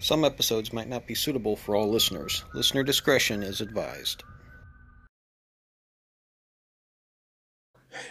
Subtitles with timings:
[0.00, 2.42] Some episodes might not be suitable for all listeners.
[2.54, 4.24] Listener discretion is advised.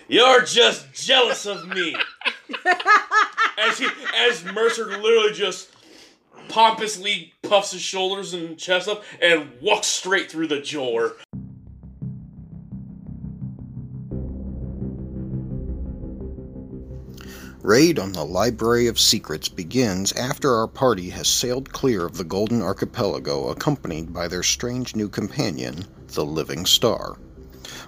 [0.07, 1.95] You're just jealous of me.
[3.57, 5.69] as he, as Mercer literally just
[6.47, 11.15] pompously puffs his shoulders and chest up and walks straight through the door.
[17.69, 22.23] Raid on the Library of Secrets begins after our party has sailed clear of the
[22.23, 27.19] Golden Archipelago accompanied by their strange new companion, the Living Star.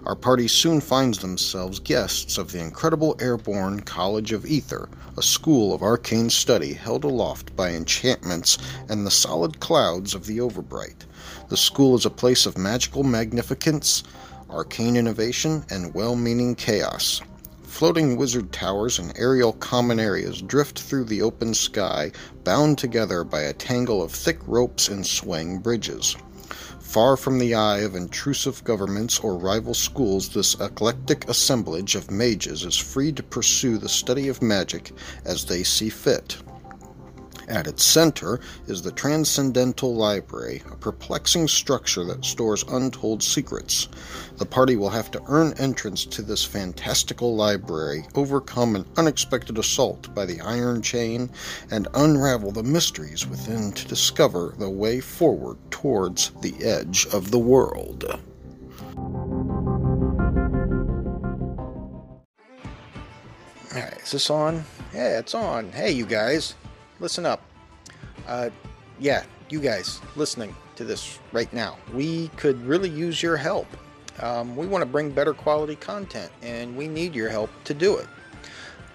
[0.06, 5.74] Our party soon finds themselves guests of the incredible airborne College of Ether, a school
[5.74, 11.08] of arcane study held aloft by enchantments and the solid clouds of the Overbright.
[11.50, 14.04] The school is a place of magical magnificence,
[14.48, 17.24] arcane innovation, and well meaning chaos.
[17.72, 22.12] Floating wizard towers and aerial common areas drift through the open sky,
[22.44, 26.16] bound together by a tangle of thick ropes and swaying bridges.
[26.82, 32.66] Far from the eye of intrusive governments or rival schools, this eclectic assemblage of mages
[32.66, 34.92] is free to pursue the study of magic
[35.26, 36.38] as they see fit.
[37.52, 43.90] At its center is the Transcendental Library, a perplexing structure that stores untold secrets.
[44.38, 50.16] The party will have to earn entrance to this fantastical library, overcome an unexpected assault
[50.16, 51.30] by the Iron Chain,
[51.70, 57.40] and unravel the mysteries within to discover the way forward towards the edge of the
[57.40, 58.06] world.
[63.76, 64.64] Alright, is this on?
[64.94, 65.74] Yeah, it's on.
[65.74, 66.56] Hey, you guys
[67.02, 67.42] listen up.
[68.28, 68.50] Uh,
[69.00, 73.68] yeah, you guys listening to this right now, we could really use your help.
[74.20, 77.98] Um, we want to bring better quality content, and we need your help to do
[77.98, 78.08] it.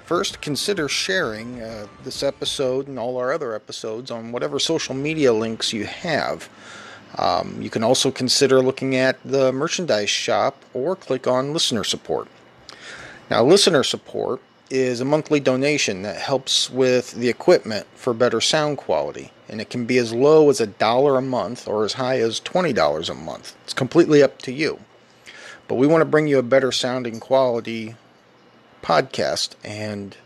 [0.05, 5.33] First, consider sharing uh, this episode and all our other episodes on whatever social media
[5.33, 6.49] links you have.
[7.19, 12.29] Um, you can also consider looking at the merchandise shop or click on listener support.
[13.31, 14.41] Now, listener support
[14.71, 19.31] is a monthly donation that helps with the equipment for better sound quality.
[19.49, 22.41] And it can be as low as a dollar a month or as high as
[22.41, 23.55] $20 a month.
[23.65, 24.81] It's completely up to you.
[25.69, 27.97] But we want to bring you a better sounding quality
[28.83, 30.17] podcast, and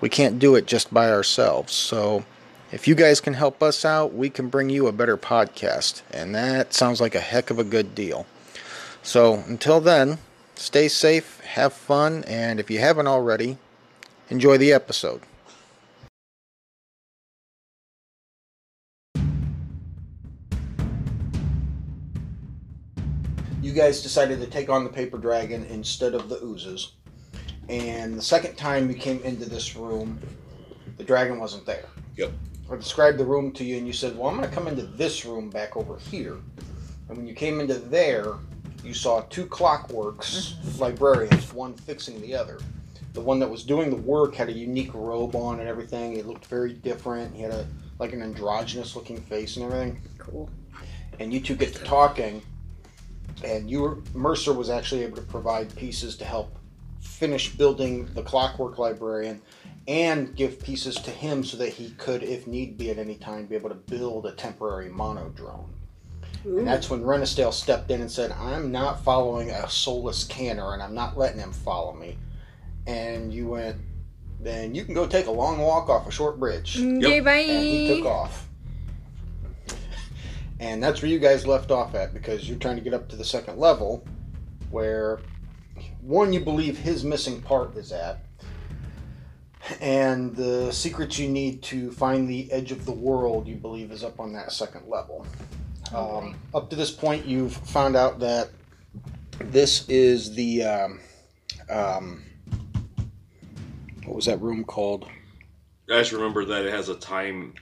[0.00, 1.72] we can't do it just by ourselves.
[1.72, 2.24] So
[2.70, 6.02] if you guys can help us out, we can bring you a better podcast.
[6.12, 8.26] And that sounds like a heck of a good deal.
[9.02, 10.18] So until then,
[10.54, 13.58] stay safe, have fun, and if you haven't already,
[14.30, 15.20] Enjoy the episode.
[23.60, 26.92] You guys decided to take on the paper dragon instead of the oozes.
[27.68, 30.18] And the second time you came into this room,
[30.96, 31.86] the dragon wasn't there.
[32.16, 32.32] Yep.
[32.72, 34.82] I described the room to you, and you said, Well, I'm going to come into
[34.82, 36.36] this room back over here.
[37.08, 38.34] And when you came into there,
[38.82, 40.80] you saw two clockworks mm-hmm.
[40.80, 42.58] librarians, one fixing the other
[43.14, 46.16] the one that was doing the work had a unique robe on and everything.
[46.16, 47.34] It looked very different.
[47.34, 47.66] He had a
[47.98, 50.02] like an androgynous looking face and everything.
[50.18, 50.50] Cool.
[51.20, 52.42] And you two get to talking,
[53.44, 56.58] and you were, Mercer was actually able to provide pieces to help
[57.00, 59.40] finish building the Clockwork Librarian,
[59.86, 63.46] and give pieces to him so that he could, if need be, at any time,
[63.46, 65.68] be able to build a temporary monodrone.
[66.44, 70.82] And that's when Renisdale stepped in and said, "I'm not following a soulless canner, and
[70.82, 72.18] I'm not letting him follow me."
[72.86, 73.76] And you went,
[74.40, 76.78] then you can go take a long walk off a short bridge.
[76.78, 77.32] Okay, bye.
[77.32, 78.48] And he took off.
[80.60, 83.16] And that's where you guys left off at because you're trying to get up to
[83.16, 84.06] the second level
[84.70, 85.20] where
[86.00, 88.24] one you believe his missing part is at.
[89.80, 94.04] And the secrets you need to find the edge of the world you believe is
[94.04, 95.26] up on that second level.
[95.92, 98.50] Um, up to this point, you've found out that
[99.38, 101.00] this is the um,
[101.70, 102.22] um,
[104.04, 105.06] what was that room called?
[105.90, 107.54] I just remember that it has a time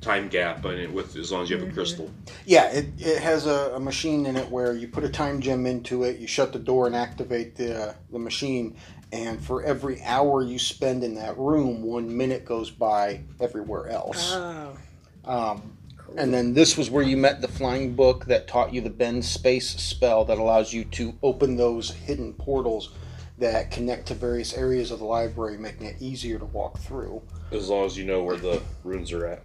[0.00, 2.10] time gap in it with as long as you have a crystal.
[2.46, 5.66] Yeah, it, it has a, a machine in it where you put a time gem
[5.66, 8.76] into it, you shut the door and activate the, the machine,
[9.12, 14.32] and for every hour you spend in that room, one minute goes by everywhere else.
[14.34, 14.76] Oh.
[15.24, 15.76] Um,
[16.16, 19.24] and then this was where you met the flying book that taught you the bend
[19.24, 22.90] space spell that allows you to open those hidden portals
[23.40, 27.20] that connect to various areas of the library, making it easier to walk through.
[27.50, 29.42] As long as you know where the runes are at.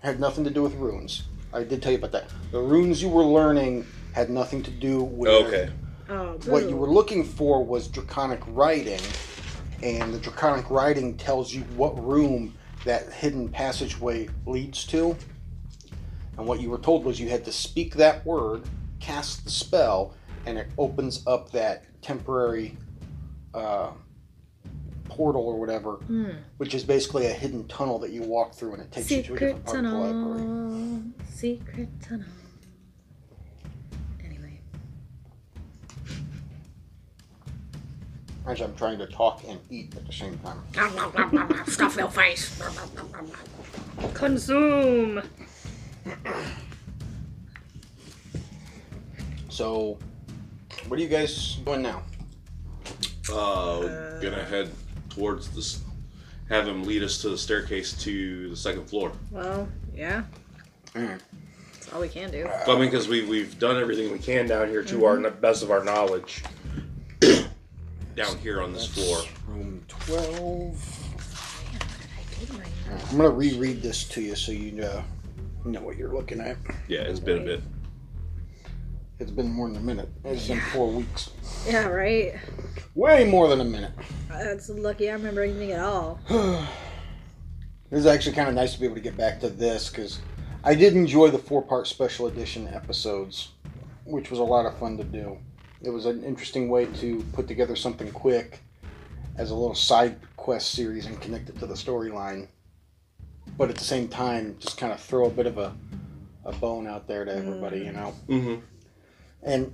[0.00, 1.24] Had nothing to do with runes.
[1.52, 2.30] I did tell you about that.
[2.52, 5.30] The runes you were learning had nothing to do with.
[5.30, 5.70] Okay.
[6.10, 9.00] Oh, What you were looking for was draconic writing,
[9.82, 12.54] and the draconic writing tells you what room
[12.84, 15.16] that hidden passageway leads to.
[16.36, 18.62] And what you were told was you had to speak that word,
[19.00, 20.14] cast the spell,
[20.46, 22.76] and it opens up that temporary
[23.54, 23.90] uh,
[25.04, 26.30] portal or whatever, Hmm.
[26.58, 29.34] which is basically a hidden tunnel that you walk through and it takes you to
[29.34, 30.38] a Secret different part of the library.
[30.38, 31.02] tunnel.
[31.34, 32.26] Secret tunnel.
[34.24, 34.60] Anyway.
[38.46, 41.64] As I'm trying to talk and eat at the same time.
[41.66, 42.60] Stuff your face.
[44.14, 45.22] Consume.
[49.48, 49.98] So,
[50.86, 52.02] what are you guys doing now?
[53.30, 54.70] Uh, uh, gonna head
[55.10, 55.82] towards this.
[56.48, 59.12] Have him lead us to the staircase to the second floor.
[59.30, 60.24] Well, yeah.
[60.96, 61.20] Alright.
[61.74, 62.44] That's all we can do.
[62.66, 65.40] Well, I mean, because we we've done everything we can down here to our mm-hmm.
[65.40, 66.42] best of our knowledge.
[68.18, 69.22] down here on this floor.
[69.46, 70.18] Room 12.
[70.20, 74.34] Man, what did I do to my Alright, I'm going to reread this to you
[74.34, 75.04] so you know,
[75.64, 76.56] know what you're looking at.
[76.88, 77.62] Yeah, it's been a bit.
[79.20, 80.08] It's been more than a minute.
[80.24, 81.30] It's been four weeks.
[81.66, 82.34] Yeah, right?
[82.94, 83.92] Way more than a minute.
[84.28, 86.20] That's lucky I remember anything at all.
[87.90, 90.20] This is actually kind of nice to be able to get back to this because
[90.62, 93.52] I did enjoy the four part special edition episodes,
[94.04, 95.38] which was a lot of fun to do.
[95.80, 98.60] It was an interesting way to put together something quick
[99.38, 102.48] as a little side quest series and connect it to the storyline.
[103.56, 105.74] But at the same time, just kind of throw a bit of a,
[106.44, 108.14] a bone out there to everybody, you know?
[108.28, 108.60] Mm-hmm.
[109.48, 109.72] And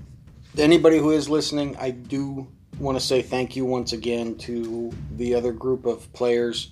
[0.57, 2.47] anybody who is listening, I do
[2.79, 6.71] want to say thank you once again to the other group of players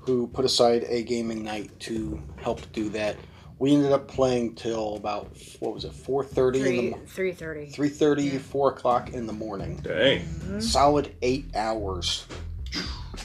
[0.00, 3.16] who put aside a gaming night to help do that.
[3.60, 7.00] We ended up playing till about what was it, four thirty in the Three, mo-
[7.06, 7.66] three thirty.
[7.70, 9.76] three thirty, four o'clock in the morning.
[9.76, 10.22] Dang.
[10.22, 10.58] Mm-hmm.
[10.60, 12.26] Solid eight hours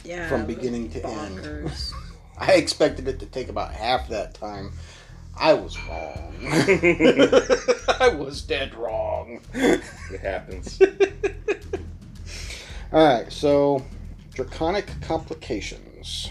[0.04, 0.30] Yeah.
[0.30, 1.40] from it was beginning to end.
[1.40, 1.92] bonkers.
[2.38, 4.74] I expected it to take about half that time.
[5.39, 6.34] I was wrong.
[8.00, 9.39] I was dead wrong.
[9.54, 9.81] It
[10.22, 10.80] happens.
[12.94, 13.84] All right, so
[14.34, 16.30] draconic complications,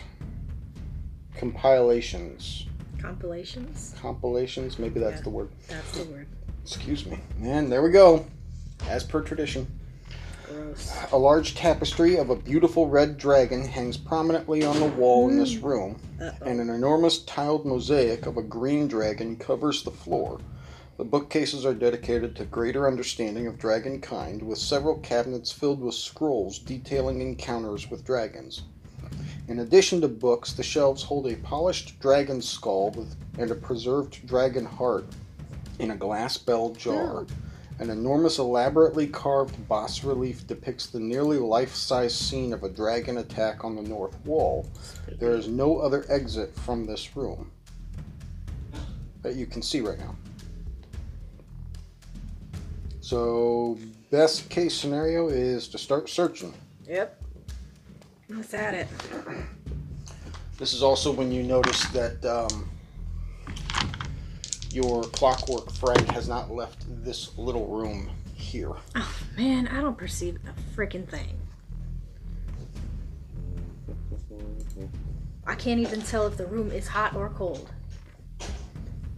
[1.37, 2.67] compilations,
[3.01, 3.95] Compilations?
[4.01, 4.79] compilations.
[4.79, 5.23] Maybe that's Yeah.
[5.25, 5.49] the word.
[5.69, 6.27] That's the word.
[6.65, 7.19] Excuse me.
[7.43, 8.27] And there we go.
[8.89, 9.86] As per tradition, Gross.
[11.13, 15.55] A large tapestry of a beautiful red dragon hangs prominently on the wall in this
[15.55, 15.67] hmm.
[15.67, 16.47] room, Uh-oh.
[16.47, 20.41] and an enormous tiled mosaic of a green dragon covers the floor.
[20.97, 25.95] The bookcases are dedicated to greater understanding of dragon kind, with several cabinets filled with
[25.95, 28.63] scrolls detailing encounters with dragons.
[29.49, 34.27] In addition to books, the shelves hold a polished dragon skull with, and a preserved
[34.27, 35.07] dragon heart
[35.79, 37.21] in a glass bell jar.
[37.21, 37.27] Oh.
[37.79, 43.19] An enormous, elaborately carved bas relief depicts the nearly life size scene of a dragon
[43.19, 44.67] attack on the north wall.
[45.19, 47.51] There is no other exit from this room
[49.23, 50.17] that you can see right now.
[53.01, 53.79] So,
[54.11, 56.55] best case scenario is to start searching.
[56.89, 57.23] Yep.
[58.31, 58.89] Let's at it.
[60.59, 62.69] This is also when you notice that um,
[64.77, 68.73] your clockwork friend has not left this little room here.
[68.95, 71.35] Oh, man, I don't perceive a freaking thing.
[75.47, 77.71] I can't even tell if the room is hot or cold.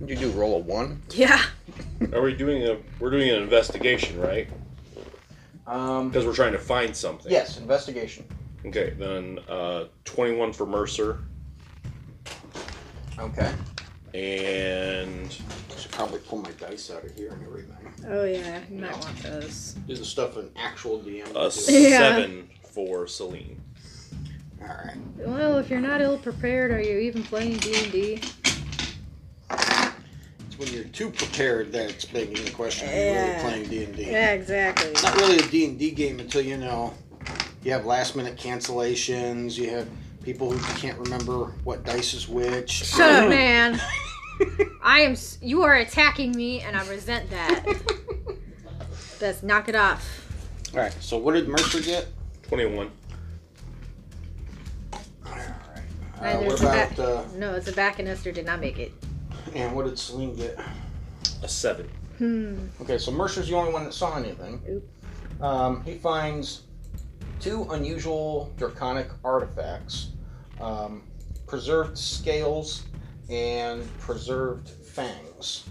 [0.06, 1.02] You do roll a one?
[1.10, 1.42] Yeah.
[2.12, 2.78] Are we doing a?
[3.00, 4.48] We're doing an investigation, right?
[5.66, 7.32] Um, Because we're trying to find something.
[7.32, 8.24] yes, investigation.
[8.64, 11.18] Okay, then uh, twenty-one for Mercer,
[13.18, 13.52] Okay.
[14.14, 15.36] And
[15.70, 17.76] I Should probably pull my dice out of here and everything.
[18.08, 18.60] Oh, yeah.
[18.70, 19.76] You might want those.
[19.86, 21.72] This is stuff an actual DM a would do.
[21.72, 21.98] Yeah.
[21.98, 23.60] seven for Celine.
[24.60, 24.96] All right.
[25.18, 28.20] Well, if you're not ill prepared, are you even playing D&D?
[29.50, 33.84] It's when you're too prepared that it's begging the question: Are you really playing D
[33.84, 34.10] and D?
[34.10, 34.90] Yeah, exactly.
[34.90, 36.92] It's not really a D and D game until you know
[37.62, 39.56] you have last minute cancellations.
[39.56, 39.88] You have
[40.28, 42.70] people who can't remember what dice is which.
[42.70, 43.80] Shut up, man.
[44.82, 45.12] I am.
[45.12, 47.64] s- You are attacking me, and I resent that.
[49.22, 50.26] Let's knock it off.
[50.74, 50.94] All right.
[51.00, 52.08] So what did Mercer get?
[52.42, 52.90] Twenty-one.
[54.92, 55.48] All right.
[56.20, 58.78] Uh, And what about back- uh, No, it's a back, and Esther did not make
[58.78, 58.92] it.
[59.54, 60.58] and what did Celine get?
[61.42, 61.88] A seven.
[62.18, 62.66] Hmm.
[62.82, 64.60] Okay, so Mercer's the only one that saw anything.
[64.68, 65.42] Oop.
[65.42, 66.64] Um, he finds
[67.40, 70.08] two unusual draconic artifacts
[70.60, 71.02] um,
[71.46, 72.84] preserved scales
[73.30, 75.64] and preserved fangs.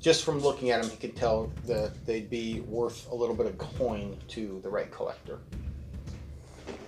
[0.00, 3.46] Just from looking at them, he could tell that they'd be worth a little bit
[3.46, 5.38] of coin to the right collector.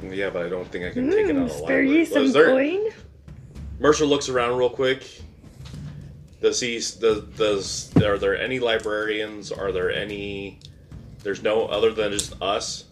[0.02, 1.90] Yeah, but I don't think I can take it out of the spare library.
[1.90, 2.88] ye some Was there- coin?
[3.78, 5.04] Mercer looks around real quick.
[6.40, 6.75] Does he?
[6.75, 9.50] Does, does are there any librarians?
[9.50, 10.59] Are there any?
[11.23, 12.85] There's no other than just us.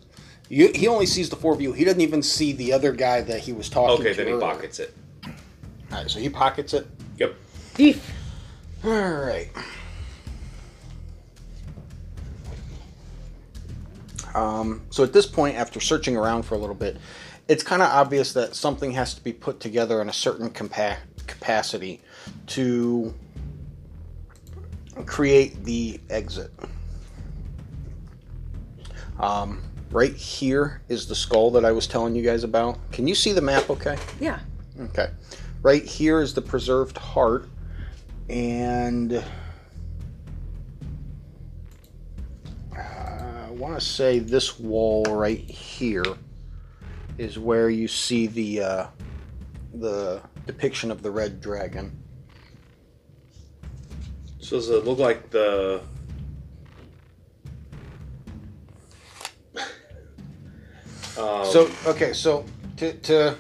[0.49, 1.73] You, he only sees the four of you.
[1.73, 4.11] He doesn't even see the other guy that he was talking to.
[4.11, 4.47] Okay, then he earlier.
[4.47, 4.95] pockets it.
[5.25, 5.33] All
[5.93, 6.87] right, so he pockets it.
[7.19, 7.35] Yep.
[7.75, 8.13] Thief.
[8.85, 9.49] All right.
[14.35, 16.97] Um, so at this point, after searching around for a little bit,
[17.49, 20.99] it's kind of obvious that something has to be put together in a certain compa-
[21.27, 22.01] capacity
[22.49, 23.15] to
[25.07, 26.51] create the exit.
[29.19, 32.79] Um, right here is the skull that I was telling you guys about.
[32.91, 33.97] Can you see the map okay?
[34.21, 34.41] Yeah.
[34.81, 35.11] Okay.
[35.63, 37.49] Right here is the preserved heart,
[38.29, 39.23] and uh,
[42.77, 46.05] I want to say this wall right here
[47.19, 48.87] is where you see the uh,
[49.75, 51.97] the depiction of the red dragon.
[54.41, 55.83] So does it look like the?
[61.19, 62.45] Um, So okay, so
[62.79, 63.37] to, to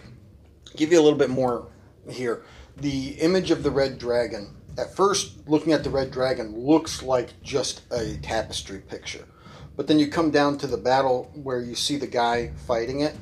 [0.76, 1.68] give you a little bit more
[2.08, 2.44] here,
[2.76, 4.56] the image of the red dragon.
[4.78, 9.26] At first, looking at the red dragon looks like just a tapestry picture,
[9.76, 13.14] but then you come down to the battle where you see the guy fighting it,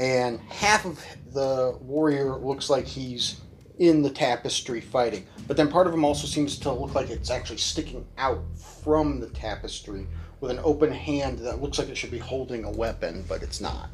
[0.00, 1.00] and half of
[1.32, 3.40] the warrior looks like he's
[3.82, 7.32] in the tapestry fighting, but then part of him also seems to look like it's
[7.32, 8.40] actually sticking out
[8.84, 10.06] from the tapestry
[10.40, 13.60] with an open hand that looks like it should be holding a weapon, but it's
[13.60, 13.90] not.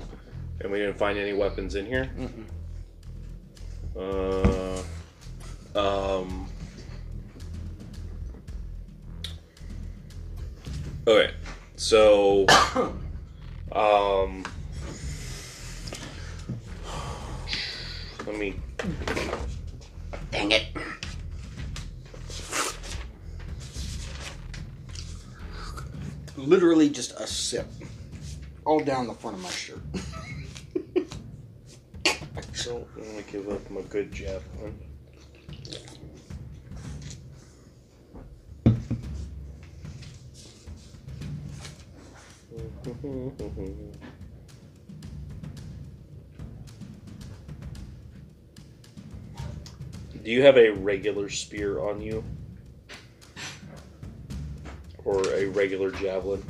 [0.60, 2.10] and we didn't find any weapons in here.
[3.96, 4.84] Mm-mm.
[5.74, 6.46] Uh, um.
[11.06, 11.32] Okay,
[11.76, 12.44] so
[13.72, 14.44] um,
[18.26, 18.54] let me.
[20.30, 20.66] Dang it.
[26.36, 27.66] Literally just a sip.
[28.64, 29.80] All down the front of my shirt.
[32.64, 34.78] Don't want to give up my good javelin.
[50.22, 52.24] Do you have a regular spear on you?
[55.04, 56.42] Or a regular javelin?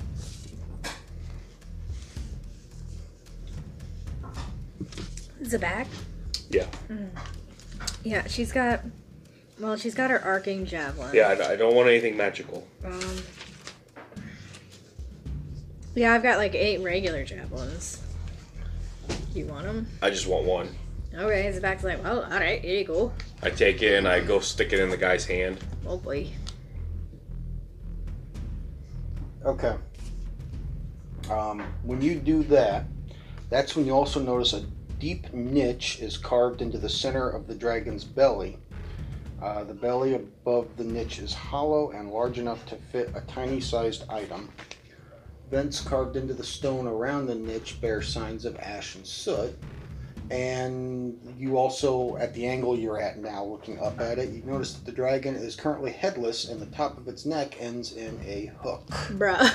[5.43, 5.87] Zabak.
[6.51, 6.67] Yeah.
[8.03, 8.81] Yeah, she's got.
[9.61, 11.15] Well, she's got her arcing javelin.
[11.15, 12.67] Yeah, I, I don't want anything magical.
[12.85, 13.01] Um.
[15.95, 18.03] Yeah, I've got like eight regular javelins.
[19.35, 19.87] You want them?
[20.03, 20.69] I just want one.
[21.15, 23.13] Okay, Zabak's like, well, all right, here you go.
[23.43, 25.59] I take it and I go stick it in the guy's hand.
[25.87, 26.29] Oh boy.
[29.45, 29.75] Okay.
[31.31, 32.85] Um, when you do that,
[33.51, 34.65] that's when you also notice a
[34.99, 38.59] deep niche is carved into the center of the dragon's belly.
[39.41, 43.61] Uh, the belly above the niche is hollow and large enough to fit a tiny
[43.61, 44.51] sized item.
[45.51, 49.57] Vents carved into the stone around the niche bear signs of ash and soot.
[50.31, 54.75] And you also, at the angle you're at now, looking up at it, you notice
[54.75, 58.53] that the dragon is currently headless and the top of its neck ends in a
[58.63, 58.87] hook.
[58.89, 59.55] Bruh.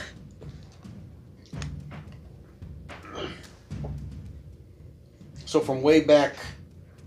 [5.45, 6.35] So from way back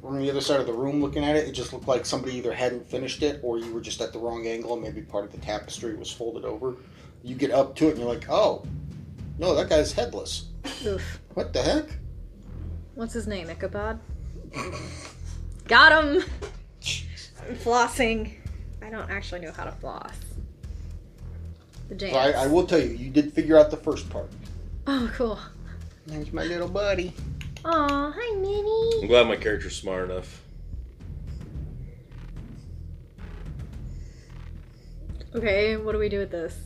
[0.00, 2.36] from the other side of the room looking at it, it just looked like somebody
[2.36, 5.24] either hadn't finished it or you were just at the wrong angle and maybe part
[5.24, 6.76] of the tapestry was folded over.
[7.24, 8.64] You get up to it and you're like, oh,
[9.40, 10.44] no, that guy's headless.
[10.86, 11.20] Oof.
[11.34, 11.88] What the heck?
[12.96, 13.50] What's his name?
[13.50, 14.00] Ichabod?
[15.68, 16.24] Got him!
[17.46, 18.32] I'm flossing.
[18.80, 20.14] I don't actually know how to floss.
[21.90, 22.14] The jams.
[22.14, 24.30] So I, I will tell you, you did figure out the first part.
[24.86, 25.38] Oh, cool.
[26.06, 27.12] There's my little buddy.
[27.66, 29.02] Aw, hi, Minnie.
[29.02, 30.42] I'm glad my character's smart enough.
[35.34, 36.56] Okay, what do we do with this?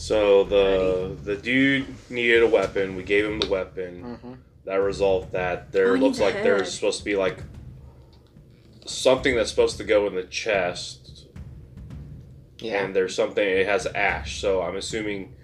[0.00, 2.96] So the the dude needed a weapon.
[2.96, 4.02] We gave him the weapon.
[4.02, 4.32] Mm-hmm.
[4.64, 5.72] That resolved that.
[5.72, 6.46] There Oh, looks like head.
[6.46, 7.42] there's supposed to be like
[8.86, 11.26] something that's supposed to go in the chest,
[12.60, 12.82] Yeah.
[12.82, 13.46] and there's something.
[13.46, 15.34] It has ash, so I'm assuming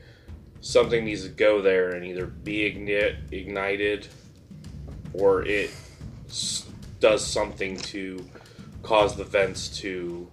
[0.63, 4.09] something needs to go there and either be ignite, ignited,
[5.13, 5.71] or it
[6.31, 6.65] s-
[6.99, 8.25] does something to
[8.83, 10.31] cause the vents to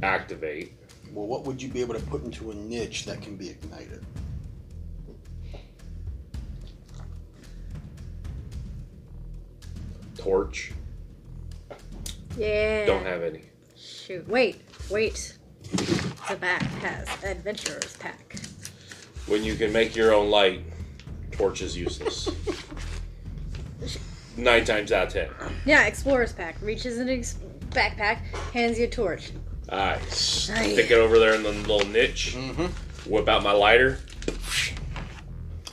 [0.00, 0.74] activate.
[1.12, 4.04] Well, what would you be able to put into a niche that can be ignited?
[10.22, 10.72] torch.
[12.38, 12.86] Yeah.
[12.86, 13.42] Don't have any.
[13.76, 14.26] Shoot.
[14.28, 14.62] Wait.
[14.90, 15.36] Wait.
[15.66, 18.36] Zabak has adventurer's pack.
[19.26, 20.60] When you can make your own light,
[21.32, 22.30] torch is useless.
[24.36, 25.28] Nine times out of ten.
[25.66, 26.56] Yeah, explorer's pack.
[26.62, 27.36] Reaches in his
[27.70, 28.18] backpack,
[28.52, 29.32] hands you a torch.
[29.72, 32.34] I stick it over there in the little niche.
[32.36, 33.10] Mm-hmm.
[33.10, 33.98] Whip out my lighter.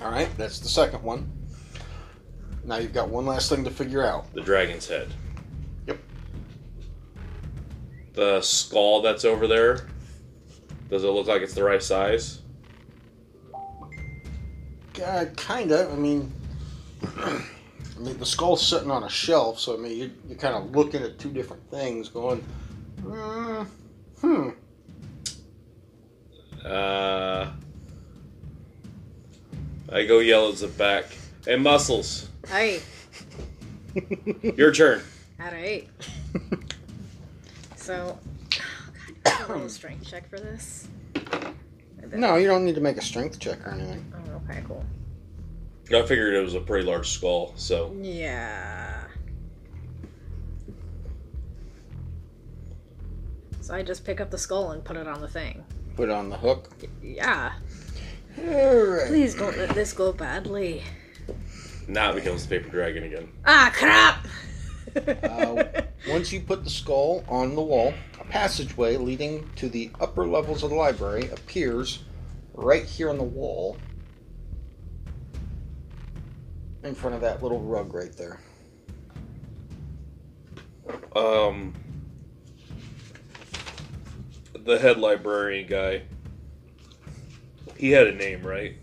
[0.02, 1.30] All right, that's the second one.
[2.64, 4.34] Now you've got one last thing to figure out.
[4.34, 5.10] The dragon's head.
[5.88, 5.98] Yep.
[8.14, 9.88] The skull that's over there.
[10.90, 12.42] Does it look like it's the right size?
[15.04, 15.92] Uh, kind of.
[15.92, 16.32] I mean,
[17.18, 17.42] I
[18.00, 21.04] mean, the skull's sitting on a shelf, so I mean, you're, you're kind of looking
[21.04, 22.44] at two different things, going,
[23.12, 23.66] uh,
[24.22, 24.50] hmm.
[26.66, 27.52] Uh,
[29.92, 31.06] I go yell at Zabak.
[31.46, 32.84] Hey, muscles, Alright.
[34.58, 35.02] your turn.
[35.42, 35.90] Alright.
[37.76, 40.88] So, oh god, do I roll a strength check for this?
[42.14, 44.14] No, you don't need to make a strength check or anything.
[44.16, 44.86] Oh, okay, cool.
[45.92, 48.89] I figured it was a pretty large skull, so Yeah.
[53.70, 55.64] So I just pick up the skull and put it on the thing.
[55.96, 56.72] Put it on the hook.
[57.04, 57.54] Yeah.
[58.40, 59.06] All right.
[59.06, 60.82] Please don't let this go badly.
[61.88, 63.30] now it becomes the paper dragon again.
[63.46, 64.26] Ah, crap!
[65.24, 65.64] Uh,
[66.10, 70.64] once you put the skull on the wall, a passageway leading to the upper levels
[70.64, 72.06] of the library appears
[72.56, 73.78] right here on the wall
[76.82, 78.40] in front of that little rug right there.
[81.16, 81.76] Um,
[84.70, 86.04] the head librarian guy.
[87.76, 88.76] He had a name, right?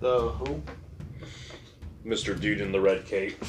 [0.00, 0.60] The who?
[2.04, 2.38] Mr.
[2.38, 3.40] Dude in the red cape.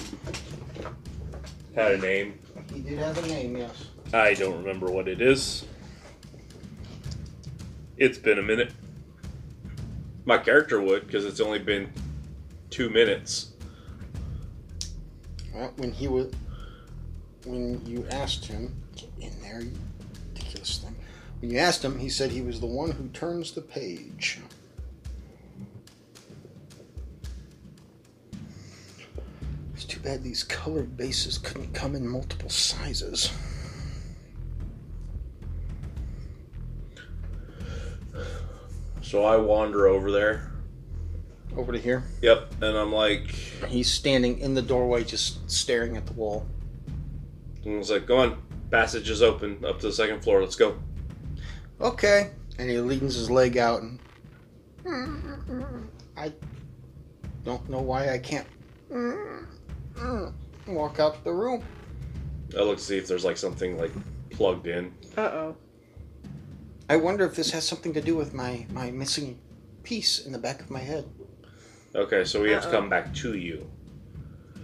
[1.73, 2.37] Had a name.
[2.71, 3.87] He did have a name, yes.
[4.13, 5.65] I don't remember what it is.
[7.97, 8.71] It's been a minute.
[10.25, 11.91] My character would, because it's only been
[12.69, 13.53] two minutes.
[15.55, 16.31] Well, when he was,
[17.47, 19.86] when you asked him, get in there, you ridiculous thing.
[21.39, 24.39] When you asked him, he said he was the one who turns the page.
[29.75, 33.31] It's too bad these colored bases couldn't come in multiple sizes.
[39.01, 40.51] So I wander over there.
[41.55, 42.03] Over to here.
[42.21, 43.29] Yep, and I'm like,
[43.67, 46.45] He's standing in the doorway, just staring at the wall.
[47.63, 50.41] and I was like, go on, passage is open up to the second floor.
[50.41, 50.77] Let's go.
[51.79, 52.31] Okay.
[52.57, 53.99] And he leans his leg out and
[56.17, 56.31] I
[57.45, 58.47] don't know why I can't
[60.67, 61.63] walk out the room.
[62.57, 63.91] I look to see if there's like something like
[64.31, 64.93] plugged in.
[65.15, 65.55] Uh oh.
[66.89, 69.37] I wonder if this has something to do with my, my missing
[69.83, 71.05] piece in the back of my head.
[71.93, 72.77] Okay, so we have to Uh-oh.
[72.79, 73.69] come back to you.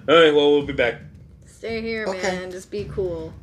[0.07, 1.01] All right, well we'll be back.
[1.45, 2.21] Stay here, Okay.
[2.21, 2.51] man.
[2.51, 3.33] Just be cool.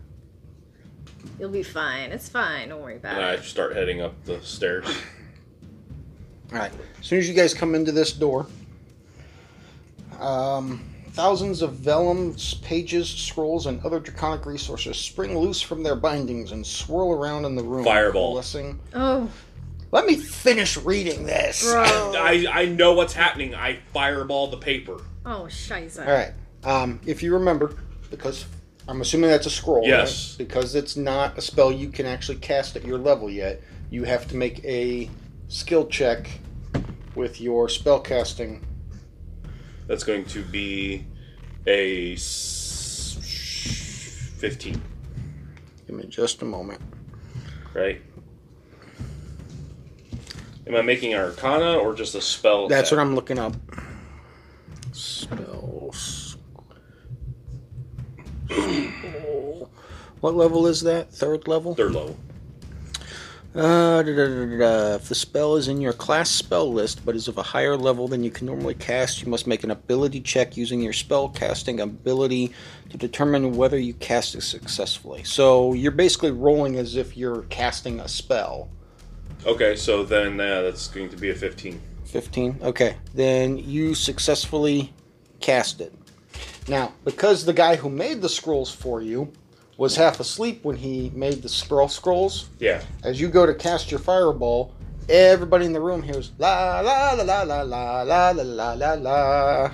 [1.39, 2.11] You'll be fine.
[2.13, 2.69] It's fine.
[2.69, 4.87] Don't worry about And I start heading up the stairs.
[6.53, 6.73] Alright.
[7.01, 8.47] As soon as you guys come into this door,
[10.19, 16.53] um, thousands of vellums, pages, scrolls, and other draconic resources spring loose from their bindings
[16.53, 17.85] and swirl around in the room.
[17.85, 18.33] Fireball.
[18.33, 18.79] Blessing.
[18.95, 19.31] Oh,
[19.93, 21.63] Let me finish reading this.
[21.65, 21.83] bro.
[22.17, 23.55] I, I know what's happening.
[23.55, 25.01] I fireball the paper.
[25.27, 26.05] oh, scheiße.
[26.07, 26.33] All right.
[26.65, 27.77] Um, if you remember,
[28.11, 28.45] because
[28.89, 29.87] I'm assuming that's a scroll.
[29.87, 30.33] Yes.
[30.33, 30.39] right?
[30.47, 33.61] Because it's not a spell you can actually cast at your level yet.
[33.91, 35.09] You have to make a
[35.49, 36.29] skill check
[37.15, 38.65] with your spell casting.
[39.87, 41.05] That's going to be
[41.67, 43.19] a s-
[44.39, 44.81] 15,
[45.87, 46.81] Give me just a moment.
[47.75, 48.01] right?
[50.67, 52.69] Am I making an arcana or just a spell?
[52.69, 53.55] That's what I'm looking up.
[54.93, 56.37] Spells.
[60.21, 61.13] What level is that?
[61.13, 61.75] Third level?
[61.75, 62.17] Third level.
[63.53, 64.95] Uh, da, da, da.
[64.95, 68.07] If the spell is in your class spell list but is of a higher level
[68.07, 71.81] than you can normally cast, you must make an ability check using your spell casting
[71.81, 72.53] ability
[72.91, 75.25] to determine whether you cast it successfully.
[75.25, 78.71] So you're basically rolling as if you're casting a spell.
[79.45, 81.81] Okay, so then uh, that's going to be a 15.
[82.05, 82.59] 15?
[82.63, 82.97] Okay.
[83.15, 84.93] Then you successfully
[85.41, 85.93] cast it.
[86.69, 89.33] Now, because the guy who made the scrolls for you
[89.77, 92.83] was half asleep when he made the spell scrolls, Yeah.
[93.03, 94.73] as you go to cast your fireball,
[95.09, 98.93] everybody in the room hears la la la la la la la la la la
[98.95, 99.71] la.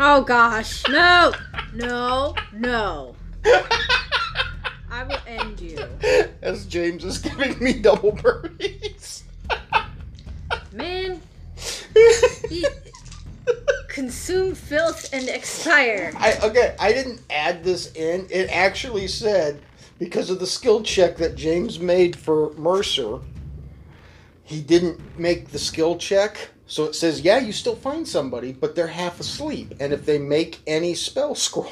[0.00, 1.32] Oh gosh, no!
[1.74, 3.14] No, no.
[4.90, 5.78] I will end you.
[6.40, 9.24] As James is giving me double birdies.
[10.72, 11.20] Man,
[12.50, 12.66] eat,
[13.94, 16.12] consume filth and expire.
[16.16, 18.26] I okay, I didn't add this in.
[18.28, 19.62] It actually said
[20.00, 23.20] because of the skill check that James made for Mercer,
[24.42, 26.50] he didn't make the skill check.
[26.66, 29.74] So it says, yeah, you still find somebody, but they're half asleep.
[29.78, 31.70] And if they make any spell scrolls,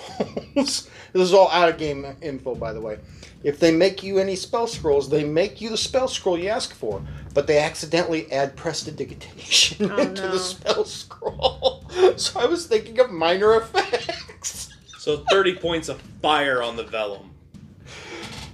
[0.54, 2.98] this is all out of game info, by the way.
[3.44, 6.72] If they make you any spell scrolls, they make you the spell scroll you ask
[6.74, 7.02] for,
[7.34, 10.30] but they accidentally add prestidigitation Oh, into no.
[10.32, 11.84] the spell scroll.
[12.16, 14.70] So I was thinking of minor effects.
[14.98, 17.30] So 30 points of fire on the vellum.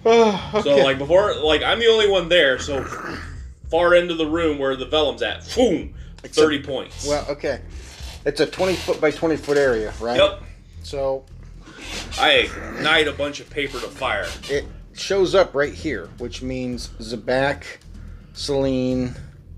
[0.06, 2.58] Oh, So like before, like I'm the only one there.
[2.58, 2.84] So
[3.70, 7.06] far into the room where the vellum's at, boom, 30 points.
[7.06, 7.60] well, okay.
[8.24, 10.16] It's a 20 foot by 20 foot area, right?
[10.18, 10.42] Yep.
[10.82, 11.24] So
[12.18, 14.26] I ignite a bunch of paper to fire.
[14.48, 14.64] it
[14.98, 17.64] shows up right here, which means Zabak,
[18.32, 19.14] Celine.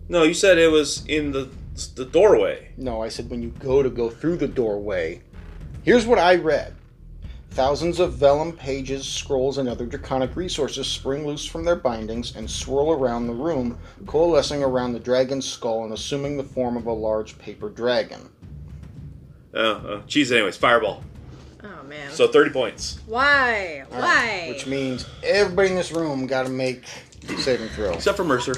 [0.09, 1.48] No, you said it was in the
[1.94, 2.72] the doorway.
[2.76, 5.22] No, I said when you go to go through the doorway.
[5.83, 6.74] Here's what I read.
[7.53, 12.48] Thousands of vellum pages, scrolls, and other draconic resources spring loose from their bindings and
[12.48, 16.92] swirl around the room, coalescing around the dragon's skull and assuming the form of a
[16.92, 18.29] large paper dragon.
[19.53, 20.31] Oh, uh, geez.
[20.31, 21.03] Anyways, fireball.
[21.90, 22.12] Man.
[22.12, 23.00] So 30 points.
[23.07, 23.85] Why?
[23.92, 24.46] All right, Why?
[24.48, 26.85] Which means everybody in this room got to make
[27.38, 27.92] saving throw.
[27.94, 28.55] Except for Mercer.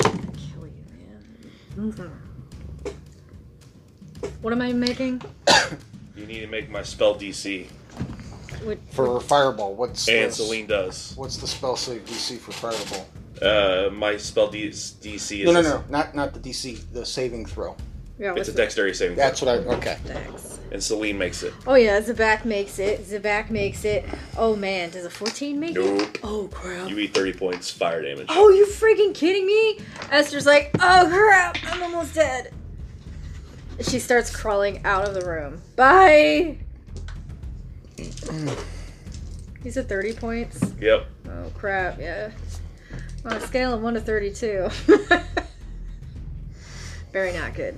[0.00, 1.94] Kill you, man.
[2.84, 2.92] Mhm.
[4.42, 5.22] What am I making?
[6.16, 7.66] You need to make my spell DC.
[8.64, 11.12] What, For fireball, what's And the, Celine does.
[11.14, 13.06] what's the spell save DC for fireball?
[13.42, 17.44] Uh, my spell D- DC is No, no, no, not not the DC, the saving
[17.44, 17.76] throw.
[18.18, 19.60] Yeah, It's a the dexterity saving That's throw.
[19.62, 19.98] what I okay.
[20.06, 20.58] dex?
[20.72, 21.54] And Celine makes it.
[21.66, 23.04] Oh yeah, Zabak makes it.
[23.06, 24.04] Zabak makes it.
[24.36, 25.78] Oh man, does a 14 make it?
[25.78, 26.18] Nope.
[26.24, 26.90] Oh crap.
[26.90, 28.26] You eat 30 points fire damage.
[28.30, 29.78] Oh, you freaking kidding me?
[30.10, 32.52] Esther's like, oh crap, I'm almost dead.
[33.80, 35.60] She starts crawling out of the room.
[35.76, 36.58] Bye.
[39.64, 40.60] You said 30 points?
[40.80, 41.06] Yep.
[41.28, 42.30] Oh crap, yeah.
[43.24, 44.68] On a scale of 1 to 32.
[47.12, 47.76] Very not good.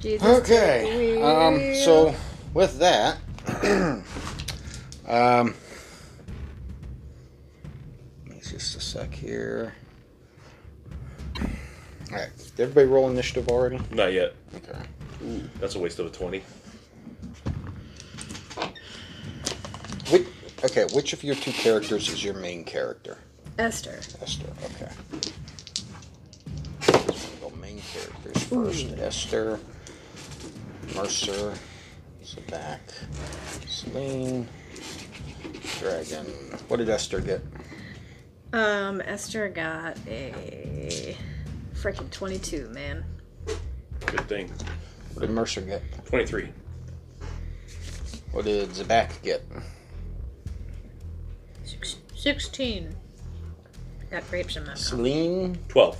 [0.00, 0.22] Jesus.
[0.40, 1.20] Okay.
[1.22, 2.14] Um so
[2.54, 3.18] with that
[5.08, 5.54] um
[8.30, 9.74] it's just a sec here.
[12.10, 12.30] Alright.
[12.56, 13.80] Did everybody roll initiative already?
[13.90, 14.34] Not yet.
[14.56, 14.78] Okay.
[15.24, 16.42] Ooh, that's a waste of a 20.
[20.10, 20.26] Which,
[20.64, 23.18] okay, which of your two characters is your main character?
[23.58, 23.98] Esther.
[24.20, 24.92] Esther, okay.
[27.92, 28.86] Characters first.
[28.98, 29.60] Esther,
[30.94, 31.54] Mercer,
[32.24, 32.80] Zabak,
[33.68, 34.48] Celine,
[35.78, 36.26] Dragon.
[36.68, 37.42] What did Esther get?
[38.52, 41.16] Um, Esther got a
[41.74, 43.04] freaking 22, man.
[44.06, 44.50] Good thing.
[45.14, 45.82] What did Mercer get?
[46.06, 46.50] 23.
[48.32, 49.42] What did Zabak get?
[51.64, 52.94] Six- 16.
[54.10, 54.78] Got grapes in my mouth.
[54.78, 55.98] Celine 12.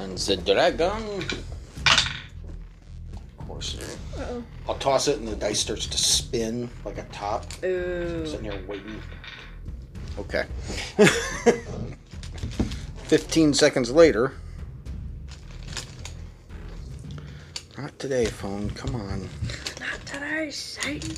[0.00, 1.24] And the Dragon.
[1.86, 3.78] Of course.
[4.16, 4.42] Uh-oh.
[4.68, 7.44] I'll toss it and the dice starts to spin like a top.
[7.64, 8.24] Ooh.
[8.26, 9.02] Sitting here waiting.
[10.18, 10.46] Okay.
[13.04, 14.32] 15 seconds later.
[17.76, 18.70] Not today, phone.
[18.70, 19.28] Come on.
[19.80, 21.16] Not today, Satan.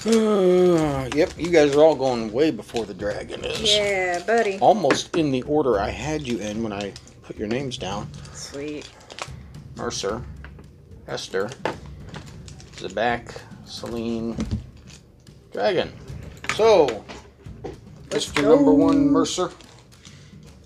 [0.04, 3.76] yep, you guys are all going way before the dragon is.
[3.76, 4.58] Yeah, buddy.
[4.58, 8.08] Almost in the order I had you in when I put your names down.
[8.32, 8.88] Sweet.
[9.76, 10.22] Mercer,
[11.06, 11.50] Esther,
[12.76, 14.36] Zabak, Celine,
[15.52, 15.92] Dragon.
[16.54, 17.04] So,
[18.08, 18.42] Mr.
[18.42, 19.50] Number One Mercer.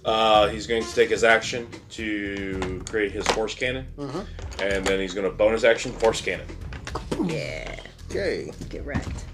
[0.04, 3.86] Uh, he's going to take his action to create his force cannon.
[3.98, 4.26] Mhm.
[4.60, 6.46] And then he's going to bonus action force cannon.
[7.24, 7.80] Yeah.
[8.14, 8.52] Okay.
[8.68, 9.24] Get wrecked.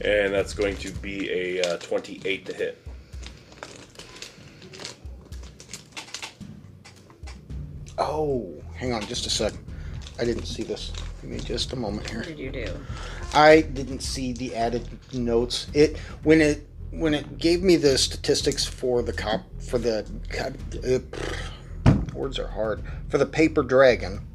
[0.00, 2.86] And that's going to be a uh, 28 to hit.
[7.98, 9.52] Oh, hang on just a sec.
[10.18, 10.92] I didn't see this.
[11.20, 12.20] Give me just a moment here.
[12.20, 12.66] What did you do?
[13.34, 15.66] I didn't see the added notes.
[15.74, 20.56] It when it when it gave me the statistics for the cop for the God,
[20.86, 24.26] uh, words are hard for the paper dragon.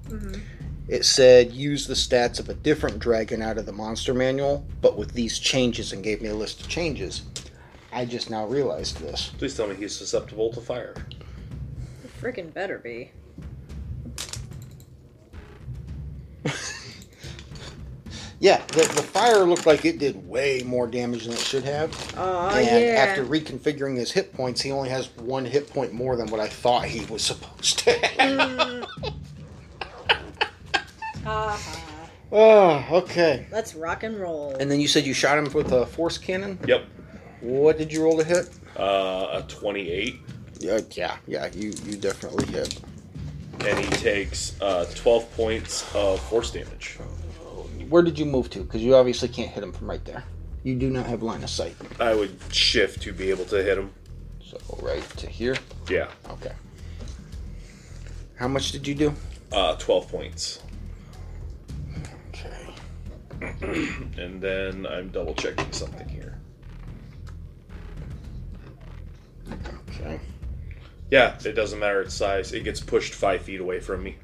[0.89, 4.97] It said use the stats of a different dragon out of the monster manual, but
[4.97, 7.21] with these changes, and gave me a list of changes.
[7.91, 9.31] I just now realized this.
[9.37, 10.95] Please tell me he's susceptible to fire.
[12.19, 13.11] Freaking better be.
[18.39, 21.91] yeah, the, the fire looked like it did way more damage than it should have.
[22.17, 23.05] Oh, and yeah.
[23.07, 26.47] after reconfiguring his hit points, he only has one hit point more than what I
[26.47, 28.39] thought he was supposed to have.
[28.39, 29.13] Mm.
[31.29, 32.09] Ha-ha.
[32.31, 33.45] oh, okay.
[33.51, 34.55] Let's rock and roll.
[34.59, 36.57] And then you said you shot him with a force cannon.
[36.67, 36.85] Yep.
[37.41, 38.49] What did you roll to hit?
[38.77, 40.15] Uh, a 28,
[40.59, 41.49] Yeah, yeah, yeah.
[41.53, 42.79] You you definitely hit.
[43.65, 46.97] and he takes uh, 12 points of force damage.
[47.89, 48.59] Where did you move to?
[48.63, 50.23] Because you obviously can't hit him from right there.
[50.63, 51.75] You do not have line of sight.
[51.99, 53.91] I would shift to be able to hit him.
[54.43, 55.55] So right to here.
[55.89, 56.07] Yeah.
[56.29, 56.53] Okay.
[58.35, 59.13] How much did you do?
[59.51, 60.61] Uh, 12 points.
[64.17, 66.39] And then I'm double checking something here.
[69.89, 70.19] Okay.
[71.11, 72.53] Yeah, it doesn't matter its size.
[72.53, 74.17] It gets pushed five feet away from me.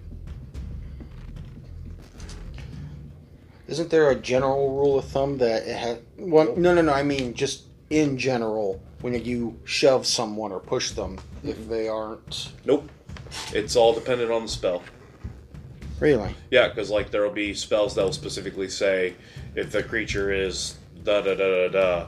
[3.68, 5.98] Isn't there a general rule of thumb that it has?
[6.18, 6.94] Well, no, no, no.
[6.94, 11.70] I mean, just in general, when you shove someone or push them, if mm-hmm.
[11.70, 12.90] they aren't Nope.
[13.54, 14.84] It's all dependent on the spell.
[16.00, 16.36] Really.
[16.52, 19.16] Yeah, because like there will be spells that will specifically say
[19.56, 22.08] if the creature is da da da da da.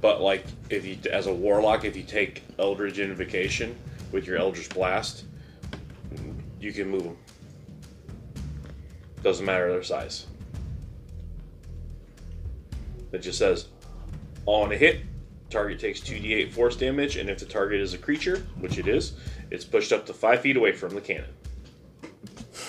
[0.00, 3.76] But like if you, as a warlock, if you take Eldritch Invocation
[4.10, 5.24] with your Eldritch Blast,
[6.60, 7.16] you can move them.
[9.22, 10.26] Doesn't matter their size.
[13.12, 13.66] It just says
[14.46, 15.02] on a hit,
[15.50, 19.12] target takes 2d8 force damage, and if the target is a creature, which it is,
[19.50, 21.30] it's pushed up to five feet away from the cannon.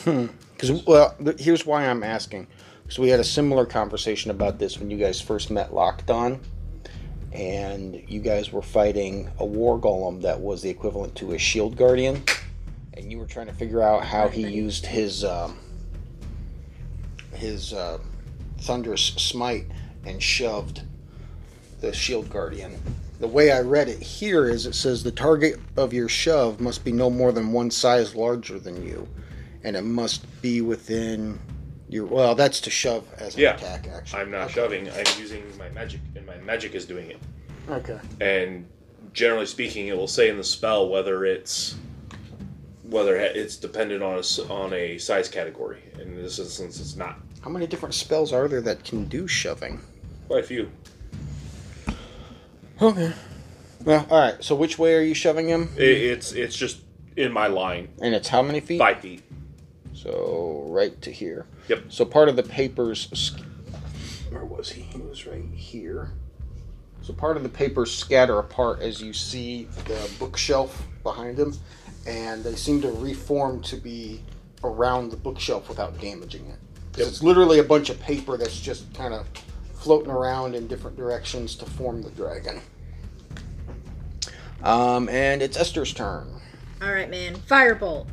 [0.54, 2.48] Because well, th- here's why I'm asking.
[2.84, 6.40] Because we had a similar conversation about this when you guys first met Locked On,
[7.34, 11.76] and you guys were fighting a war golem that was the equivalent to a shield
[11.76, 12.24] guardian,
[12.94, 15.58] and you were trying to figure out how he used his um,
[17.34, 17.98] his uh,
[18.60, 19.66] thunderous smite
[20.06, 20.82] and shoved
[21.82, 22.80] the shield guardian.
[23.20, 26.86] The way I read it here is it says the target of your shove must
[26.86, 29.08] be no more than one size larger than you
[29.64, 31.40] and it must be within
[31.90, 32.06] your.
[32.06, 33.56] Well, that's to shove as an Yeah.
[33.56, 33.88] attack.
[33.88, 34.54] Actually, I'm not Okay.
[34.54, 34.90] shoving.
[34.90, 37.18] I'm using my magic, and my magic is doing it.
[37.70, 38.00] Okay.
[38.22, 38.66] And
[39.14, 41.76] generally speaking, it will say in the spell whether it's
[42.90, 45.80] whether it's dependent on a, s- on a size category.
[46.00, 47.18] In this instance, it's not.
[47.42, 49.80] How many different spells are there that can do shoving?
[50.28, 50.70] Quite a few.
[52.82, 53.14] Okay.
[53.84, 54.44] Well, all right.
[54.44, 55.70] So which way are you shoving him?
[55.78, 56.82] It, it's it's just
[57.16, 58.80] in my line, And it's how many feet?
[58.80, 59.22] five feet.
[60.04, 61.46] So right to here.
[61.70, 61.86] Yep.
[61.88, 63.34] So part of the papers.
[64.32, 64.82] Where was he?
[64.82, 66.12] He was right here.
[67.02, 71.54] So part of the papers scatter apart as you see the bookshelf behind him,
[72.06, 74.22] and they seem to reform to be
[74.64, 76.60] around the bookshelf without damaging it.
[76.98, 77.08] Yep.
[77.08, 79.26] It's literally a bunch of paper that's just kind of
[79.74, 82.60] floating around in different directions to form the dragon.
[84.64, 86.28] Um, and it's Esther's turn.
[86.82, 87.36] All right, man.
[87.36, 88.08] Firebolt.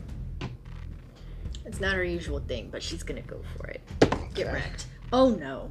[1.70, 3.80] It's not her usual thing, but she's gonna go for it.
[4.34, 4.54] Get Okay.
[4.54, 4.86] wrecked.
[5.12, 5.70] Oh no.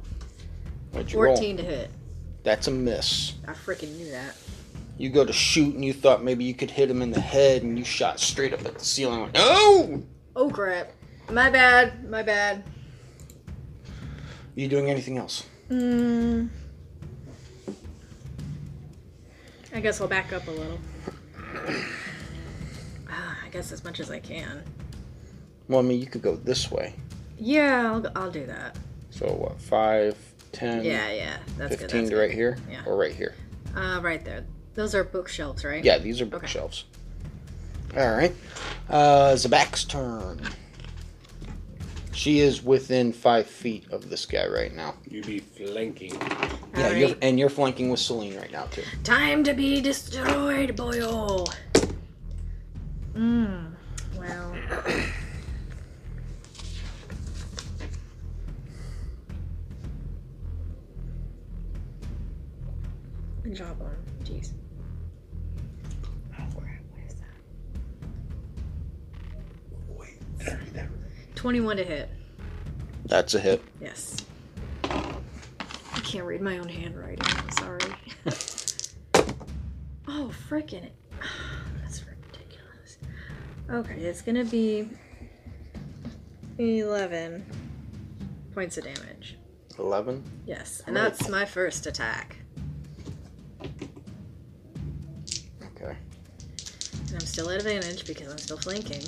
[0.92, 1.36] What'd you roll?
[1.36, 1.90] 14 to hit.
[2.42, 3.34] That's a miss.
[3.46, 4.34] I freaking knew that.
[4.96, 7.64] You go to shoot and you thought maybe you could hit him in the head
[7.64, 9.20] and you shot straight up at the ceiling.
[9.20, 10.02] Like, no!
[10.34, 10.90] Oh crap.
[11.30, 12.08] My bad.
[12.08, 12.64] My bad.
[13.86, 15.44] Are you doing anything else?
[15.68, 16.48] Mm.
[19.74, 20.78] I guess I'll back up a little.
[23.12, 24.62] Ah, I guess as much as I can.
[25.70, 26.94] Well, I mean, you could go this way.
[27.38, 28.76] Yeah, I'll, I'll do that.
[29.10, 29.60] So what?
[29.60, 30.16] Five,
[30.50, 31.36] ten, Yeah, yeah.
[31.56, 31.78] That's good.
[31.82, 32.20] fifteen That's to good.
[32.22, 32.82] right here, Yeah.
[32.86, 33.36] or right here.
[33.76, 34.44] Uh, right there.
[34.74, 35.84] Those are bookshelves, right?
[35.84, 36.86] Yeah, these are bookshelves.
[37.96, 38.34] All right.
[38.88, 40.40] Uh, Zabak's turn.
[42.12, 44.94] She is within five feet of this guy right now.
[45.08, 46.14] You be flanking.
[46.76, 48.82] Yeah, All you're, and you're flanking with Celine right now too.
[49.04, 51.46] Time to be destroyed, boyo.
[53.14, 53.70] Mmm.
[54.18, 54.56] Well.
[63.42, 63.96] Good job on.
[64.24, 64.52] Jeez.
[66.38, 67.14] Oh, where- what is
[70.76, 70.88] that?
[71.34, 72.08] 21 to hit.
[73.06, 73.62] That's a hit.
[73.80, 74.16] Yes.
[74.84, 77.24] I can't read my own handwriting.
[77.24, 77.80] I'm sorry.
[80.08, 80.90] oh, frickin'
[81.80, 82.98] That's ridiculous.
[83.70, 84.88] Okay, it's gonna be
[86.58, 87.44] 11
[88.54, 89.36] points of damage.
[89.78, 90.22] Eleven.
[90.46, 92.36] Yes, and many that's my first attack.
[96.92, 99.02] And I'm still at advantage because I'm still flanking.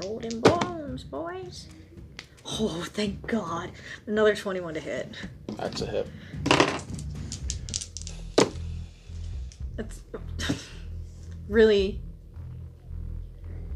[0.00, 1.66] Roll them bombs, boys.
[2.46, 3.70] Oh, thank God.
[4.06, 5.14] Another 21 to hit.
[5.56, 6.06] That's a hit.
[9.76, 10.00] That's
[11.48, 12.00] really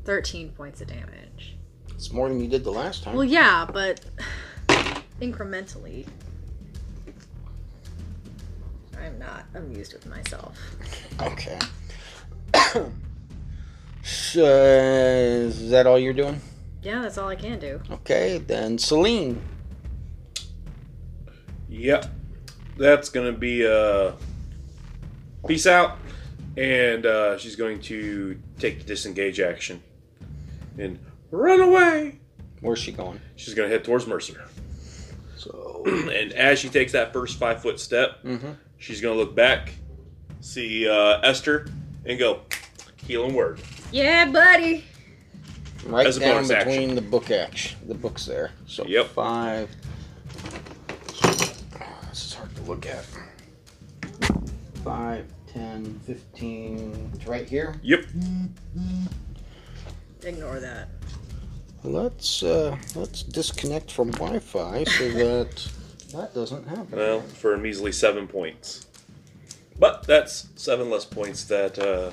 [0.04, 1.56] 13 points of damage.
[1.90, 3.14] It's more than you did the last time.
[3.14, 4.00] Well, yeah, but
[5.20, 6.06] incrementally.
[9.04, 10.58] I'm not amused with myself.
[11.20, 11.58] Okay.
[14.02, 16.40] so, is that all you're doing?
[16.82, 17.80] Yeah, that's all I can do.
[17.90, 19.40] Okay, then Celine.
[21.68, 22.06] Yep.
[22.76, 24.12] That's gonna be uh
[25.46, 25.98] peace out.
[26.56, 29.82] And uh, she's going to take the disengage action
[30.78, 31.00] and
[31.32, 32.20] run away.
[32.60, 33.20] Where's she going?
[33.34, 34.40] She's gonna head towards Mercer.
[35.36, 38.56] So, And as she takes that first five foot step, Mhm.
[38.84, 39.72] She's gonna look back,
[40.40, 41.66] see uh, Esther,
[42.04, 42.40] and go,
[43.06, 43.60] healing word.
[43.90, 44.84] Yeah, buddy.
[45.86, 46.94] right As a down bonus between action.
[46.94, 48.50] the book action, the books there.
[48.66, 49.06] So Yep.
[49.08, 49.70] five.
[52.10, 53.04] This is hard to look at.
[54.84, 57.10] Five, ten, fifteen.
[57.14, 57.74] It's right here.
[57.82, 58.04] Yep.
[60.24, 60.88] Ignore that.
[61.82, 65.68] Let's uh, let's disconnect from Wi-Fi so that
[66.14, 66.98] that doesn't happen.
[66.98, 68.86] Well, for a measly seven points.
[69.78, 72.10] But that's seven less points that uh,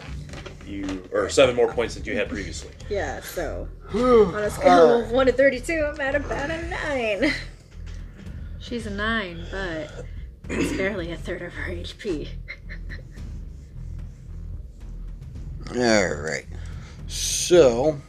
[0.66, 2.72] you, or seven more points that you had previously.
[2.90, 7.34] Yeah, so on a scale of 1 to 32, I'm at about a 9.
[8.60, 10.06] She's a 9, but
[10.50, 12.30] it's barely a third of her HP.
[15.76, 16.46] All right.
[17.08, 18.00] So,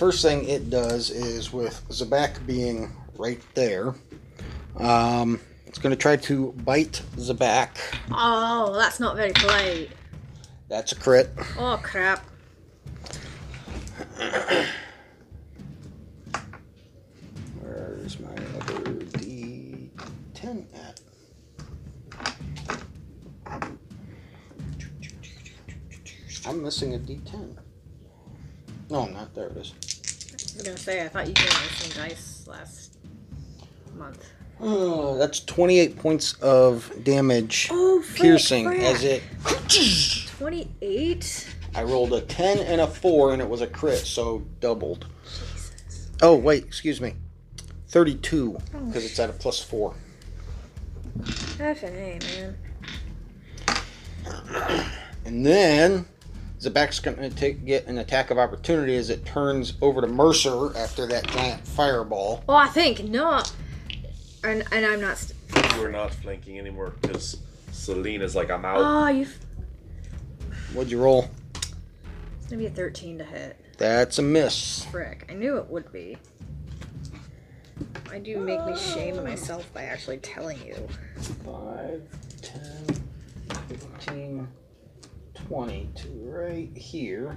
[0.00, 3.92] first thing it does is with Zabak being right there,
[4.78, 7.68] um, it's going to try to bite Zabak.
[8.10, 9.90] Oh, that's not very polite.
[10.70, 11.28] That's a crit.
[11.58, 12.24] Oh, crap.
[17.60, 18.80] Where's my other
[19.20, 21.00] D10 at?
[26.46, 27.58] I'm missing a D10.
[28.90, 29.72] No, not there it is.
[30.52, 32.98] I was gonna say, I thought you gave me some dice last
[33.96, 34.24] month.
[34.60, 38.80] Oh, that's 28 points of damage Oh, frick, piercing frick.
[38.82, 39.22] as it
[40.38, 41.54] 28?
[41.74, 45.06] I rolled a 10 and a 4 and it was a crit, so doubled.
[45.24, 46.10] Jesus.
[46.20, 47.14] Oh, wait, excuse me.
[47.88, 49.94] 32 because it's at a plus 4.
[51.60, 52.56] F and A, man.
[55.24, 56.06] And then
[56.60, 61.06] Zabak's going to get an attack of opportunity as it turns over to Mercer after
[61.06, 62.44] that giant fireball.
[62.46, 63.50] Oh, I think, not.
[64.44, 65.16] And, and I'm not.
[65.16, 65.38] St-
[65.78, 67.38] We're not flanking anymore because
[67.72, 68.76] Selena's like, I'm out.
[68.78, 69.26] oh, you.
[70.74, 71.30] What'd you roll?
[71.54, 73.58] It's gonna be a 13 to hit.
[73.78, 74.84] That's a miss.
[74.84, 75.26] Frick.
[75.30, 76.18] I knew it would be.
[78.12, 79.22] I do make me shame ah.
[79.22, 80.76] myself by actually telling you?
[81.46, 82.02] 5,
[82.42, 82.60] 10,
[83.68, 84.48] 15,
[85.48, 87.36] 20 to right here.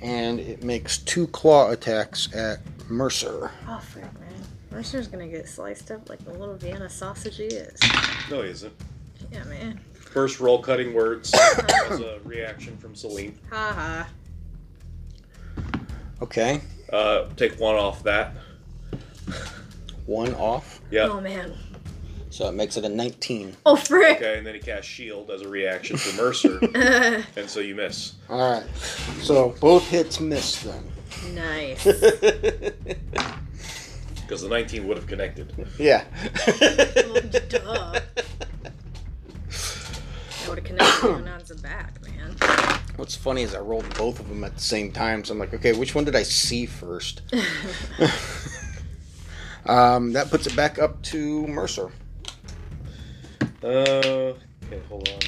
[0.00, 3.50] And it makes two claw attacks at Mercer.
[3.66, 4.32] Oh, frick, man.
[4.70, 7.78] Mercer's gonna get sliced up like the little Vienna sausage he is.
[8.30, 8.72] No, he isn't.
[9.32, 9.80] Yeah, man.
[9.94, 11.34] First roll cutting words
[11.90, 13.38] as a reaction from Celine.
[13.50, 14.06] Ha
[15.56, 15.64] ha.
[16.22, 16.60] Okay,
[16.92, 18.34] Uh, take one off that.
[20.06, 20.80] one off.
[20.90, 21.08] Yeah.
[21.08, 21.54] Oh, man.
[22.38, 23.56] So it makes it a 19.
[23.66, 24.18] Oh, frick.
[24.18, 26.60] Okay, and then he casts shield as a reaction to Mercer,
[27.36, 28.12] and so you miss.
[28.30, 28.64] All right.
[29.22, 30.84] So both hits miss then.
[31.34, 31.84] nice.
[34.22, 35.52] Because the 19 would have connected.
[35.78, 36.04] yeah.
[36.46, 38.00] Oh, duh.
[40.44, 42.36] I would have connected going on some back, man.
[42.94, 45.54] What's funny is I rolled both of them at the same time, so I'm like,
[45.54, 47.22] okay, which one did I see first?
[49.66, 51.90] um, that puts it back up to Mercer.
[53.62, 55.18] Uh, okay, hold on.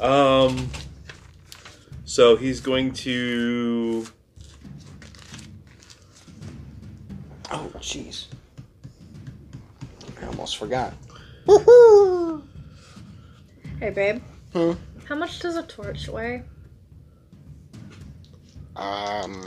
[0.00, 0.70] Uh, um,
[2.04, 4.04] so he's going to.
[7.52, 8.26] Oh, jeez.
[10.20, 10.94] I almost forgot.
[11.46, 12.42] Woohoo!
[13.78, 14.22] Hey, babe.
[14.52, 14.72] Hmm?
[15.04, 16.42] How much does a torch weigh?
[18.74, 19.44] Um,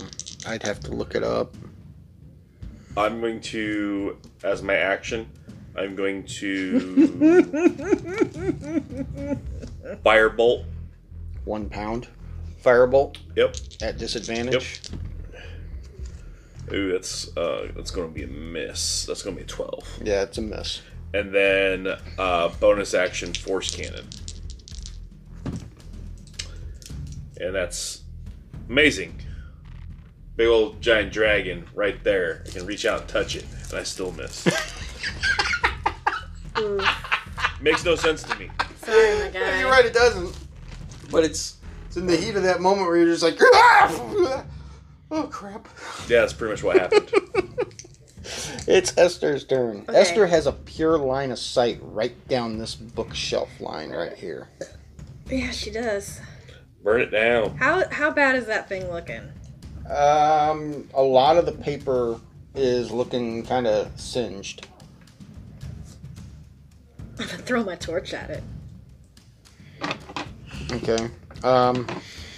[0.48, 1.56] I'd have to look it up.
[2.98, 5.30] I'm going to, as my action,
[5.78, 6.80] I'm going to
[10.06, 10.66] firebolt.
[11.43, 12.08] One pound.
[12.64, 13.56] Firebolt Yep.
[13.82, 14.82] at disadvantage.
[14.91, 15.02] Yep.
[16.74, 19.06] Ooh, that's uh, that's going to be a miss.
[19.06, 19.88] That's going to be a twelve.
[20.04, 20.82] Yeah, it's a miss.
[21.14, 21.88] And then
[22.18, 24.08] uh, bonus action, force cannon.
[27.39, 28.02] and that's
[28.70, 29.20] amazing.
[30.36, 32.44] Big old giant dragon right there.
[32.46, 34.46] I can reach out and touch it, and I still miss.
[37.62, 38.50] Makes no sense to me.
[38.84, 39.60] sorry, my guy.
[39.60, 40.38] You're right, it doesn't.
[41.10, 41.58] But it's
[41.88, 44.44] it's in the heat of that moment where you're just like, "Ah!"
[45.12, 45.68] oh crap.
[46.10, 47.12] Yeah, that's pretty much what happened.
[48.68, 49.86] It's Esther's turn.
[49.88, 49.96] Okay.
[50.00, 54.50] Esther has a pure line of sight right down this bookshelf line right here.
[55.30, 56.20] Yeah, she does.
[56.84, 57.58] Burn it down.
[57.58, 59.30] How how bad is that thing looking?
[59.90, 62.20] Um, a lot of the paper
[62.56, 64.68] is looking kind of singed.
[67.20, 68.44] I'm gonna throw my torch at it.
[70.72, 71.10] Okay.
[71.44, 71.88] Um,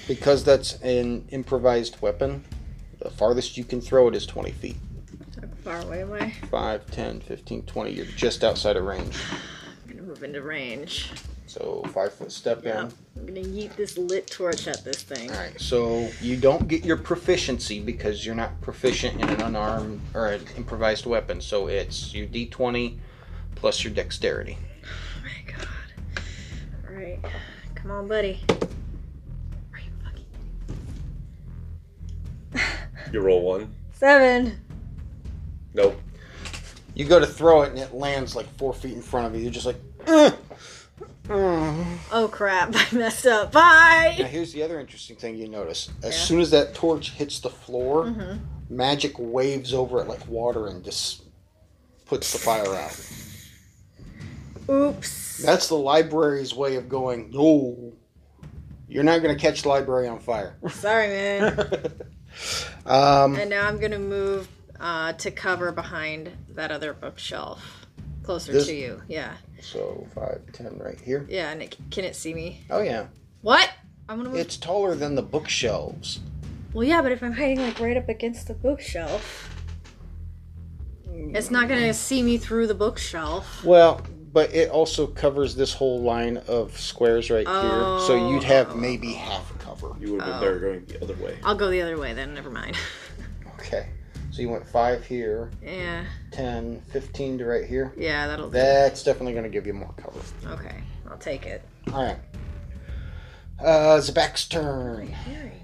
[0.08, 2.44] because that's an improvised weapon,
[3.00, 4.78] the farthest you can throw it is 20 feet.
[5.40, 6.32] How far away am I?
[6.50, 7.92] 5, 10, 15, 20.
[7.92, 9.18] You're just outside of range.
[9.86, 11.12] I'm gonna move into range.
[11.48, 12.66] So, five foot step in.
[12.66, 12.90] Yeah.
[13.16, 15.32] I'm gonna yeet this lit torch at this thing.
[15.32, 15.60] All right.
[15.60, 20.42] So you don't get your proficiency because you're not proficient in an unarmed or an
[20.58, 21.40] improvised weapon.
[21.42, 22.98] So it's your D20
[23.56, 24.58] plus your dexterity.
[25.20, 25.68] Oh my god.
[26.90, 27.20] Alright.
[27.76, 28.40] Come on, buddy.
[29.74, 29.92] Are you
[32.54, 32.68] fucking
[33.14, 33.74] You roll one.
[33.94, 34.60] Seven.
[35.74, 36.00] Nope.
[36.94, 39.42] You go to throw it and it lands like four feet in front of you.
[39.42, 39.78] You're just like.
[40.08, 40.34] "Ugh."
[41.28, 41.98] Mm.
[42.12, 43.52] Oh crap, I messed up.
[43.52, 44.16] Bye!
[44.20, 45.90] Now here's the other interesting thing you notice.
[46.04, 46.22] As Yeah.
[46.24, 48.40] soon as that torch hits the floor, Mhm.
[48.70, 51.24] magic waves over it like water and just
[52.06, 53.00] puts the fire out.
[54.70, 55.38] Oops.
[55.44, 57.94] That's the library's way of going, no,
[58.88, 60.58] you're not going to catch the library on fire.
[60.70, 61.60] Sorry, man.
[62.86, 64.48] um, and now I'm gonna move
[64.80, 67.86] uh, to cover behind that other bookshelf.
[68.24, 69.02] Closer This- to you.
[69.08, 69.34] Yeah.
[69.62, 71.26] So five, ten, right here.
[71.30, 72.62] Yeah, and it, can it see me?
[72.70, 73.08] Oh, yeah.
[73.42, 73.70] What?
[74.10, 74.38] I'm gonna move.
[74.40, 76.20] It's taller than the bookshelves.
[76.74, 79.54] Well, yeah, but if I'm hiding like right up against the bookshelf,
[81.14, 83.64] it's not gonna see me through the bookshelf.
[83.64, 84.02] Well,
[84.32, 88.00] but it also covers this whole line of squares right here.
[88.06, 88.76] So you'd have Oh.
[88.76, 89.96] maybe half a cover.
[90.00, 90.42] You would have been Oh.
[90.42, 91.38] better going the other way.
[91.44, 92.34] I'll go the other way then.
[92.34, 92.76] Never mind.
[93.60, 93.90] Okay.
[94.38, 97.92] So you went 5 here, yeah, 10, 15 to right here.
[97.98, 98.52] yeah, that'll.
[98.52, 100.20] That's definitely going to give you more cover.
[100.46, 100.76] Okay,
[101.10, 101.64] I'll take it.
[101.92, 102.20] All right.
[103.60, 105.08] Uh, Zabak's turn.
[105.08, 105.60] Hearing.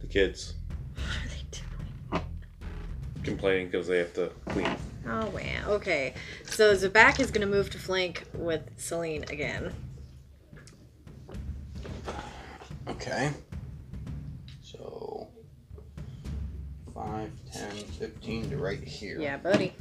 [0.00, 0.54] The kids
[0.96, 2.24] What are they doing?
[3.22, 4.76] complaining because they have to clean.
[5.06, 5.74] Oh wow.
[5.74, 6.14] Okay,
[6.46, 9.72] so Zabak is gonna move to flank with Celine again.
[12.88, 13.30] Okay.
[17.06, 19.18] 5, 10, 15 to right here.
[19.18, 19.72] Yeah, buddy.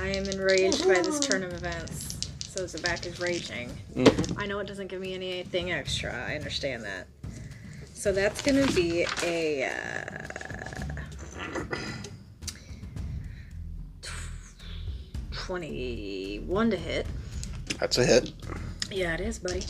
[0.00, 2.18] I am enraged by this turn of events.
[2.40, 3.70] So Zabak is raging.
[3.94, 4.34] Mhm.
[4.42, 6.12] I know it doesn't give me anything extra.
[6.28, 7.06] I understand that.
[7.94, 10.26] So that's gonna be a uh,
[15.32, 17.06] twenty-one to hit.
[17.78, 18.32] That's a hit.
[18.90, 19.64] Yeah, it is, buddy.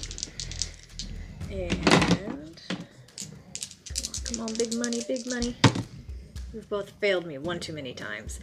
[1.51, 2.55] And come on,
[4.25, 5.57] come on, big money, big money.
[6.57, 8.41] You've both failed me one too many times.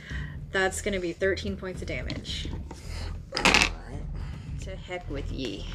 [0.52, 2.48] That's gonna be thirteen points of damage.
[3.36, 4.04] All right.
[4.62, 5.66] To heck with ye.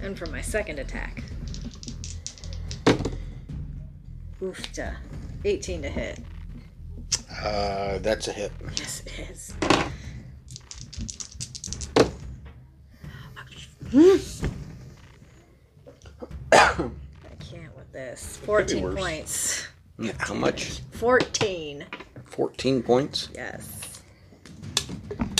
[0.00, 1.24] And for my second attack.
[4.40, 4.94] Oofta.
[5.44, 6.20] 18 to hit.
[7.42, 8.52] Uh, that's a hit.
[8.76, 9.54] Yes, it is.
[16.52, 16.78] I
[17.40, 18.36] can't with this.
[18.44, 18.94] 14 worse.
[18.94, 19.68] points.
[20.18, 20.80] How much?
[20.92, 21.86] 14.
[22.24, 23.30] 14 points.
[23.34, 24.02] Yes.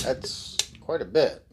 [0.03, 1.45] That's quite a bit.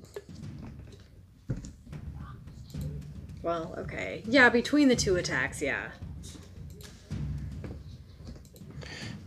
[3.41, 4.23] Well, okay.
[4.25, 5.89] Yeah, between the two attacks, yeah.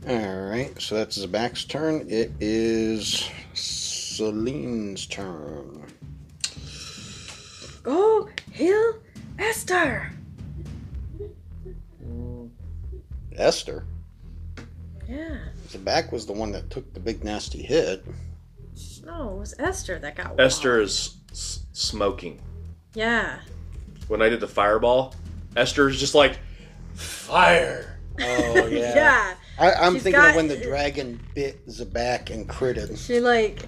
[0.09, 2.07] All right, so that's Zabak's turn.
[2.09, 5.85] It is Celine's turn.
[7.87, 8.97] Go, Hill,
[9.39, 10.11] Esther!
[12.05, 12.51] Mm,
[13.37, 13.85] Esther.
[15.09, 15.39] Yeah.
[15.69, 18.05] Zabak was the one that took the big nasty hit.
[19.05, 20.83] No, it was Esther that got Esther walled.
[20.87, 22.41] is s- smoking.
[22.95, 23.39] Yeah.
[24.09, 25.15] When I did the fireball,
[25.57, 26.41] Esther's just like,
[26.95, 28.01] fire.
[28.21, 29.35] Oh Yeah.
[29.61, 32.99] I, I'm She's thinking got- of when the dragon bit Zabak and critted.
[32.99, 33.63] She like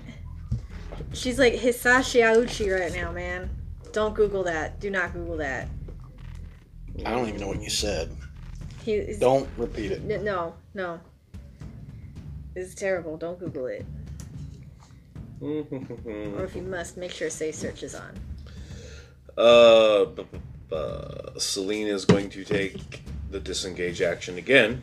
[1.13, 3.49] she's like Hisashi Ouchi right now, man.
[3.99, 4.79] Don't Google that.
[4.79, 5.67] Do not Google that.
[7.05, 8.17] I don't even know what you said.
[8.85, 10.09] He Don't repeat it.
[10.09, 11.01] N- No, no.
[12.55, 13.17] It's terrible.
[13.17, 13.85] Don't Google it.
[15.41, 18.17] Or if you must, make sure safe search is on.
[19.37, 20.39] Uh, bu- bu-
[20.69, 24.81] bu- Celine is going to take the disengage action again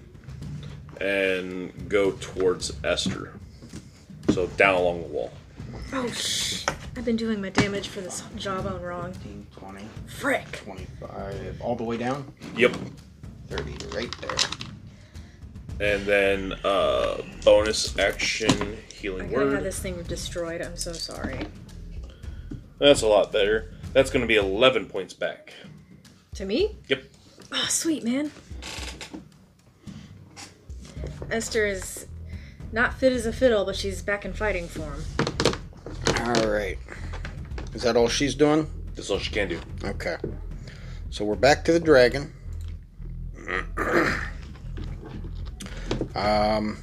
[0.99, 3.32] and go towards Esther.
[4.32, 5.32] So down along the wall.
[5.93, 6.66] Oh, shh.
[6.98, 9.12] I've been doing my damage for this jawbone wrong.
[9.14, 10.52] 15, 20, Frick.
[10.64, 12.32] 25, all the way down.
[12.56, 12.76] Yep.
[13.48, 14.38] 30 right there.
[15.80, 20.62] And then uh, bonus action I healing gotta have this thing destroyed.
[20.62, 21.39] I'm so sorry.
[22.80, 23.74] That's a lot better.
[23.93, 25.54] That's going to be 11 points back.
[26.36, 26.78] To me?
[26.88, 27.04] Yep.
[27.52, 28.32] Oh, sweet, man.
[31.30, 32.08] Esther is
[32.72, 35.04] not fit as a fiddle, but she's back in fighting form.
[36.20, 36.78] All right.
[37.74, 38.68] Is that all she's doing?
[38.95, 39.59] That's all she can do.
[39.84, 40.16] Okay.
[41.09, 42.34] So we're back to the dragon.
[46.16, 46.78] um,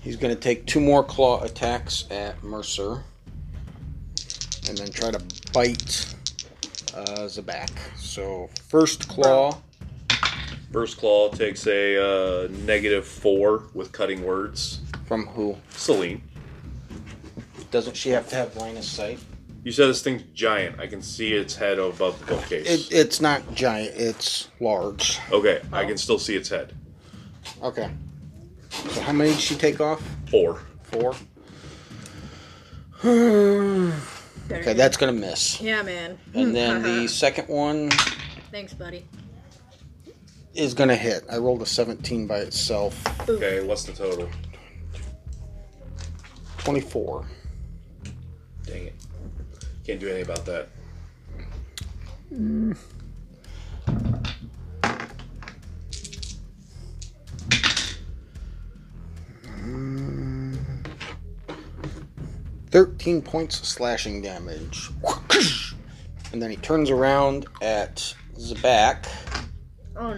[0.00, 3.02] he's going to take two more claw attacks at Mercer.
[4.68, 5.20] And then try to
[5.52, 6.14] bite
[6.94, 7.70] uh, Zabak.
[7.96, 9.58] So first claw.
[10.72, 14.80] First claw takes a uh, negative 4 with cutting words.
[15.06, 15.56] From who?
[15.70, 16.22] Celine.
[17.70, 19.18] Doesn't she have to have line of sight?
[19.64, 20.80] You said this thing's giant.
[20.80, 22.66] I can see its head above the bookcase.
[22.66, 25.18] It, it's not giant, it's large.
[25.30, 26.74] okay, I can still see its head.
[27.62, 27.90] Okay.
[28.70, 30.02] So how many did she take off?
[30.30, 30.60] Four.
[30.84, 31.14] Four.
[34.50, 35.60] Okay, that's gonna miss.
[35.60, 36.18] Yeah, man.
[36.32, 37.90] And then the second one
[38.50, 39.04] Thanks, buddy.
[40.54, 41.24] is gonna hit.
[41.30, 42.98] I rolled a 17 by itself.
[43.28, 44.26] Okay, what's the total?
[46.56, 47.26] 24.
[49.88, 50.00] Dang it.
[50.00, 50.68] Can't do anything about that.
[62.70, 64.90] Thirteen points of slashing damage.
[66.30, 69.06] And then he turns around at Zabak.
[69.96, 70.12] Oh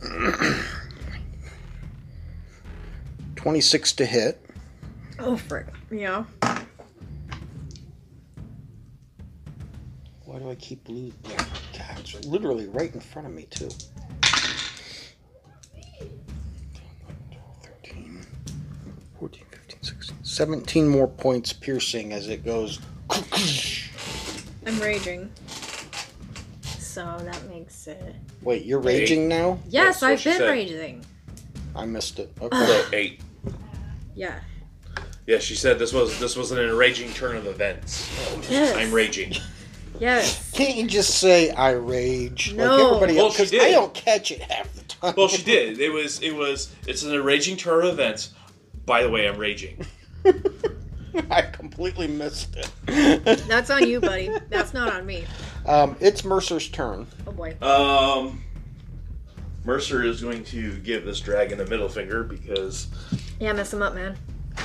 [0.00, 0.08] no.
[3.34, 4.40] Twenty-six to hit.
[5.18, 5.66] Oh frick.
[5.90, 6.22] Yeah.
[10.36, 11.14] Why do I keep losing?
[11.30, 11.42] Yeah,
[11.78, 13.70] God, it's literally right in front of me too.
[17.62, 18.20] 13,
[19.18, 22.80] 14, 15, 16, 17 more points piercing as it goes.
[24.66, 25.32] I'm raging.
[26.60, 28.14] So that makes it.
[28.42, 29.58] Wait, you're raging now?
[29.70, 30.50] Yes, That's what I've she been said.
[30.50, 31.04] raging.
[31.74, 32.30] I missed it.
[32.42, 32.66] Okay.
[32.66, 33.22] So eight.
[34.14, 34.40] Yeah.
[35.26, 38.06] Yeah, she said this was this was an enraging turn of events.
[38.50, 38.76] Yes.
[38.76, 39.32] I'm raging.
[40.00, 40.50] Yes.
[40.54, 42.86] Can't you just say I rage like No.
[42.88, 43.34] everybody Well, else?
[43.36, 43.62] she 'Cause did.
[43.62, 45.14] I don't catch it half the time.
[45.16, 45.78] Well, she did.
[45.80, 48.30] It was it was it's an enraging turn of events.
[48.84, 49.84] By the way, I'm raging.
[51.30, 52.70] I completely missed it.
[53.48, 54.30] That's on you, buddy.
[54.50, 55.24] That's not on me.
[55.64, 57.06] um, it's Mercer's turn.
[57.26, 57.56] Oh boy.
[57.62, 58.42] Um,
[59.64, 62.86] Mercer is going to give this dragon a middle finger because
[63.40, 64.16] Yeah, mess him up, man.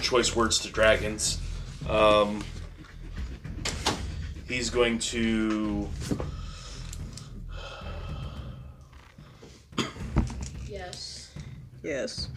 [0.02, 1.40] choice words to dragons.
[1.90, 2.44] Um,
[4.52, 5.88] he's going to
[10.68, 11.32] Yes.
[11.84, 12.30] Yes.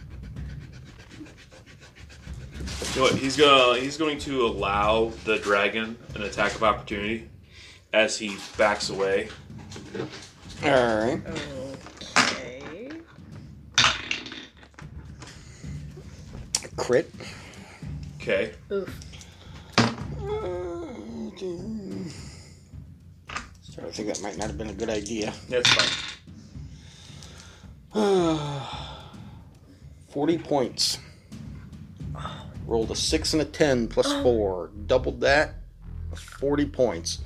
[2.93, 3.15] You know what?
[3.15, 7.29] He's gonna he's going to allow the dragon an attack of opportunity
[7.93, 9.29] as he backs away.
[10.63, 11.21] All right.
[12.17, 12.91] Okay.
[16.77, 17.11] Crit.
[18.17, 18.53] Okay.
[18.71, 18.89] Oof.
[19.77, 20.65] Uh,
[23.75, 25.33] So I think that might not have been a good idea.
[25.49, 25.89] That's fine.
[30.09, 30.97] 40 points.
[32.65, 34.71] Rolled a 6 and a 10 plus 4.
[34.87, 35.55] Doubled that.
[36.15, 37.19] 40 points.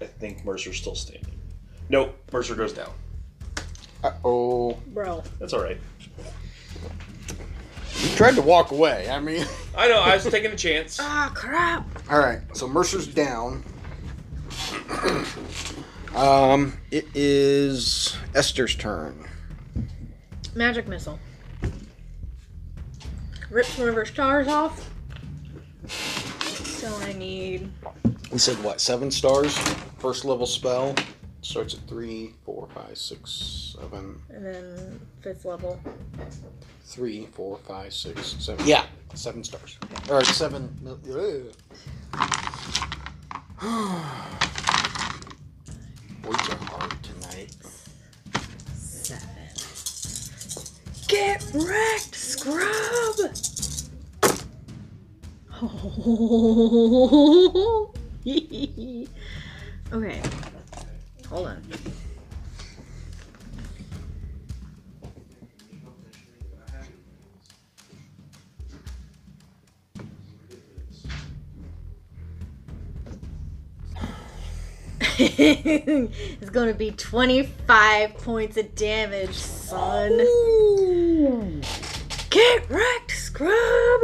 [0.00, 1.40] I think Mercer's still standing.
[1.88, 2.14] Nope.
[2.30, 2.92] Mercer goes down.
[4.04, 4.78] Uh oh.
[4.88, 5.24] Bro.
[5.38, 5.62] That's all
[8.06, 8.10] right.
[8.10, 9.08] He tried to walk away.
[9.10, 9.44] I mean.
[9.76, 10.00] I know.
[10.00, 10.98] I was taking a chance.
[11.00, 11.86] Ah, crap.
[12.10, 13.64] Alright, so Mercer's down.
[16.14, 19.28] um, it is Esther's turn.
[20.54, 21.18] Magic missile.
[23.50, 24.90] Rips one of her stars off.
[25.88, 27.70] So I need.
[28.32, 29.56] We said what, seven stars?
[29.98, 30.94] First level spell.
[31.46, 35.78] Starts at three, four, five, six, seven, And then fifth level.
[36.84, 38.66] three, four, five, six, seven.
[38.66, 38.84] Yeah,
[39.14, 39.78] seven stars.
[40.10, 40.76] Or seven.
[40.82, 40.98] mil-.
[41.06, 41.56] Words
[46.50, 47.54] are hard tonight.
[48.74, 49.28] Seven.
[51.06, 53.20] Get wrecked, scrub!
[59.92, 60.22] okay.
[61.28, 61.62] Hold on.
[75.18, 80.18] it's gonna be 25 points of damage, son.
[82.30, 84.00] Get wrecked, scrub!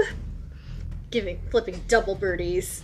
[1.11, 2.83] Giving, flipping double birdies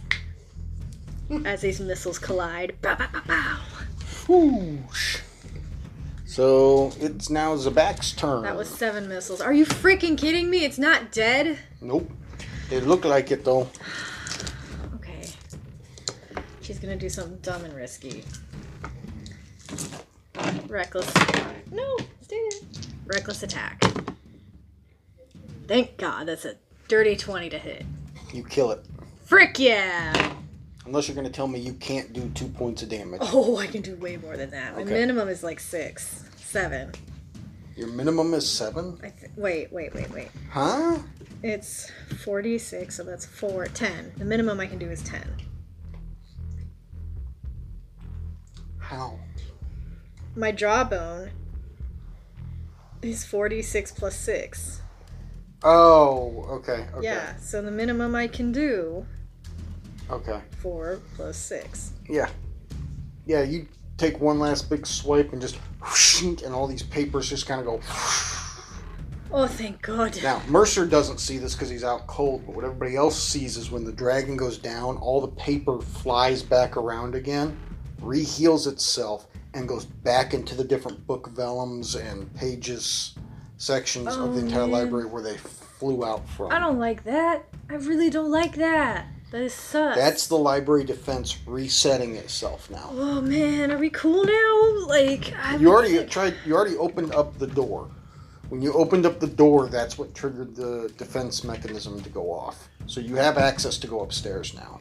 [1.45, 2.80] as these missiles collide.
[2.82, 3.59] Bow, bow, bow.
[4.28, 5.20] Whoosh.
[6.26, 8.42] So it's now Zabak's turn.
[8.42, 9.40] That was seven missiles.
[9.40, 10.64] Are you freaking kidding me?
[10.64, 11.58] It's not dead?
[11.80, 12.10] Nope.
[12.70, 13.68] It looked like it though.
[14.96, 15.30] Okay.
[16.60, 18.22] She's gonna do something dumb and risky.
[20.68, 21.12] Reckless.
[21.72, 22.60] No, stay there.
[23.06, 23.82] Reckless attack.
[25.66, 26.56] Thank God, that's a
[26.86, 27.86] dirty 20 to hit.
[28.32, 28.84] You kill it.
[29.24, 30.34] Frick yeah!
[30.86, 33.20] Unless you're gonna tell me you can't do two points of damage.
[33.32, 34.74] Oh, I can do way more than that.
[34.76, 34.92] My Okay.
[34.92, 36.92] minimum is like six, seven.
[37.76, 38.98] Your minimum is seven?
[39.02, 40.28] I th- wait, wait, wait, wait.
[40.50, 40.98] Huh?
[41.42, 41.92] It's
[42.24, 44.14] 46, so that's four, 10.
[44.16, 45.22] The minimum I can do is 10.
[48.78, 49.18] How?
[50.34, 51.30] My jawbone
[53.02, 54.82] is 46 plus 6.
[55.62, 57.04] Oh, okay, okay.
[57.04, 59.06] Yeah, so the minimum I can do,
[60.11, 60.40] Okay.
[60.62, 61.92] 4 plus 6.
[62.09, 62.28] Yeah.
[63.26, 63.66] Yeah, you
[63.98, 67.66] take one last big swipe and just whoosh, and all these papers just kind of
[67.66, 67.80] go.
[69.30, 70.18] Oh, thank God.
[70.22, 73.70] Now, Mercer doesn't see this because he's out cold, but what everybody else sees is
[73.70, 77.59] when the dragon goes down, all the paper flies back around again,
[78.00, 83.14] reheals itself, and goes back into the different book vellums and pages
[83.59, 84.70] sections of the Oh, entire man.
[84.70, 86.50] library where they flew out from.
[86.50, 87.44] I don't like that.
[87.68, 89.06] I really don't like that.
[89.30, 89.94] That is sus.
[89.96, 92.88] That's the library defense resetting itself now.
[92.92, 94.86] Oh man, are we cool now?
[94.86, 96.34] Like I You already think- tried.
[96.46, 97.90] You already opened up the door.
[98.48, 102.70] When you opened up the door, that's what triggered the defense mechanism to go off.
[102.86, 104.80] So you have access to go upstairs now.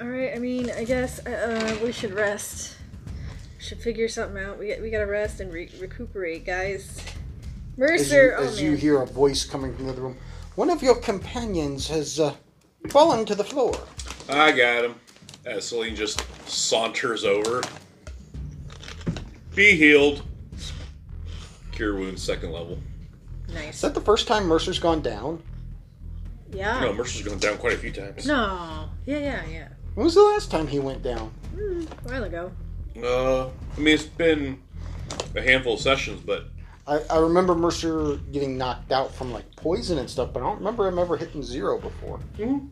[0.00, 0.32] All right.
[0.34, 2.76] I mean, I guess uh, we should rest.
[3.58, 4.58] Should figure something out.
[4.58, 6.98] We we gotta rest and re- recuperate, guys.
[6.98, 8.26] As, Mercer.
[8.26, 10.16] you, oh as you hear a voice coming from the other room,
[10.54, 12.34] one of your companions has uh,
[12.88, 13.74] fallen to the floor.
[14.28, 14.94] I got him.
[15.44, 17.62] As Celine just saunters over.
[19.54, 20.22] Be healed.
[21.72, 22.78] Cure wounds, second level.
[23.52, 23.76] Nice.
[23.76, 25.42] Is that the first time Mercer's gone down?
[26.52, 26.80] Yeah.
[26.80, 28.26] No, Mercer's gone down quite a few times.
[28.26, 28.88] No.
[29.06, 29.68] Yeah, yeah, yeah.
[29.94, 31.28] When was the last time he went down?
[31.54, 32.52] Hmm, a while ago.
[32.96, 34.62] Uh, I mean, it's been
[35.34, 36.46] a handful of sessions, but
[36.86, 40.58] I, I remember Mercer getting knocked out from like poison and stuff, but I don't
[40.58, 42.18] remember him ever hitting zero before.
[42.36, 42.66] Mm-hmm.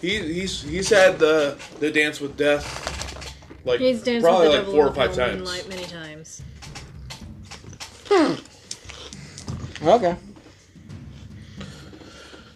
[0.00, 2.98] he, he's he's had the the dance with death
[3.64, 5.36] like He's danced probably with the like devil four or five times.
[5.36, 6.42] moonlight many times.
[8.08, 8.34] Hmm.
[9.86, 10.16] Okay.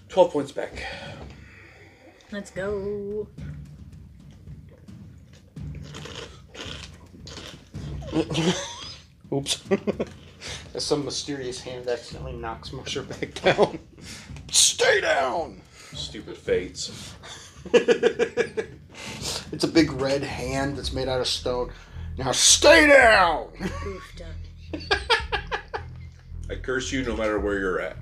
[0.08, 0.84] Twelve points back.
[2.30, 3.28] Let's go.
[9.32, 9.62] Oops.
[10.74, 13.78] As some mysterious hand accidentally knocks Mercer back down.
[14.50, 15.60] Stay down!
[15.94, 17.14] Stupid fates.
[17.72, 21.72] it's a big red hand that's made out of stone.
[22.18, 23.48] Now stay down!
[26.50, 27.96] I curse you no matter where you're at.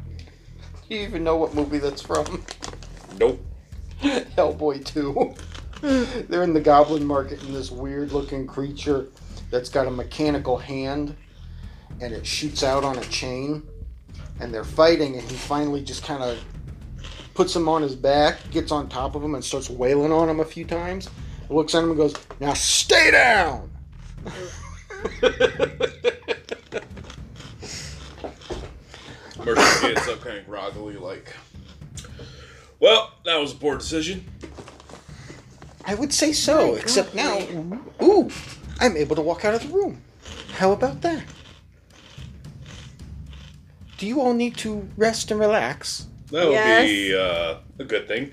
[0.89, 2.45] Do you even know what movie that's from?
[3.19, 3.41] Nope.
[4.01, 6.27] Hellboy 2.
[6.29, 9.09] They're in the goblin market and this weird looking creature
[9.51, 11.17] that's got a mechanical hand
[12.01, 13.63] and it shoots out on a chain
[14.41, 16.39] and they're fighting and he finally just kind of
[17.35, 20.41] puts him on his back, gets on top of him and starts wailing on him
[20.41, 21.09] a few times.
[21.49, 23.71] Looks at him and goes, "Now stay down."
[29.45, 31.35] Mercer gets up kind of groggily, like,
[32.79, 34.25] "Well, that was a poor decision."
[35.87, 37.41] I would say so, except now,
[38.03, 38.31] ooh,
[38.81, 40.03] I'm able to walk out of the room.
[40.53, 41.23] How about that?
[43.99, 46.07] Do you all need to rest and relax?
[46.31, 46.85] That would Yes.
[46.89, 48.33] be uh, a good thing.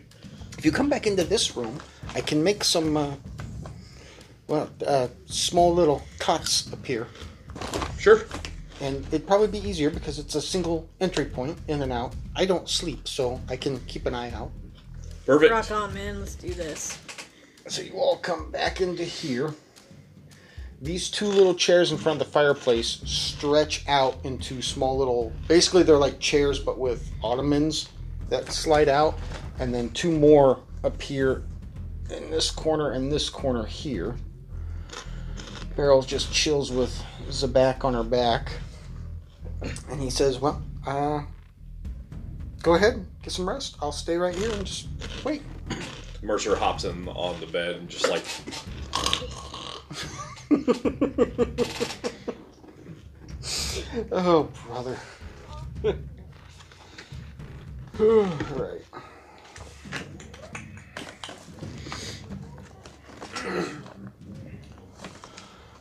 [0.58, 1.80] If you come back into this room,
[2.16, 3.12] I can make some, uh,
[4.48, 7.08] well, uh, small little cots appear.
[8.00, 8.26] Sure.
[8.80, 12.14] And it'd probably be easier because it's a single entry point in and out.
[12.36, 14.52] I don't sleep, so I can keep an eye out.
[15.26, 15.52] Perfect.
[15.52, 16.20] Rock on, man.
[16.20, 16.98] Let's do this.
[17.68, 19.54] So you all come back into here.
[20.82, 25.34] These two little chairs in front of the fireplace stretch out into small little.
[25.48, 27.90] Basically, they're like chairs, but with ottomans
[28.30, 29.18] that slide out,
[29.60, 31.44] and then two more appear
[32.12, 34.16] in this corner and this corner here.
[35.76, 38.52] Beryl just chills with Zabak on her back,
[39.90, 41.22] and he says, "Well, uh,
[42.62, 43.78] go ahead, get some rest.
[43.82, 44.88] I'll stay right here and just
[45.24, 45.42] wait."
[46.22, 48.26] Mercer hops in on the bed and just like
[54.12, 54.98] oh, brother.
[58.00, 58.24] All
[58.56, 58.82] right.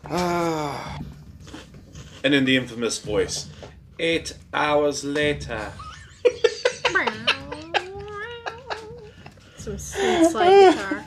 [0.08, 0.98] Ah,
[2.24, 3.48] and in the infamous voice,
[3.98, 5.72] eight hours later.
[9.58, 11.04] Some sweet slide guitar.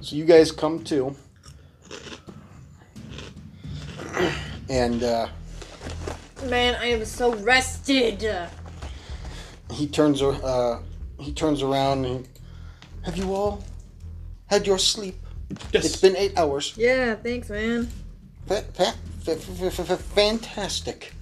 [0.00, 1.14] So you guys come too.
[4.68, 5.28] and uh,
[6.46, 8.24] Man, I am so rested.
[9.72, 10.22] he turns.
[10.22, 10.80] Uh,
[11.18, 12.28] he turns around and.
[13.02, 13.64] Have you all
[14.46, 15.16] had your sleep?
[15.72, 15.84] Yes.
[15.86, 16.74] It's been eight hours.
[16.76, 17.88] Yeah, thanks, man.
[18.46, 21.14] Fa- fa- fa- fa- fa- fa- fantastic.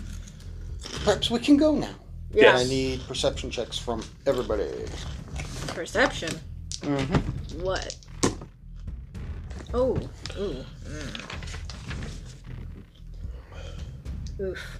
[1.05, 1.95] Perhaps we can go now.
[2.33, 2.57] Yeah.
[2.57, 4.69] I need perception checks from everybody.
[5.69, 6.31] Perception.
[6.81, 7.63] Mm-hmm.
[7.63, 7.95] What?
[9.79, 9.95] Oh.
[10.39, 10.65] Ooh.
[10.89, 11.23] Mm.
[14.41, 14.79] Oof.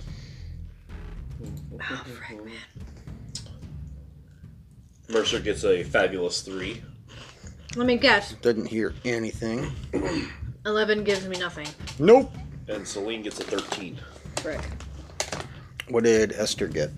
[1.79, 2.55] Oh, frick, man.
[5.11, 6.83] Mercer gets a fabulous three.
[7.77, 8.33] Let me guess.
[8.41, 9.71] Didn't hear anything.
[10.65, 11.69] 11 gives me nothing.
[11.99, 12.33] Nope.
[12.67, 14.01] And Celine gets a 13.
[14.41, 14.63] Frick.
[15.91, 16.89] What did Esther get?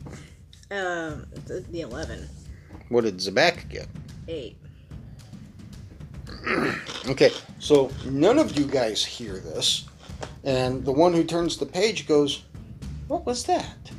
[0.70, 2.28] Um, the, the 11.
[2.90, 3.88] What did Zabak get?
[4.28, 4.56] 8.
[7.08, 9.86] Okay, so none of you guys hear this,
[10.44, 12.42] and the one who turns the page goes,
[13.06, 13.90] What was that?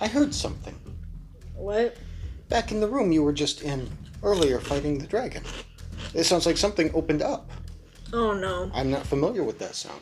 [0.00, 0.74] I heard something.
[1.54, 1.96] What?
[2.48, 3.90] Back in the room you were just in
[4.22, 5.42] earlier fighting the dragon.
[6.14, 7.50] It sounds like something opened up.
[8.12, 8.70] Oh no.
[8.72, 10.00] I'm not familiar with that sound.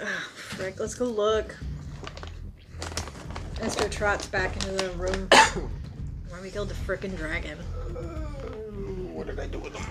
[0.00, 1.56] Ah, frick, let's go look.
[3.60, 5.28] Esther trots back into the room
[6.42, 7.56] we killed the frickin' dragon.
[9.14, 9.84] What did I do with them?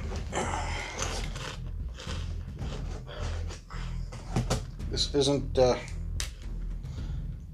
[4.90, 5.78] This isn't uh,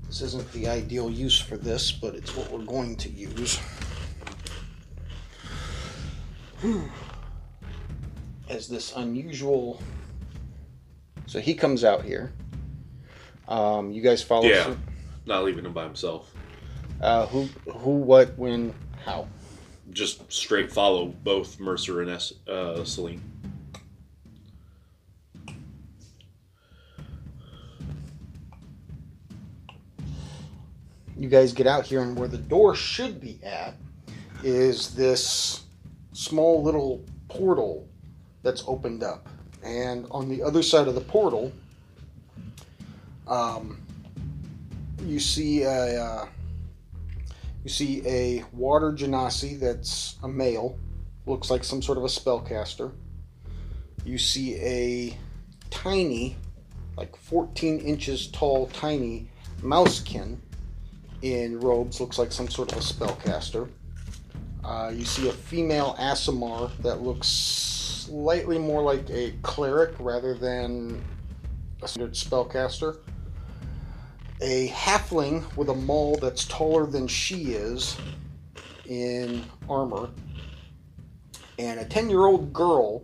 [0.08, 3.60] this isn't the ideal use for this, but it's what we're going to use.
[8.50, 9.80] As this unusual.
[11.28, 12.34] So he comes out here.
[13.48, 14.66] Um, you guys follow Yeah.
[14.66, 14.80] suit?
[15.28, 16.34] Not leaving him by himself.
[17.00, 18.74] Uh, who, who, what, when,
[19.06, 19.28] how?
[19.92, 23.22] Just straight follow both Mercer and S- uh, Celine.
[31.18, 33.74] you guys get out here and where the door should be at
[34.44, 35.64] is this
[36.14, 37.88] small little portal
[38.44, 39.28] that's opened up
[39.64, 41.52] and on the other side of the portal
[43.28, 43.82] um,
[45.04, 46.26] you see a uh,
[47.68, 50.80] you see a water genasi that's a male
[51.26, 52.94] looks like some sort of a spellcaster
[54.06, 55.18] you see a
[55.70, 56.38] tiny
[56.96, 59.30] like 14 inches tall tiny
[59.62, 60.38] mousekin
[61.22, 63.68] in robes, looks like some sort of a spellcaster.
[64.64, 71.04] Uh, you see a female Aasimar that looks slightly more like a cleric rather than
[71.82, 73.00] a standard spellcaster.
[74.42, 77.98] A halfling with a maul that's taller than she is
[78.86, 80.10] in armor.
[81.58, 83.04] And a 10 year old girl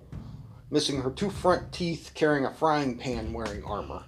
[0.70, 4.04] missing her two front teeth carrying a frying pan wearing armor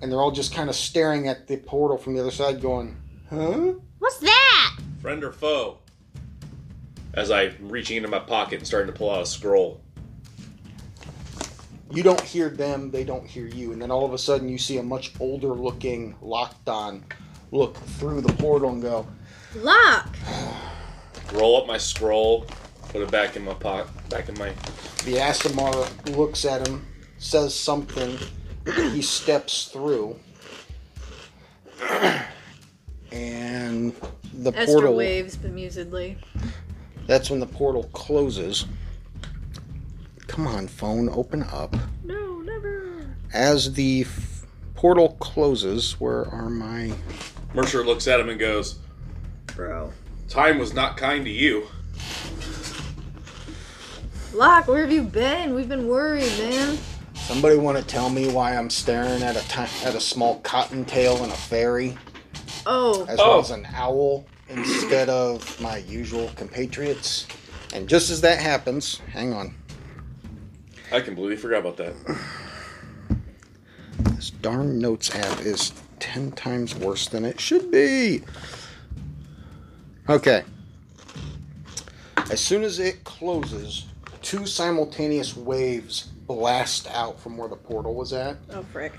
[0.00, 2.96] and they're all just kind of staring at the portal from the other side, going,
[3.28, 4.76] "Huh?" What's that?
[5.00, 5.78] Friend or foe?
[7.12, 9.82] As I'm reaching into my pocket and starting to pull out a scroll.
[11.92, 13.72] You don't hear them; they don't hear you.
[13.72, 17.02] And then all of a sudden, you see a much older-looking Lockdown
[17.50, 19.06] look through the portal and go,
[19.56, 20.16] Lock!
[21.32, 22.46] Roll up my scroll,
[22.90, 24.50] put it back in my pocket, back in my.
[25.04, 26.86] The Aasimar looks at him,
[27.18, 28.18] says something.
[28.92, 30.16] he steps through,
[33.10, 33.94] and
[34.34, 34.96] the Esther portal.
[34.96, 36.18] waves bemusedly.
[37.06, 38.66] That's when the portal closes.
[40.30, 41.74] Come on, phone, open up.
[42.04, 43.04] No, never.
[43.32, 46.92] As the f- portal closes, where are my.
[47.52, 48.78] Mercer looks at him and goes,
[49.46, 49.92] Bro.
[50.28, 51.66] Time was not kind to you.
[54.32, 55.52] Locke, where have you been?
[55.54, 56.78] We've been worried, man.
[57.14, 61.24] Somebody want to tell me why I'm staring at a ti- at a small cottontail
[61.24, 61.98] and a fairy,
[62.66, 63.30] Oh, as Oh.
[63.30, 67.26] well as an owl, instead of my usual compatriots?
[67.74, 69.54] And just as that happens, hang on.
[70.92, 71.94] I completely forgot about that.
[74.16, 78.22] This darn notes app is ten times worse than it should be.
[80.10, 80.44] Okay.
[82.30, 83.86] As soon as it closes,
[84.20, 88.36] two simultaneous waves blast out from where the portal was at.
[88.50, 88.92] oh frick.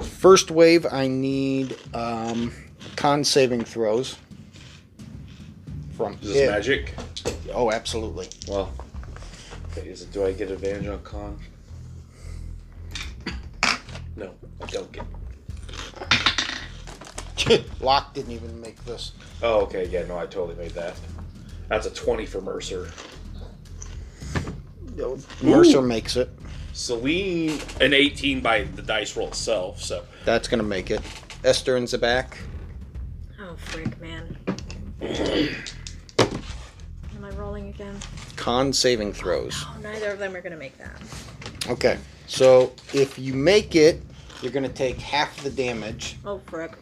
[0.00, 2.52] First wave, I need um,
[2.96, 4.16] con saving throws.
[5.96, 6.50] From Is this it.
[6.50, 6.94] magic?
[7.52, 8.28] Oh, absolutely.
[8.48, 8.72] Well,
[9.76, 10.12] okay, is it?
[10.12, 11.38] Do I get advantage on con?
[14.16, 14.30] No,
[14.62, 15.04] I don't get.
[17.80, 19.12] Locke didn't even make this.
[19.42, 19.86] Oh, okay.
[19.86, 20.94] Yeah, no, I totally made that.
[21.68, 22.90] That's a twenty for Mercer.
[25.42, 26.30] Mercer makes it.
[26.72, 29.82] Celine, an eighteen by the dice roll itself.
[29.82, 31.00] So That's gonna make it.
[31.42, 32.36] Esther and Zabak.
[33.40, 34.36] Oh frick, man.
[35.00, 35.54] Am
[37.24, 37.96] I rolling again?
[38.36, 39.64] Con saving throws.
[39.66, 41.00] Oh, neither of them are gonna make that.
[41.68, 44.02] Okay, so if you make it,
[44.42, 46.16] you're gonna take half the damage.
[46.24, 46.72] Oh frick.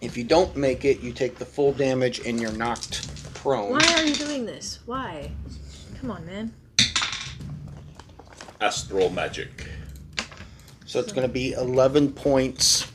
[0.00, 3.70] If you don't make it, you take the full damage and you're knocked prone.
[3.70, 4.80] Why are you doing this?
[4.86, 5.30] Why?
[6.00, 6.52] Come on, man.
[8.60, 9.68] astral magic.
[10.86, 12.88] So it's gonna be 11 points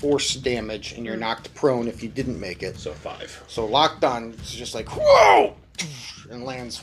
[0.00, 2.78] force damage, and you're knocked prone if you didn't make it.
[2.78, 3.44] So five.
[3.48, 5.54] So locked on, it's just like whoa,
[6.30, 6.82] and lands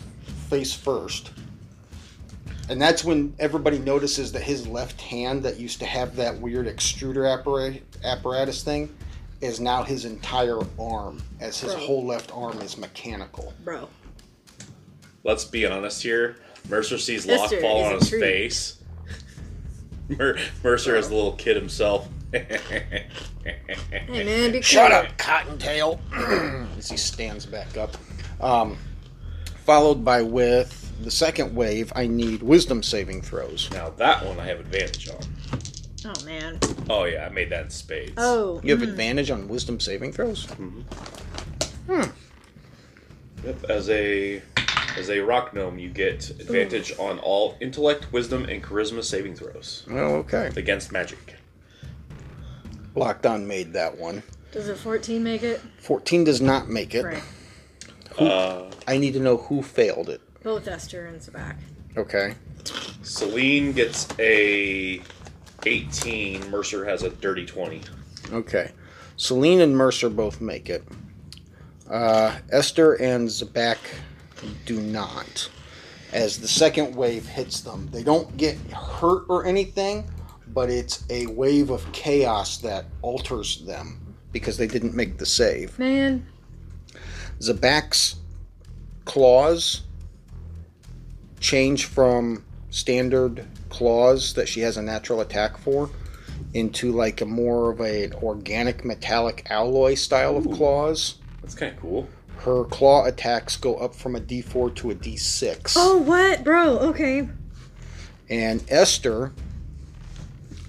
[0.49, 1.31] face first.
[2.69, 6.67] And that's when everybody notices that his left hand, that used to have that weird
[6.67, 8.93] extruder appara- apparatus thing,
[9.39, 11.85] is now his entire arm, as his Bro.
[11.85, 13.53] whole left arm is mechanical.
[13.63, 13.87] Bro.
[15.23, 16.37] Let's be honest here.
[16.67, 18.23] Mercer sees Locke Esther fall is on his intrigued.
[18.23, 18.77] face.
[20.09, 22.09] Mer- Mercer is the little kid himself.
[22.33, 23.07] Hey
[24.07, 25.99] man, be Shut up, Cottontail!
[26.77, 27.95] as he stands back up.
[28.41, 28.77] Um,
[29.67, 33.69] followed by with the second wave, I need wisdom saving throws.
[33.73, 35.19] now that one I have advantage on.
[36.05, 36.57] Oh man.
[36.89, 38.13] Oh yeah, I made that in spades.
[38.15, 38.61] Oh.
[38.63, 40.45] You have advantage on wisdom saving throws?
[40.45, 42.03] Hmm.
[43.43, 43.65] Yep.
[43.69, 44.41] As a
[44.97, 49.83] as a rock gnome, you get advantage on all intellect, wisdom, and charisma saving throws
[49.91, 50.49] Oh, okay.
[50.55, 51.35] against magic.
[52.95, 54.23] Locked on made that one.
[54.53, 55.61] Does a 14 make it?
[55.81, 57.01] 14 does not make it.
[57.01, 57.23] Frick.
[58.17, 60.21] Uh, I need to know who failed it.
[60.43, 61.55] Both Esther and Zabak.
[61.95, 62.35] Okay.
[63.03, 65.01] Celine gets a
[65.65, 66.49] 18.
[66.49, 67.81] Mercer has a dirty 20.
[68.31, 68.71] Okay.
[69.17, 70.83] Celine and Mercer both make it.
[71.89, 73.77] Uh, Esther and Zabak
[74.65, 75.49] do not.
[76.13, 80.09] As the second wave hits them, they don't get hurt or anything,
[80.53, 85.77] but it's a wave of chaos that alters them because they didn't make the save.
[85.79, 86.25] Man.
[87.39, 88.15] Zabak's
[89.05, 89.81] claws
[91.39, 95.89] change from standard claws that she has a natural attack for
[96.53, 101.15] into like a more of an organic metallic alloy style of claws.
[101.41, 102.07] That's kind of cool.
[102.37, 105.73] Her claw attacks go up from a D4 to a D6.
[105.75, 106.43] Oh, what?
[106.43, 107.27] Bro, okay.
[108.29, 109.33] And Esther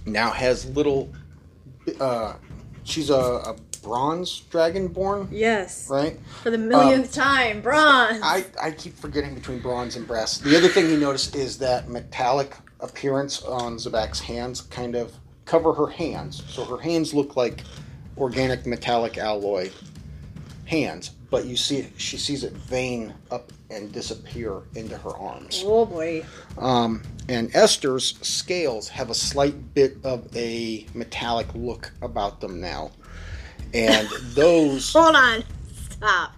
[0.06, 1.12] now has little.
[2.00, 2.34] Uh,
[2.84, 5.88] she's a, a bronze dragonborn, Yes.
[5.90, 6.18] right?
[6.42, 7.60] For the millionth time.
[7.62, 8.20] Bronze.
[8.22, 10.38] I, I keep forgetting between bronze and brass.
[10.38, 15.12] The other thing you notice is that metallic appearance on Zabak's hands kind of
[15.44, 16.42] cover her hands.
[16.48, 17.62] So her hands look like
[18.16, 19.70] organic metallic alloy
[20.66, 25.62] hands, but you see she sees it vein up and disappear into her arms.
[25.66, 26.24] oh boy.
[26.58, 32.90] Um, and Esther's scales have a slight bit of a metallic look about them now.
[33.74, 35.44] And those Hold on.
[35.90, 36.32] Stop.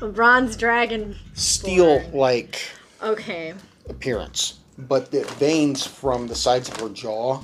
[0.00, 1.16] A bronze dragon.
[1.34, 2.58] steel like
[3.02, 3.54] Okay.
[3.88, 7.42] appearance, but the veins from the sides of her jaw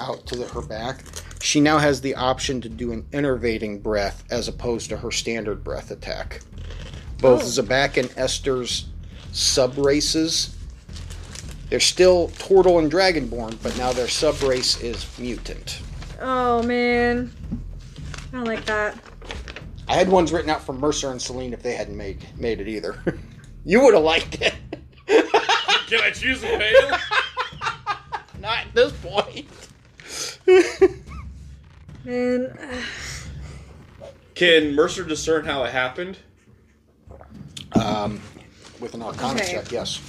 [0.00, 1.04] out to the, her back.
[1.40, 5.62] She now has the option to do an enervating breath as opposed to her standard
[5.64, 6.40] breath attack.
[7.18, 7.62] Both Oh.
[7.62, 8.86] Zabak and Esther's
[9.32, 10.56] sub races,
[11.70, 15.80] they're still Turtle and Dragonborn, but now their sub race is mutant.
[16.22, 17.30] Oh man.
[18.32, 18.96] I don't like that.
[19.88, 22.68] I had ones written out for Mercer and Celine if they hadn't made made it
[22.68, 23.02] either.
[23.64, 24.54] you would have liked it.
[25.88, 26.90] Can I choose a fail?
[28.40, 29.48] Not at this point.
[32.04, 32.56] Man.
[34.34, 36.18] Can Mercer discern how it happened?
[37.74, 38.20] Um,
[38.80, 39.52] with an Arcana Okay.
[39.52, 40.00] check, yes.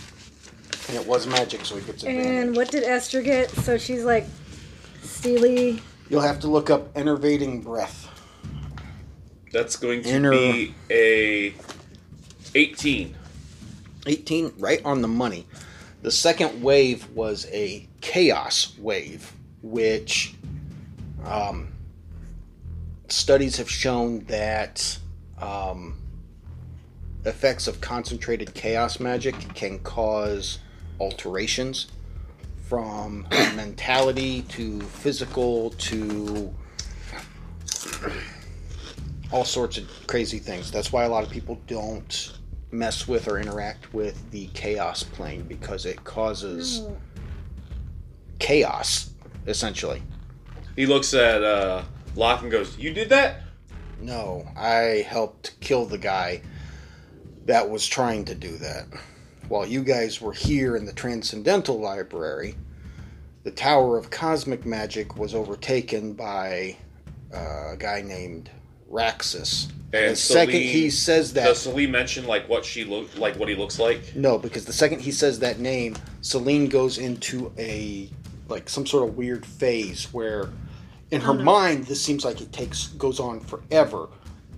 [0.87, 2.25] And it was magic, so he gets advantage.
[2.25, 3.49] And what did Esther get?
[3.49, 4.25] So she's like
[5.01, 5.81] steely.
[6.09, 8.09] You'll have to look up enervating breath.
[9.51, 11.53] That's going to Inner- be a
[12.55, 13.15] 18.
[14.05, 15.45] 18, right on the money.
[16.01, 19.31] The second wave was a chaos wave,
[19.61, 20.33] which
[21.23, 21.69] um,
[23.07, 24.97] studies have shown that
[25.39, 25.97] um,
[27.25, 30.59] effects of concentrated chaos magic can cause
[30.99, 31.87] alterations
[32.73, 36.51] from mentality to physical to
[39.31, 40.71] all sorts of crazy things.
[40.71, 42.33] That's why a lot of people don't
[42.71, 46.97] mess with or interact with the chaos plane because it causes Oh.
[48.39, 49.11] chaos
[49.45, 50.01] essentially.
[50.75, 51.83] He looks at uh,
[52.15, 53.41] Locke and goes, You did that?
[54.01, 56.41] No, I helped kill the guy
[57.45, 58.87] that was trying to do that.
[59.53, 62.55] While you guys were here in the Transcendental Library,
[63.43, 66.75] the Tower of Cosmic Magic was overtaken by
[67.31, 68.49] uh, a guy named
[68.91, 69.71] Raxus.
[69.93, 73.35] And the second Celine- he says that, Does Celine mention like what she look like
[73.35, 74.15] what he looks like?
[74.15, 78.09] no, because the second he says that name, Celine goes into a
[78.49, 80.49] like some sort of weird phase where,
[81.11, 84.09] in her mind, this seems like it takes goes on forever,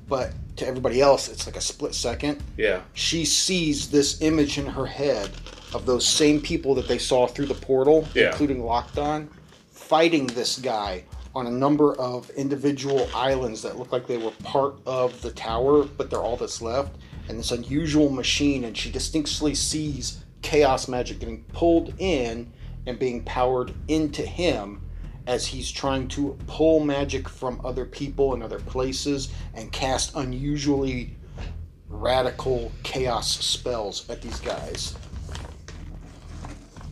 [0.08, 2.41] but to everybody else, it's like a split second.
[2.58, 2.82] Yeah.
[2.93, 5.30] She sees this image in her head
[5.74, 8.32] of those same people that they saw through the portal, Yeah.
[8.32, 9.28] including Lockdown,
[9.72, 11.03] fighting this guy
[11.36, 15.84] on a number of individual islands that look like they were part of the tower,
[15.84, 16.95] but they're all that's left.
[17.28, 22.51] And this unusual machine, and she distinctly sees chaos magic getting pulled in
[22.86, 24.82] and being powered into him
[25.28, 31.16] as he's trying to pull magic from other people and other places and cast unusually
[31.90, 34.96] radical chaos spells at these guys.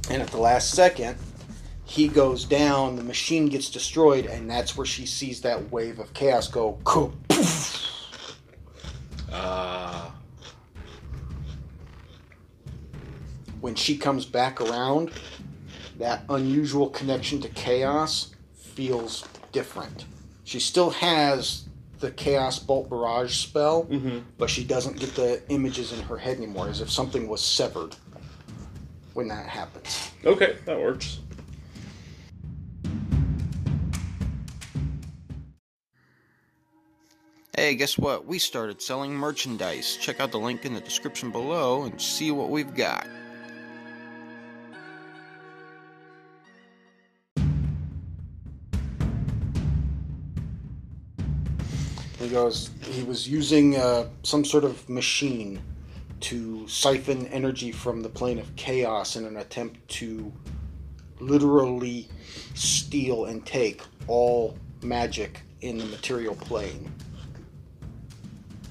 [0.10, 1.18] And at the last second,
[1.86, 6.14] he goes down, the machine gets destroyed, and that's where she sees that wave of
[6.14, 6.80] chaos go.
[6.84, 7.80] poof.
[9.32, 10.10] Uh,
[13.62, 15.12] When she comes back around,
[15.98, 20.06] that unusual connection to chaos feels different.
[20.44, 21.68] She still has
[22.00, 24.20] the chaos bolt barrage spell, mm-hmm.
[24.38, 27.96] but she doesn't get the images in her head anymore, as if something was severed
[29.14, 30.12] when that happens.
[30.26, 31.20] okay, that works.
[37.56, 38.26] Hey, guess what?
[38.26, 39.96] We started selling merchandise.
[40.02, 43.08] Check out the link in the description below and see what we've got.
[52.24, 55.62] He goes, he was using uh, some sort of machine
[56.22, 60.32] to siphon energy from the plane of chaos in an attempt to
[61.20, 62.08] literally
[62.54, 66.90] steal and take all magic in the material plane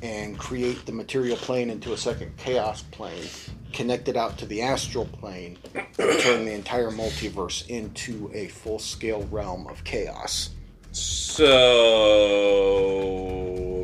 [0.03, 3.27] and create the material plane into a second chaos plane,
[3.75, 5.59] connect it out to the astral plane,
[5.99, 10.51] turn the entire multiverse into a full scale realm of chaos.
[10.93, 11.47] So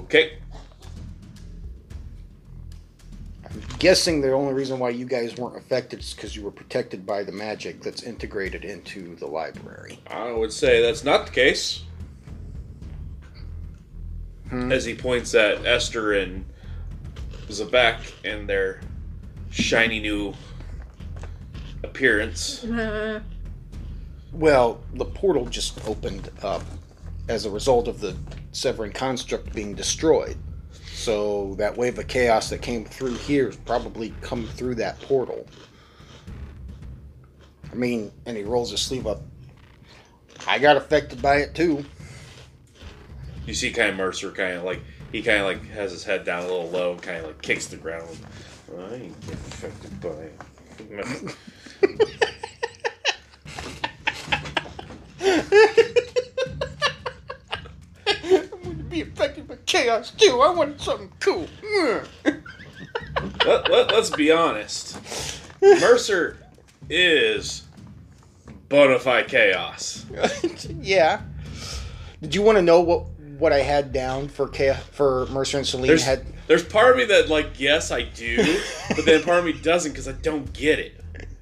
[0.05, 0.39] okay.
[3.45, 7.07] I'm guessing the only reason why you guys weren't affected is because you were protected
[7.07, 9.99] by the magic that's integrated into the library.
[10.07, 11.83] I would say that's not the case.
[14.51, 14.71] Hmm.
[14.71, 16.45] As he points at Esther and
[17.49, 18.81] Zabak and their
[19.51, 20.35] shiny new
[21.83, 22.67] appearance.
[24.33, 26.63] Well, the portal just opened up
[27.29, 28.17] as a result of the
[28.53, 30.37] Severing construct being destroyed.
[30.93, 35.47] So that wave of chaos that came through here has probably come through that portal.
[37.71, 39.21] I mean, and he rolls his sleeve up.
[40.47, 41.85] I got affected by it too.
[43.47, 44.81] You see, kind of Mercer, kind of like
[45.13, 47.43] he kind of like has his head down a little low, and kind of like
[47.43, 48.19] kicks the ground.
[48.77, 50.35] I ain't get affected by it.
[58.41, 60.41] I'm going to be affected by chaos too.
[60.41, 61.47] I wanted something cool.
[62.25, 64.99] let, let, let's be honest.
[65.63, 66.39] Mercer
[66.91, 67.63] is
[68.69, 70.07] bona fide chaos.
[70.81, 71.21] yeah.
[72.21, 73.05] Did you want to know what
[73.39, 76.27] what I had down for chaos, for Mercer and Celine There's, had?
[76.49, 79.93] there's part of me that like yes I do, but then part of me doesn't
[79.93, 80.95] because I don't get it.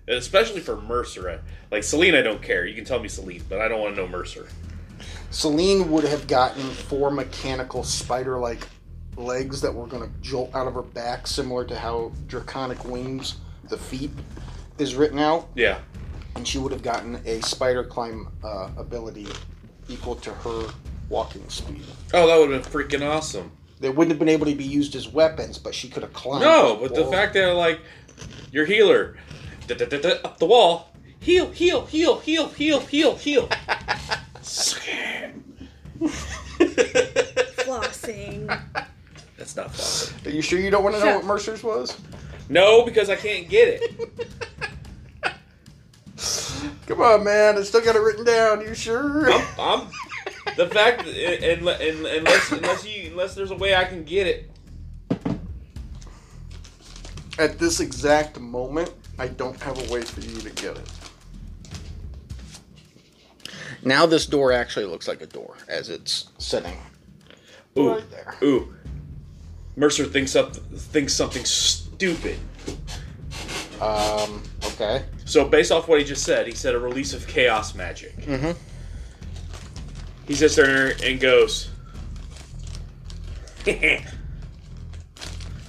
[0.08, 2.64] Especially for Mercer, like Celine, I don't care.
[2.64, 4.46] You can tell me Celine, but I don't want to know Mercer.
[5.30, 8.66] Celine would have gotten four mechanical spider-like
[9.16, 13.36] legs that were going to jolt out of her back, similar to how Draconic Wings,
[13.68, 14.10] the feet,
[14.78, 15.48] is written out.
[15.54, 15.78] Yeah.
[16.34, 19.26] And she would have gotten a spider climb uh, ability
[19.88, 20.68] equal to her
[21.08, 21.82] walking speed.
[22.12, 23.52] Oh, that would have been freaking awesome.
[23.80, 26.42] They wouldn't have been able to be used as weapons, but she could have climbed.
[26.42, 27.80] No, but the fact that like
[28.50, 29.16] your healer
[29.68, 33.48] up the wall, heal, heal, heal, heal, heal, heal, heal.
[37.58, 38.46] Flossing.
[39.36, 40.26] That's not flossing.
[40.26, 41.96] Are you sure you don't want to know Shut- what Mercer's was?
[42.48, 44.10] No, because I can't get it.
[46.86, 47.58] Come on, man.
[47.58, 48.60] I still got it written down.
[48.60, 49.30] You sure?
[49.58, 49.88] I'm
[50.56, 54.26] the fact that, and, and, unless unless you unless there's a way I can get
[54.26, 54.50] it.
[57.38, 60.90] At this exact moment, I don't have a way for you to get it.
[63.82, 66.76] Now this door actually looks like a door as it's sitting
[67.78, 68.34] Ooh, right there.
[68.42, 68.74] ooh.
[69.76, 72.38] Mercer thinks up thinks something stupid.
[73.80, 75.04] Um, okay.
[75.26, 78.16] So based off what he just said, he said a release of chaos magic.
[78.22, 78.52] Mm-hmm.
[80.26, 81.68] He sits there and goes,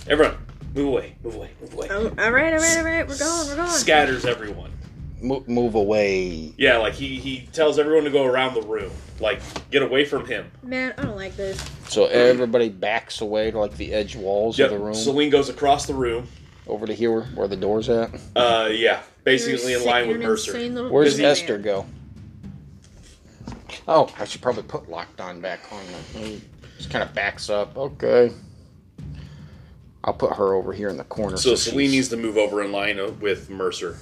[0.08, 0.38] "Everyone,
[0.74, 3.08] move away, move away, move away." Um, all right, all right, all right.
[3.08, 3.48] We're going.
[3.50, 3.70] We're going.
[3.70, 4.72] Scatters everyone.
[5.20, 6.54] Mo- move away.
[6.58, 9.42] Yeah, like he he tells everyone to go around the room, like
[9.72, 10.52] get away from him.
[10.62, 11.60] Man, I don't like this.
[11.88, 14.72] So everybody backs away to like the edge walls Yep.
[14.72, 16.28] of the room Celine goes across the room.
[16.68, 18.12] over to here where the door's at.
[18.36, 20.52] Uh, yeah, basically You're in line with Mercer.
[20.52, 21.22] insane little Where's Busy.
[21.24, 21.32] man.
[21.32, 21.86] Esther go?
[23.88, 25.82] Oh, I should probably put Lockdown back on.
[26.14, 26.42] The,
[26.78, 27.76] just kind of backs up.
[27.78, 28.32] Okay.
[30.04, 31.38] I'll put her over here in the corner.
[31.38, 33.98] So she's- Celine needs to move over in line with Mercer.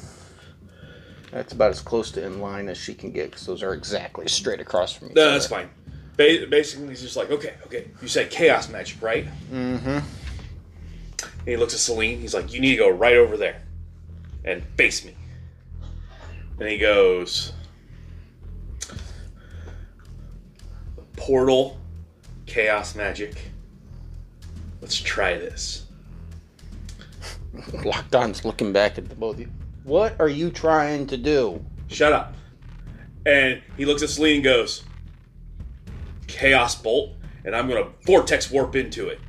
[1.36, 4.26] That's about as close to in line as she can get because those are exactly
[4.30, 5.32] straight across from each No, other.
[5.34, 5.70] that's fine.
[6.16, 7.90] Ba- basically, he's just like, okay, okay.
[8.02, 9.28] You said chaos magic, right?
[9.52, 9.90] Mm-hmm.
[9.90, 10.04] And
[11.46, 12.22] he looks at Celine.
[12.22, 13.62] He's like, you need to go right over there
[14.46, 15.14] and face me.
[16.58, 17.52] And he goes,
[21.18, 21.78] portal,
[22.46, 23.36] chaos magic.
[24.80, 25.86] Let's try this.
[27.56, 29.50] Lockdown's looking back at the both of you.
[29.86, 31.64] What are you trying to do?
[31.88, 32.34] Shut up.
[33.24, 34.84] And he looks at Celine and goes,
[36.26, 37.12] Chaos Bolt,
[37.46, 39.20] and I'm going to vortex warp into it.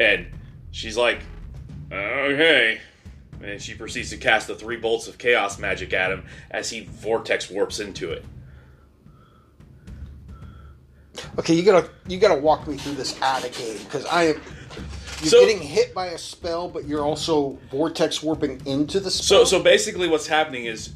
[0.00, 0.26] And
[0.72, 1.20] she's like,
[1.92, 2.80] okay.
[3.40, 6.84] And she proceeds to cast the three bolts of chaos magic at him as he
[6.84, 8.24] vortex warps into it.
[11.38, 14.40] Okay, you gotta you gotta walk me through this out of game because I am.
[15.20, 19.22] You're So- getting hit by a spell, but you're also vortex warping into the So,
[19.22, 19.46] spell.
[19.46, 20.90] so basically, what's happening is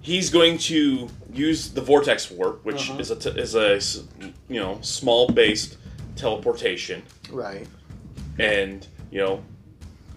[0.00, 2.98] he's going to use the vortex warp, which uh-huh.
[2.98, 3.80] is a t- is a
[4.48, 5.76] you know small based
[6.16, 7.02] teleportation.
[7.30, 7.66] right.
[8.38, 9.42] and you know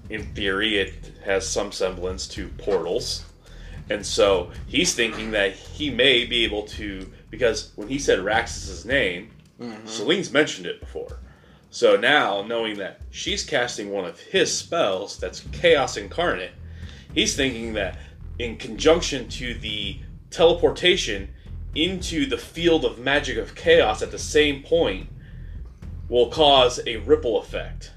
[0.09, 3.23] in theory it has some semblance to portals
[3.89, 8.85] and so he's thinking that he may be able to because when he said Raxus's
[8.85, 9.87] name mm-hmm.
[9.87, 11.19] Celine's mentioned it before
[11.73, 16.51] so now knowing that she's casting one of his spells that's chaos incarnate
[17.15, 17.97] he's thinking that
[18.37, 19.97] in conjunction to the
[20.29, 21.27] teleportation
[21.73, 25.09] into the field of magic of chaos at the same point
[26.09, 27.91] will cause a ripple effect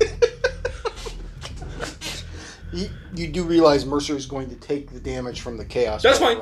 [2.72, 6.02] You, you do realize Mercer is going to take the damage from the chaos.
[6.02, 6.38] That's fine.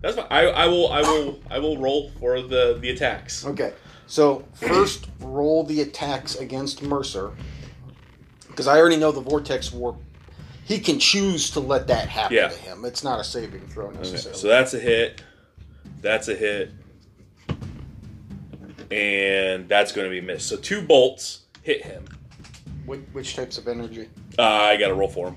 [0.00, 0.26] That's fine.
[0.30, 3.44] I, I will I will I will roll for the the attacks.
[3.44, 3.72] Okay,
[4.10, 7.30] so first roll the attacks against Mercer
[8.48, 9.96] because I already know the vortex warp.
[10.64, 12.48] He can choose to let that happen Yeah.
[12.48, 12.84] to him.
[12.84, 14.36] It's not a saving throw Okay, necessarily.
[14.40, 15.22] so that's a hit.
[16.00, 16.72] That's a hit.
[18.90, 20.48] And that's going to be missed.
[20.48, 22.04] So two bolts hit him.
[22.86, 24.08] which, which types of energy?
[24.36, 25.36] Uh, I got to roll for him.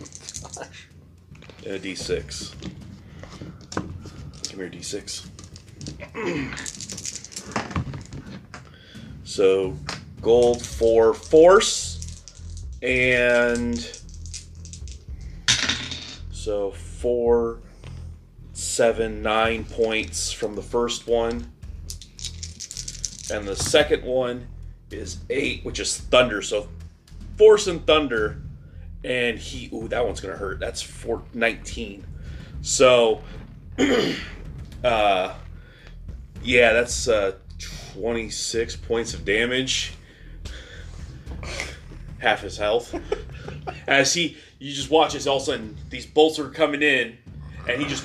[1.66, 2.54] A D6.
[4.60, 5.26] Give D6.
[9.24, 9.74] so,
[10.20, 12.22] gold for force,
[12.82, 13.78] and
[16.30, 17.60] so four,
[18.52, 21.50] seven, nine points from the first one,
[23.32, 24.46] and the second one
[24.90, 26.42] is eight, which is thunder.
[26.42, 26.68] So,
[27.38, 28.42] force and thunder,
[29.04, 29.74] and he.
[29.74, 30.60] Ooh, that one's gonna hurt.
[30.60, 32.06] That's for nineteen.
[32.60, 33.22] So,
[34.84, 35.34] uh,
[36.42, 37.36] yeah, that's uh,
[37.92, 39.94] twenty-six points of damage.
[42.18, 42.94] Half his health.
[43.86, 47.16] As he, you just watch as all of a sudden these bolts are coming in,
[47.68, 48.04] and he just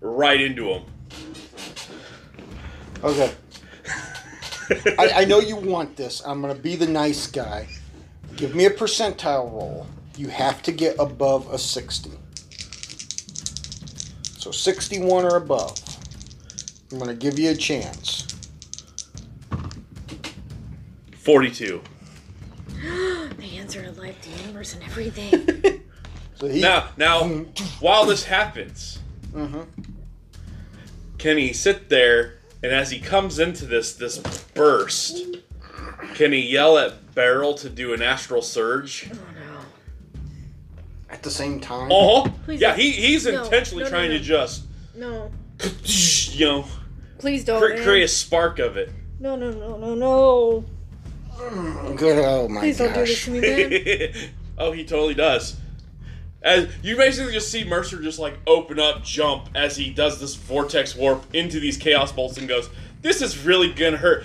[0.00, 0.84] right into him.
[3.02, 3.32] Okay.
[4.98, 6.22] I, I know you want this.
[6.24, 7.68] I'm gonna be the nice guy.
[8.36, 9.86] Give me a percentile roll.
[10.16, 12.10] You have to get above a 60.
[14.48, 15.78] So 61 or above.
[16.90, 18.26] I'm gonna give you a chance.
[21.12, 21.82] 42.
[23.38, 25.82] The answer to life, the universe, and everything.
[26.36, 26.60] So he.
[26.60, 27.24] Now, now,
[27.80, 29.00] while this happens,
[29.34, 29.66] Mhm.
[31.18, 34.18] can he sit there and as he comes into this this
[34.54, 35.20] burst,
[36.14, 39.10] can he yell at Beryl to do an astral surge?
[41.08, 41.14] No.
[41.14, 41.88] At the same time.
[41.90, 42.80] Oh, Please yeah, don't.
[42.80, 44.18] he, he's No, intentionally no, no, trying no.
[44.18, 44.64] to just,
[44.94, 45.30] No.
[45.84, 46.64] you know,
[47.18, 47.60] Please don't.
[47.60, 47.82] cre- man.
[47.82, 48.90] create a spark of it.
[49.20, 50.64] No, no, no, no, no.
[51.36, 52.18] Mm, good.
[52.24, 54.30] Oh my Please don't do this to me, man.
[54.58, 55.56] oh, he totally does.
[56.42, 60.34] As you basically just see Mercer just like open up, jump as he does this
[60.36, 62.70] vortex warp into these chaos bolts and goes,
[63.02, 64.24] "This is really gonna hurt."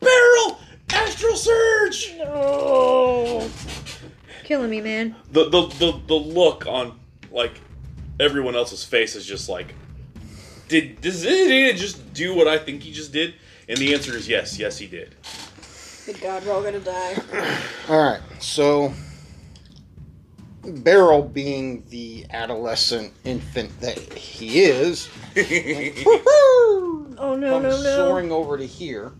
[0.00, 0.58] Beryl,
[0.90, 2.14] astral surge.
[2.18, 3.48] No.
[4.48, 5.14] Killing me, man.
[5.30, 6.98] The the the, the look on
[7.30, 7.60] like
[8.18, 9.74] everyone else's face is just like,
[10.68, 13.34] did does it just do what I think he just did?
[13.68, 15.14] And the answer is yes, yes he did.
[16.06, 17.22] Good God, we're all gonna die.
[17.90, 18.22] All right.
[18.40, 18.94] So.
[20.64, 27.70] Beryl, being the adolescent infant that he is, Oh no, no, no.
[27.70, 29.12] soaring over to here.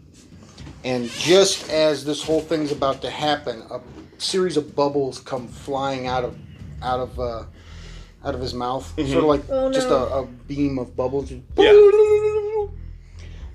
[0.85, 3.81] And just as this whole thing's about to happen, a
[4.19, 6.36] series of bubbles come flying out of
[6.82, 7.45] out of uh,
[8.24, 11.31] out of his mouth, sort of like Oh, just a, a beam of bubbles.
[11.57, 12.66] Yeah.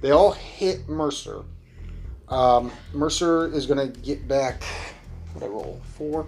[0.01, 1.43] They all hit Mercer.
[2.27, 4.63] Um, Mercer is going to get back.
[5.33, 6.27] What I roll four.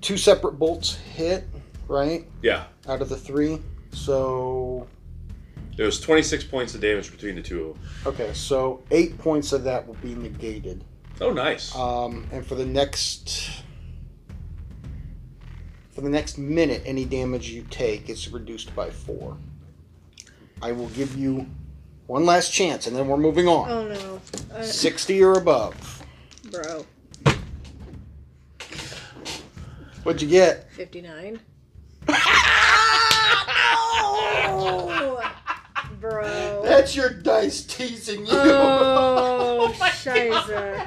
[0.00, 1.44] Two separate bolts hit,
[1.88, 2.26] right?
[2.42, 3.60] Yeah, Out of the three.
[3.92, 4.86] So
[5.76, 7.82] there was 26 points of damage between the two of them.
[8.06, 10.84] okay, so eight points of that will be negated.
[11.22, 11.74] Oh, nice.
[11.76, 13.62] Um, and for the next
[15.90, 19.36] for the next minute, any damage you take is reduced by four.
[20.60, 21.46] I will give you
[22.06, 23.70] one last chance, and then we're moving on.
[23.70, 24.20] Oh no.
[24.52, 26.04] Uh, Sixty or above.
[26.50, 26.84] bro.
[30.02, 30.72] What'd you get?
[30.72, 31.38] 59.
[34.48, 35.41] oh,
[36.02, 36.62] bro.
[36.64, 38.32] That's your dice teasing you.
[38.32, 40.86] Oh, oh scheiße.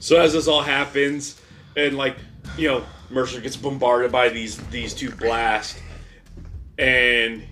[0.00, 1.40] So as this all happens,
[1.76, 2.16] and like
[2.58, 5.78] you know, Mercer gets bombarded by these these two blasts,
[6.78, 7.42] and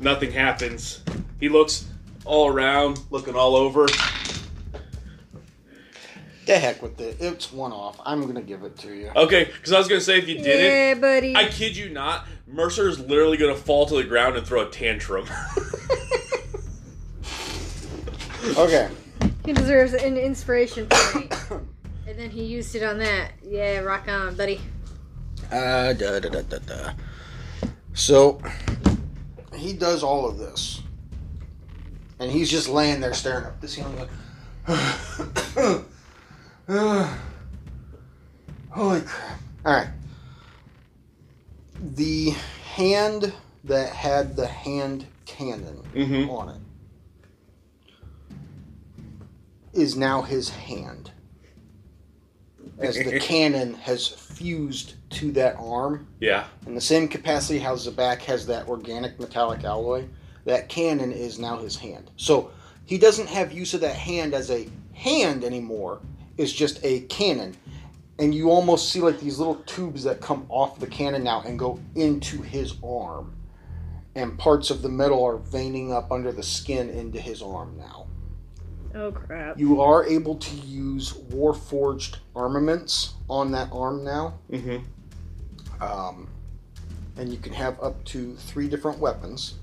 [0.00, 1.02] nothing happens.
[1.38, 1.86] He looks
[2.24, 3.86] all around, looking all over.
[6.46, 7.16] the heck with it.
[7.20, 8.00] It's one off.
[8.04, 9.10] I'm gonna give it to you.
[9.14, 11.36] Okay, because I was gonna say if you didn't, Yeah, buddy.
[11.36, 14.70] I kid you not, Mercer is literally gonna fall to the ground and throw a
[14.70, 15.26] tantrum.
[18.56, 18.88] Okay.
[19.44, 21.32] He deserves an inspiration point.
[22.08, 23.32] and then he used it on that.
[23.42, 24.60] Yeah, rock on, buddy.
[25.52, 26.92] Uh, da, da, da, da, da.
[27.94, 28.40] So
[29.54, 30.82] he does all of this,
[32.18, 33.96] and he's just laying there staring up the ceiling.
[33.96, 34.08] Like,
[38.70, 39.40] Holy crap!
[39.64, 39.88] All right.
[41.94, 42.30] The
[42.74, 43.32] hand
[43.64, 46.28] that had the hand cannon Mhm.
[46.30, 46.60] on it
[49.72, 51.10] is now his hand.
[52.78, 56.44] As the cannon has fused to that arm, yeah.
[56.66, 60.04] in the same capacity how Zabak has that organic metallic alloy,
[60.44, 62.10] that cannon is now his hand.
[62.16, 62.50] So
[62.84, 66.00] he doesn't have use of that hand as a hand anymore.
[66.36, 67.56] It's just a cannon.
[68.18, 71.58] And you almost see like these little tubes that come off the cannon now and
[71.58, 73.34] go into his arm.
[74.14, 78.08] And parts of the metal are veining up under the skin into his arm now.
[78.94, 79.58] Oh, crap.
[79.58, 84.38] You are able to use Warforged armaments on that arm now.
[84.50, 85.82] Mm-hmm.
[85.82, 86.28] Um,
[87.16, 89.54] and you can have up to three different weapons.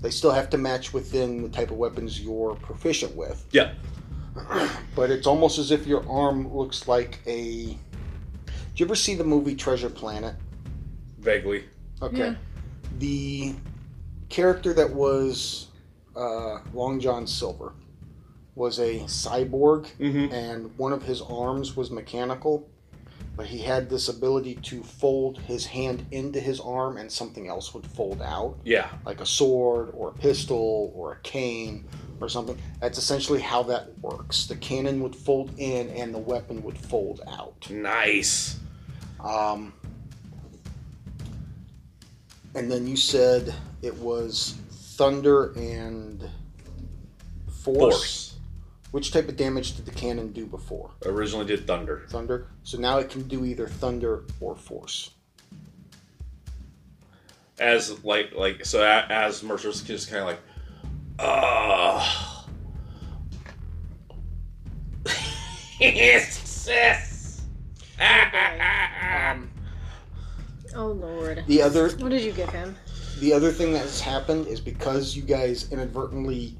[0.00, 3.44] They still have to match within the type of weapons you're proficient with.
[3.50, 3.72] Yeah.
[4.94, 7.76] But it's almost as if your arm looks like a.
[8.46, 10.34] Did you ever see the movie Treasure Planet?
[11.18, 11.64] Vaguely.
[12.02, 12.18] Okay.
[12.18, 12.34] Yeah.
[12.98, 13.54] The
[14.28, 15.68] character that was
[16.16, 17.72] uh, Long John Silver
[18.54, 20.32] was a cyborg, Mm-hmm.
[20.34, 22.68] and one of his arms was mechanical,
[23.36, 27.72] but he had this ability to fold his hand into his arm and something else
[27.74, 28.88] would fold out, Yeah.
[29.06, 31.84] like a sword or a pistol or a cane
[32.20, 32.58] or something.
[32.80, 34.46] That's essentially how that works.
[34.46, 37.68] The cannon would fold in and the weapon would fold out.
[37.70, 38.58] Nice.
[39.18, 39.72] Um,
[42.54, 46.28] and then you said it was thunder and
[47.62, 47.94] force.
[47.94, 48.26] Force.
[48.90, 50.90] Which type of damage did the cannon do before?
[51.06, 52.06] Originally did thunder.
[52.08, 52.48] Thunder.
[52.64, 55.10] So now it can do either thunder or force.
[57.60, 60.40] As like like so as Mercer's just kind of like,
[61.20, 62.46] ah,
[65.78, 67.42] success.
[68.00, 69.50] Um,
[70.74, 71.44] Oh lord.
[71.46, 72.76] the other What did you give him?
[73.18, 76.56] the other thing that has happened is because you guys inadvertently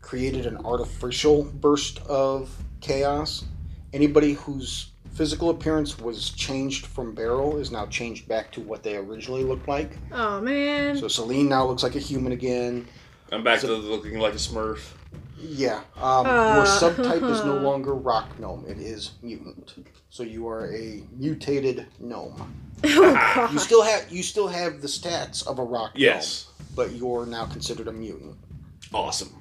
[0.00, 3.44] created an artificial burst of chaos.
[3.92, 8.96] Anybody whose physical appearance was changed from Beryl is now changed back to what they
[8.96, 9.96] originally looked like.
[10.12, 10.96] Oh man.
[10.98, 12.86] So Celine now looks like a human again.
[13.34, 14.92] I'm back to looking like a Smurf.
[15.38, 15.80] Yeah.
[15.96, 16.54] Um, Uh.
[16.56, 18.64] your subtype is no longer rock gnome.
[18.68, 19.74] It is mutant.
[20.10, 22.54] So you are a mutated gnome.
[22.84, 23.52] oh god.
[23.52, 27.26] You still have you still have the stats of a rock Yes, gnome, but you're
[27.26, 28.36] now considered a mutant.
[28.92, 29.34] awesome.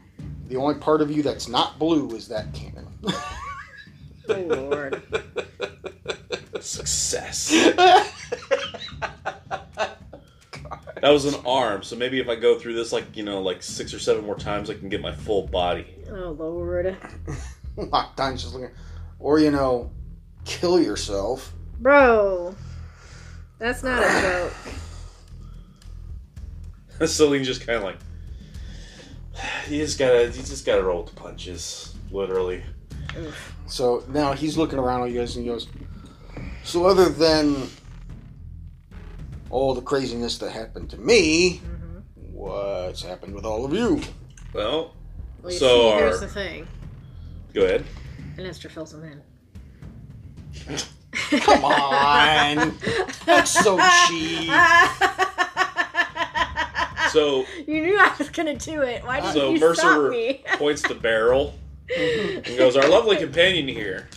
[0.48, 2.88] The only part of you that's not blue is that cannon.
[4.30, 5.04] Oh lord.
[6.62, 7.52] Success.
[11.04, 13.62] That was an arm, so maybe if I go through this like you know like
[13.62, 15.86] six or seven more times, I can get my full body.
[16.10, 16.96] Oh lord.
[17.78, 18.70] Lockdown's just looking,
[19.20, 19.92] or you know,
[20.46, 21.52] kill yourself.
[21.82, 22.56] Bro.
[23.60, 24.54] That's not a joke.
[27.10, 27.98] Celine just kind of like,
[29.68, 32.64] you just gotta, you just gotta roll with the punches, literally.
[33.68, 35.68] So now he's looking around at you guys and he goes,
[36.64, 37.68] So other than
[39.54, 42.02] all the craziness that happened to me, Mhm.
[42.34, 44.02] what's happened with all of you?
[44.52, 44.96] Well,
[45.44, 46.68] Well, you So see, our- here's the thing.
[47.54, 47.86] go ahead.
[48.38, 50.82] Anistra fills him in.
[51.42, 52.78] Come on.
[53.26, 53.78] That's so
[54.08, 54.50] cheap.
[57.12, 59.04] So, you knew I was gonna do it.
[59.06, 60.44] Why didn't so you stop Mercer me?
[60.54, 61.54] points the barrel
[61.96, 64.08] and goes, "Our lovely companion here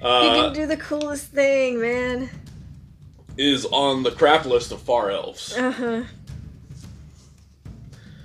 [0.00, 2.30] you uh, can do the coolest thing, man.
[3.38, 6.02] Is on the crap list of far elves." Uh huh.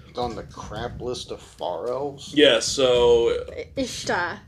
[0.10, 2.34] It's on the crap list of far elves.
[2.36, 2.60] Yeah.
[2.60, 3.46] So,
[3.76, 4.40] Ishtar.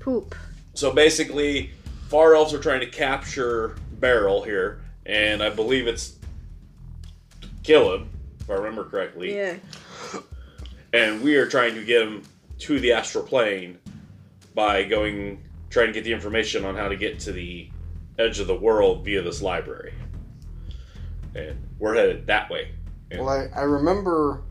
[0.00, 0.34] Poop.
[0.74, 1.70] so basically,
[2.08, 6.16] far elves are trying to capture Beryl here, and I believe it's
[7.40, 9.34] to kill him, if I remember correctly.
[9.36, 9.56] Yeah.
[10.92, 12.22] and we are trying to get him
[12.60, 13.78] to the astral plane
[14.54, 17.68] by going trying to get the information on how to get to the
[18.18, 19.94] edge of the world via this library
[21.34, 22.72] and we're headed that way
[23.12, 24.42] Well, I, I remember.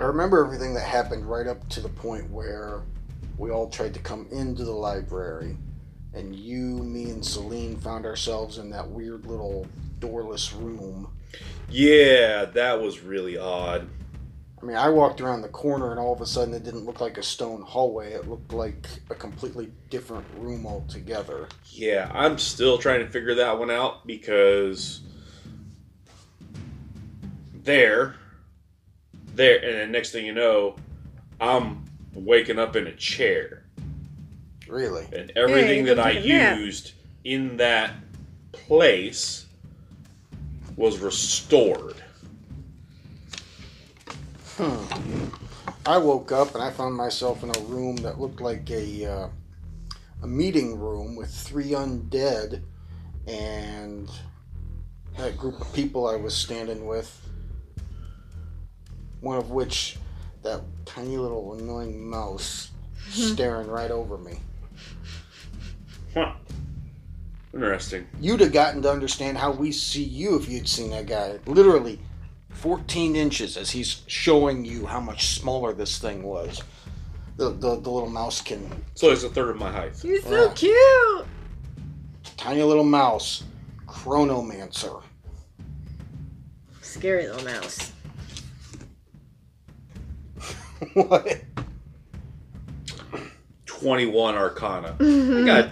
[0.00, 2.82] I remember everything that happened right up to the point where
[3.36, 5.56] we all tried to come into the library,
[6.14, 9.66] and you, me, and Celine found ourselves in that weird little
[9.98, 11.08] doorless room.
[11.68, 13.88] yeah that was really odd
[14.60, 17.00] I mean, I walked around the corner, and all of a sudden, it didn't look
[17.00, 18.12] like a stone hallway.
[18.12, 21.48] It looked like a completely different room altogether.
[21.70, 25.00] yeah i'm still trying to figure that one out because
[27.64, 28.14] there
[29.34, 30.74] there and then next thing you know
[31.40, 33.64] i'm waking up in a chair
[34.68, 35.06] Really?
[35.12, 36.58] and everything Hey, that I look that.
[36.58, 36.92] used
[37.24, 37.94] in that
[38.52, 39.46] place
[40.76, 41.96] was restored.
[44.58, 45.28] Hmm.
[45.86, 49.28] I woke up and I found myself in a room that looked like a uh,
[50.20, 52.64] a meeting room with three undead
[53.28, 54.10] and
[55.16, 57.20] that group of people I was standing with.
[59.20, 59.96] One of which,
[60.42, 62.72] that tiny little annoying mouse,
[63.10, 64.40] staring right over me.
[66.14, 66.32] Huh.
[67.54, 68.08] Interesting.
[68.20, 71.38] You'd have gotten to understand how we see you if you'd seen that guy.
[71.46, 72.00] Literally,
[72.58, 76.60] 14 inches as he's showing you how much smaller this thing was.
[77.36, 79.92] The, the, the little mouse can So it's a third of my height.
[80.02, 80.52] You're so Yeah.
[80.54, 81.26] cute.
[82.36, 83.44] Tiny little mouse.
[83.86, 85.02] Chronomancer.
[86.82, 87.92] Scary little mouse.
[90.94, 91.40] what?
[93.66, 94.96] 21 Arcana.
[95.00, 95.68] I got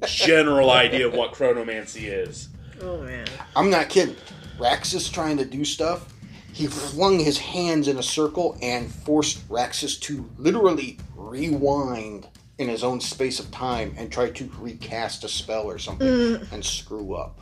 [0.00, 2.48] a general idea of what chronomancy is.
[2.80, 3.26] Oh man.
[3.54, 4.16] I'm not kidding.
[4.58, 6.12] Raxus trying to do stuff.
[6.52, 12.28] He flung his hands in a circle and forced Raxus to literally rewind
[12.58, 16.52] in his own space of time and try to recast a spell or something Mm.
[16.52, 17.40] and screw up.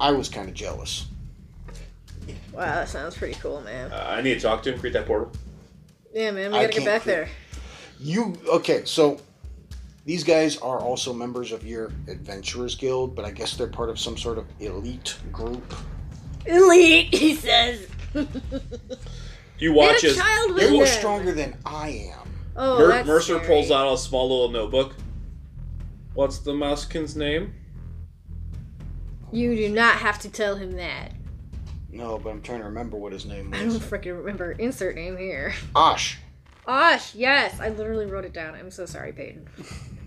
[0.00, 1.06] I was kind of jealous.
[2.52, 3.92] Wow, that sounds pretty cool, man.
[3.92, 5.32] Uh, I need to talk to him, create that portal.
[6.14, 7.28] Yeah, man, we gotta get back cre- there.
[8.00, 8.82] You okay?
[8.84, 9.20] So
[10.08, 14.00] These guys are also members of your Adventurers Guild, but I guess they're part of
[14.00, 15.74] some sort of elite group.
[16.46, 17.86] Elite, he says.
[19.58, 22.28] You watch Get a as child with They're more stronger than I am.
[22.56, 23.46] Oh, Mer- that's Mercer scary.
[23.48, 24.94] pulls out a small little notebook.
[26.14, 27.52] What's the mousekin's name?
[29.32, 31.10] You do not have to tell him that.
[31.90, 33.60] No, but I'm trying to remember what his name is.
[33.60, 34.52] I don't freaking remember.
[34.52, 35.54] Insert name here.
[35.74, 36.18] Osh.
[36.68, 37.58] Osh, yes.
[37.58, 38.54] I literally wrote it down.
[38.54, 39.48] I'm so sorry, Peyton.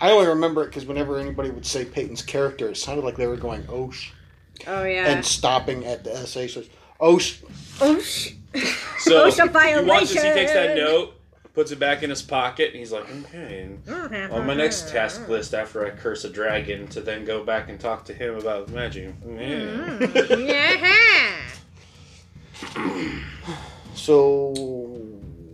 [0.00, 3.26] I only remember it because whenever anybody would say Peyton's character, it sounded like they
[3.26, 4.12] were going oh, Osh
[4.66, 5.06] Oh, yeah.
[5.06, 6.40] and stopping at the SA.
[6.40, 6.70] Oh, so it's,
[7.00, 7.42] Osh.
[7.80, 8.34] Osh.
[9.00, 11.14] So OSHA you watch as he takes that note,
[11.54, 13.68] puts it back in his pocket, and he's like, okay.
[13.88, 17.68] and On my next task list after I curse a dragon to then go back
[17.68, 19.14] and talk to him about magic.
[19.26, 19.98] Yeah.
[20.36, 21.42] yeah.
[23.94, 24.52] So,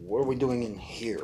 [0.06, 1.20] what are we doing in here?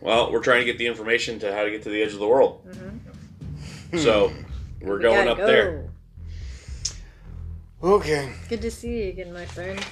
[0.00, 2.18] Well, we're trying to get the information to how to get to the edge of
[2.18, 2.66] the world.
[2.66, 3.98] Mm-hmm.
[3.98, 4.86] So hmm.
[4.86, 5.46] we're We going gotta up go.
[5.46, 5.90] there.
[7.82, 8.32] Okay.
[8.48, 9.84] Good to see you again, my friend.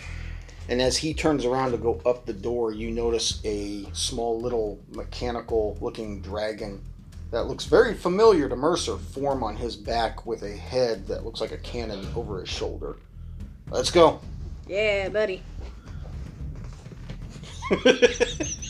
[0.68, 4.78] And as he turns around to go up the door, you notice a small little
[4.90, 6.82] mechanical looking dragon
[7.30, 11.40] that looks very familiar to Mercer form on his back with a head that looks
[11.40, 12.96] like a cannon over his shoulder.
[13.70, 14.20] Let's go.
[14.66, 15.42] Yeah, buddy.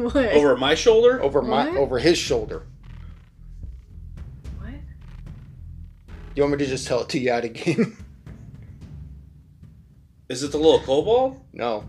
[0.14, 0.16] What?
[0.16, 1.22] Over my shoulder?
[1.22, 1.76] over my What?
[1.76, 2.62] over his shoulder.
[4.58, 4.70] What?
[6.34, 7.96] You want me to just tell it to you out of game?
[10.28, 11.40] Is it the little kobold?
[11.52, 11.84] no.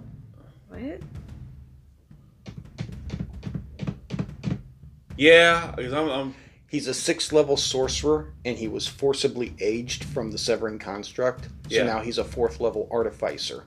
[0.70, 1.00] What?
[5.18, 6.36] Yeah, because I'm, I'm
[6.68, 11.44] He's a sixth level sorcerer, and he was forcibly aged from the Severing Construct.
[11.44, 11.84] So Yeah.
[11.84, 13.66] now he's a fourth level artificer.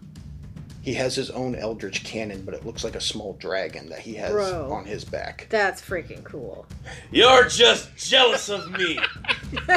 [0.84, 4.12] He has his own Eldritch cannon, but it looks like a small dragon that he
[4.16, 4.70] has Bro.
[4.70, 5.46] on his back.
[5.48, 6.66] That's freaking cool.
[7.10, 8.98] You're just jealous of me.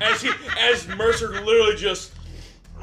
[0.00, 2.12] as he, as Mercer literally just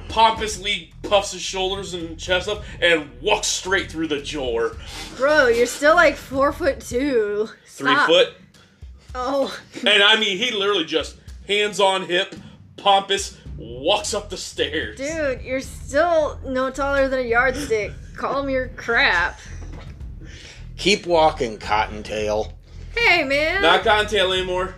[0.08, 4.78] pompously puffs his shoulders and chest up and walks straight through the door.
[5.18, 7.50] Bro, you're still like four foot two.
[7.66, 8.36] Three foot.
[9.16, 12.36] Oh, And I mean, he literally just hands on hip,
[12.78, 14.98] pompous, walks up the stairs.
[14.98, 17.92] dude, you're still no taller than a yardstick.
[18.16, 19.40] Call me your crap.
[20.78, 22.54] Keep walking, Cottontail.
[22.96, 23.62] Hey, man.
[23.62, 24.76] Not Cottontail anymore.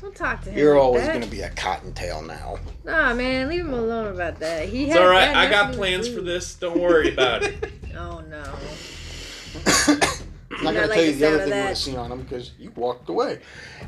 [0.00, 0.58] Don't talk to him.
[0.58, 1.12] You're like always that.
[1.12, 2.58] going to be a Cottontail now.
[2.84, 4.68] Nah, man, leave him alone about that.
[4.68, 6.54] He It's has alright, I got plans for this.
[6.56, 7.70] Don't worry about it.
[7.96, 8.42] Oh no.
[9.66, 11.68] I'm not Not going to tell you the the other thing you would that.
[11.68, 13.38] have seen on him because you walked away.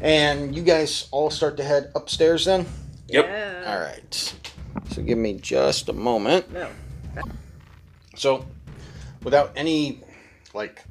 [0.01, 2.67] And you guys all start to head upstairs then?
[3.09, 3.25] Yep.
[3.27, 3.65] Yeah.
[3.67, 4.35] All right.
[4.91, 6.51] So give me just a moment.
[6.53, 6.69] No.
[8.17, 8.47] So,
[9.23, 10.01] without any
[10.55, 10.83] like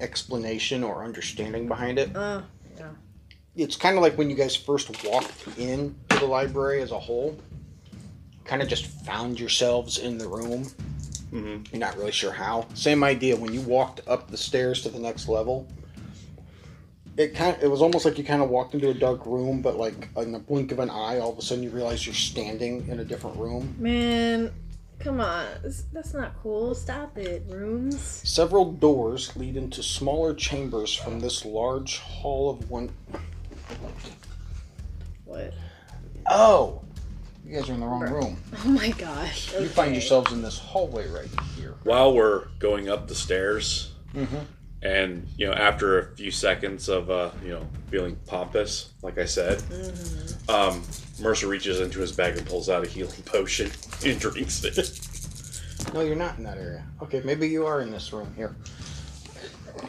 [0.00, 2.42] explanation or understanding behind it, Oh.
[2.78, 2.90] No.
[3.54, 6.98] it's kind of like when you guys first walked in to the library as a
[6.98, 7.38] whole.
[8.44, 10.64] Kind of just found yourselves in the room.
[11.30, 12.66] hmm You're not really sure how.
[12.74, 15.66] Same idea when you walked up the stairs to the next level.
[17.16, 19.62] It kind of, it was almost like you kind of walked into a dark room,
[19.62, 22.14] but like in the blink of an eye, all of a sudden you realize you're
[22.14, 23.74] standing in a different room.
[23.78, 24.52] Man,
[24.98, 25.46] come on.
[25.62, 26.74] That's, that's not cool.
[26.74, 27.44] Stop it.
[27.48, 28.00] Rooms.
[28.00, 32.90] Several doors lead into smaller chambers from this large hall of one.
[35.24, 35.54] What?
[36.28, 36.82] Oh,
[37.46, 38.10] you guys are in the wrong Bruh.
[38.12, 38.36] room.
[38.64, 39.52] Oh my gosh.
[39.54, 41.74] You find yourselves in this hallway right here.
[41.84, 44.36] While we're going up the stairs, Mm-hmm.
[44.84, 49.24] And you know, after a few seconds of uh, you know feeling pompous, like I
[49.24, 50.50] said, Mm-hmm.
[50.50, 50.82] um,
[51.20, 53.70] Mercer reaches into his bag and pulls out a healing potion
[54.04, 55.00] and drinks it.
[55.94, 56.84] No, you're not in that area.
[57.02, 58.54] Okay, maybe you are in this room here.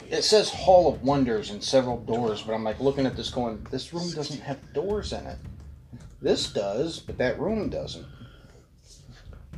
[0.09, 3.65] It says Hall of Wonders and several doors, but I'm like looking at this going,
[3.71, 5.37] this room doesn't have doors in it.
[6.21, 8.05] This does, but that room doesn't.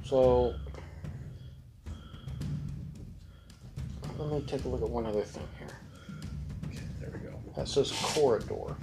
[0.03, 0.53] So,
[4.17, 5.67] let me take a look at one other thing here.
[6.65, 7.35] Okay, there we go.
[7.55, 8.75] That says corridor.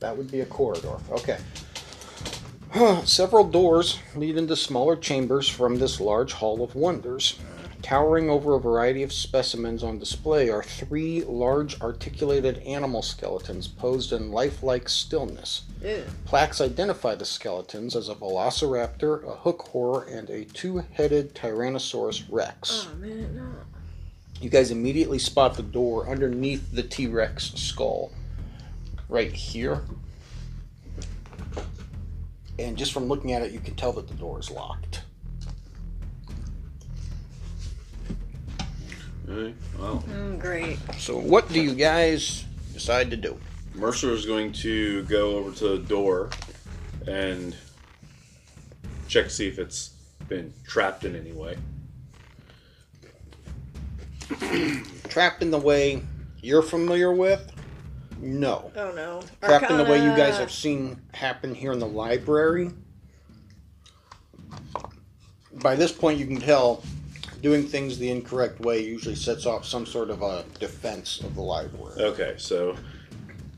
[0.00, 0.96] That would be a corridor.
[1.10, 1.38] Okay.
[3.04, 7.38] Several doors lead into smaller chambers from this large hall of wonders.
[7.82, 14.12] Towering over a variety of specimens on display are three large articulated animal skeletons posed
[14.12, 15.62] in lifelike stillness.
[15.82, 16.04] Ew.
[16.24, 22.24] Plaques identify the skeletons as a velociraptor, a hook horror, and a two headed Tyrannosaurus
[22.30, 22.86] rex.
[22.88, 23.41] Oh man, no.
[24.42, 28.10] You guys immediately spot the door underneath the T Rex skull.
[29.08, 29.82] Right here.
[32.58, 35.02] And just from looking at it, you can tell that the door is locked.
[39.30, 40.78] Alright, well, Mm, great.
[40.98, 43.38] So, what do you guys decide to do?
[43.74, 46.30] Mercer is going to go over to the door
[47.06, 47.54] and
[49.06, 49.90] check to see if it's
[50.28, 51.56] been trapped in any way.
[55.08, 56.02] Trapped in the way
[56.40, 57.52] you're familiar with?
[58.20, 58.70] No.
[58.76, 59.22] Oh no.
[59.42, 62.70] Trapped in the way you guys have seen happen here in the library.
[65.54, 66.82] By this point, you can tell
[67.42, 71.42] doing things the incorrect way usually sets off some sort of a defense of the
[71.42, 72.00] library.
[72.00, 72.76] Okay, so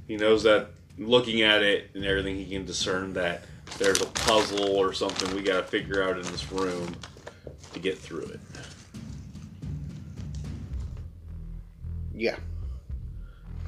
[0.08, 0.68] he knows that
[0.98, 3.44] looking at it and everything, he can discern that
[3.78, 6.94] there's a puzzle or something we got to figure out in this room
[7.72, 8.40] to get through it.
[12.14, 12.36] Yeah.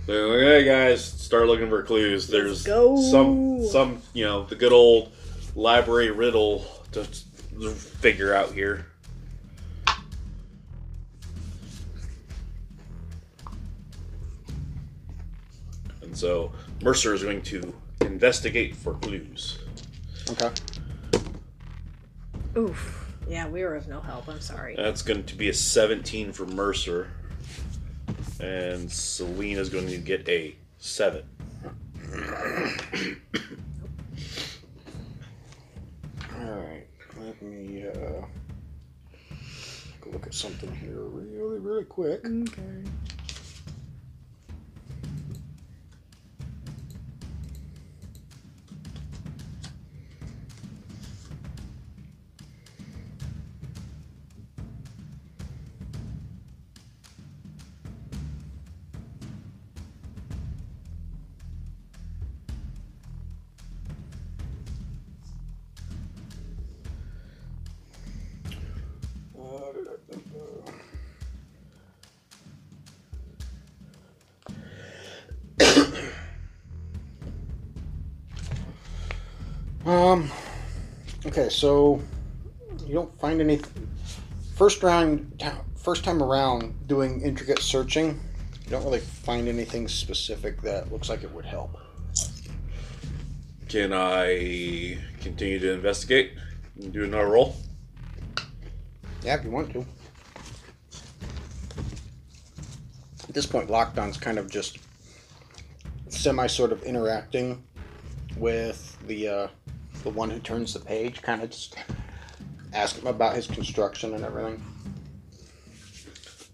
[0.06, 2.28] So, okay, guys, start looking for clues.
[2.28, 2.96] There's go.
[2.96, 5.12] some, some, you know, the good old
[5.56, 8.86] library riddle to figure out here.
[16.02, 16.52] And so
[16.82, 19.58] Mercer is going to investigate for clues.
[20.30, 20.50] Okay.
[22.56, 23.12] Oof.
[23.28, 24.28] Yeah, we were of no help.
[24.28, 24.76] I'm sorry.
[24.76, 27.10] That's going to be a 17 for Mercer.
[28.40, 31.22] And Selena's going to get a 7.
[36.38, 36.86] Alright.
[37.18, 38.26] Let me uh,
[40.12, 42.24] look at something here really, really quick.
[42.24, 42.82] Okay.
[81.36, 82.00] Okay, so
[82.86, 83.60] you don't find any.
[84.54, 85.44] First round,
[85.76, 88.18] first time around doing intricate searching,
[88.64, 91.76] you don't really find anything specific that looks like it would help.
[93.68, 96.32] Can I continue to investigate
[96.80, 97.54] and do another roll?
[99.22, 99.84] Yeah, if you want to.
[103.28, 104.78] At this point, Lockdown's kind of just
[106.08, 107.62] semi sort of interacting
[108.38, 109.48] with the uh,
[110.06, 111.74] the one who turns the page, kind of just
[112.72, 114.64] ask him about his construction and everything.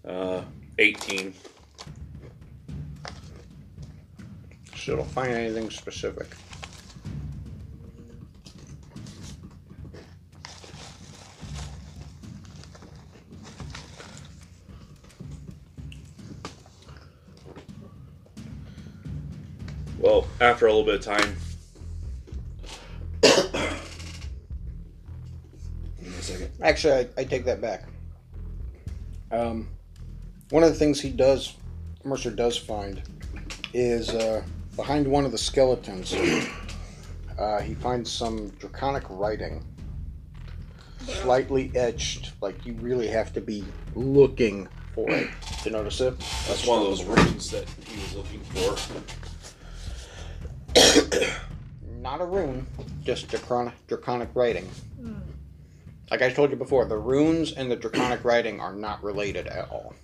[0.03, 0.41] Uh,
[0.79, 1.35] 18.
[4.75, 6.35] Still don't find anything specific.
[19.99, 21.35] Well, after a little bit of time,
[26.63, 27.83] Actually, I, I take that back.
[29.31, 29.67] Um,
[30.49, 31.55] one of the things he does,
[32.05, 33.01] Mercer does find,
[33.73, 34.43] is uh,
[34.77, 36.15] behind one of the skeletons.
[37.37, 39.61] Uh, he finds some draconic writing,
[41.05, 42.31] slightly etched.
[42.41, 43.65] Like you really have to be
[43.95, 45.29] looking for it
[45.63, 46.17] to notice it.
[46.47, 48.77] that's one of those runes that he was looking for.
[51.99, 52.67] Not a rune,
[53.03, 54.69] just draconic, draconic writing.
[56.13, 59.67] Like I told you before, the runes and the draconic writing are not related at
[59.71, 59.95] all.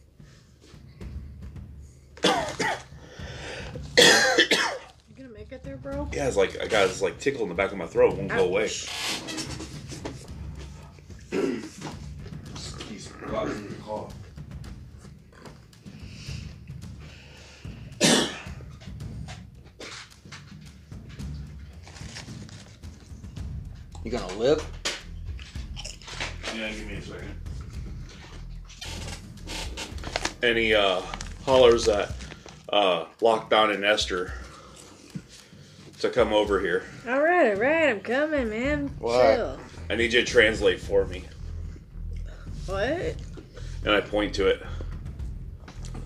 [2.24, 2.32] You
[5.16, 6.10] gonna make it there, bro?
[6.12, 8.14] Yeah, it's like I got this like tickle in the back of my throat.
[8.14, 8.64] It won't go away.
[8.64, 8.90] Ouch.
[12.90, 14.12] He's forgotten to call.
[24.04, 24.79] You gonna live?
[26.60, 27.36] Yeah, give me a second.
[30.44, 31.02] And he uh,
[31.46, 32.12] hollers at
[32.68, 34.34] uh, Lockdown and Esther
[36.00, 36.84] to come over here.
[37.08, 37.90] All right, all right.
[37.90, 38.90] I'm coming, man.
[39.00, 39.36] What?
[39.36, 39.60] Chill.
[39.90, 41.24] I need you to translate for me.
[42.66, 43.16] What?
[43.86, 44.62] And I point to it.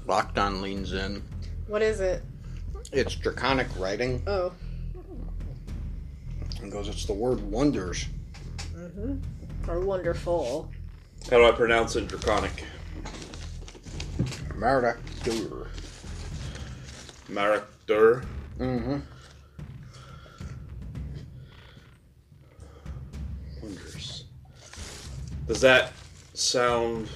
[0.06, 1.24] Lockdown leans in.
[1.68, 2.22] What is it?
[2.92, 4.52] It's draconic writing Oh.
[6.62, 8.06] and goes, It's the word wonders.
[8.76, 9.16] Mm-hmm.
[9.68, 10.70] Or wonderful.
[11.30, 12.08] How do I pronounce it?
[12.08, 12.66] Draconic.
[14.50, 15.68] Mardak Dur.
[17.30, 18.26] Marakdur.
[18.60, 19.00] Mm-hmm.
[23.62, 24.26] Wonders.
[25.48, 25.94] Does that
[26.34, 27.10] sound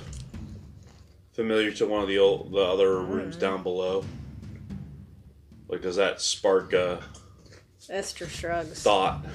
[1.34, 4.04] familiar to one of the old, the other rooms down below?
[5.68, 7.02] Like, does that spark a
[7.90, 8.82] Esther shrugs.
[8.82, 9.26] thought?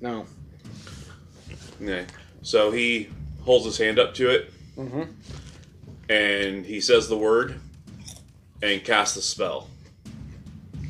[0.00, 0.26] No.
[1.80, 2.04] Yeah.
[2.42, 3.08] So he
[3.42, 5.02] holds his hand up to it, Mm-hmm.
[6.08, 7.60] and he says the word,
[8.62, 9.68] and casts the spell.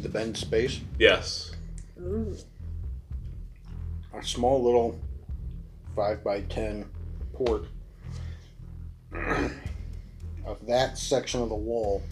[0.02, 0.80] The bend space.
[0.98, 1.52] Yes.
[2.00, 2.36] Ooh.
[4.14, 4.98] A small little
[5.96, 6.84] five by ten
[7.32, 7.64] port
[9.12, 12.02] of that section of the wall.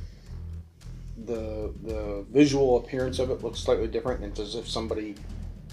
[1.26, 4.22] The the visual appearance of it looks slightly different.
[4.24, 5.14] It's as if somebody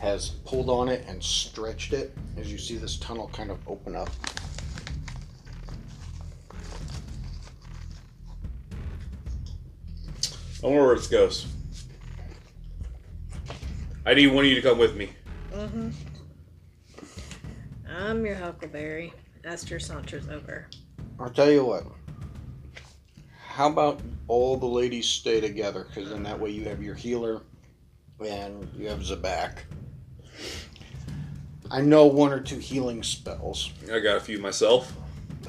[0.03, 2.13] has pulled on it and stretched it.
[2.37, 4.09] As you see this tunnel kind of open up.
[10.61, 11.47] I wonder where this goes.
[14.05, 15.09] I need one of you to come with me.
[15.53, 15.91] Mm-hmm.
[17.89, 19.13] I'm your Huckleberry.
[19.45, 20.67] Esther saunters over.
[21.17, 21.85] I'll tell you what.
[23.47, 25.85] How about all the ladies stay together?
[25.87, 27.43] Because then that way you have your healer
[28.19, 29.59] and you have Zabak.
[31.71, 34.93] I know one or two healing spells, I got a few myself.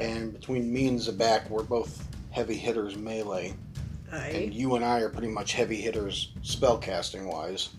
[0.01, 3.55] and between me and Zabak, we're both heavy hitters melee,
[4.11, 7.71] and you and I are pretty much heavy hitters spellcasting wise.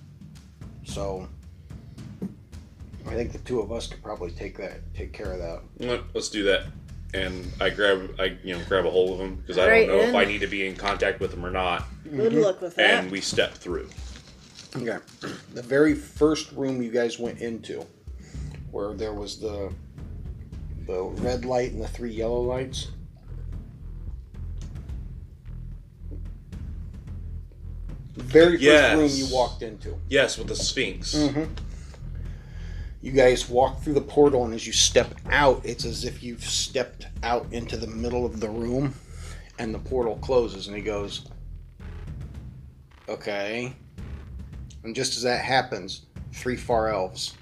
[0.84, 1.28] So
[3.08, 5.62] I think the two of us could probably take that, take care of that.
[5.80, 6.66] Let- Let's do that.
[7.14, 9.98] And I grab, I you know, grab a hold of him because I Right don't
[9.98, 10.16] know if in.
[10.16, 11.86] I need to be in contact with him or not.
[12.04, 12.42] Good mm-hmm.
[12.42, 13.04] luck with that.
[13.04, 13.90] And we step through.
[14.78, 14.98] Okay.
[15.54, 17.86] The very first room you guys went into,
[18.72, 19.72] where there was the
[20.86, 22.90] the red light and the three yellow lights.
[28.16, 28.98] The very first Yes.
[28.98, 29.98] room you walked into.
[30.10, 31.16] Yes, with the Sphinx.
[31.16, 31.52] Mm-hmm.
[33.02, 36.44] You guys walk through the portal, and as you step out, it's as if you've
[36.44, 38.94] stepped out into the middle of the room,
[39.60, 41.22] and the portal closes, and he goes,
[43.08, 43.74] "Okay."
[44.86, 47.36] And just as that happens, three far elves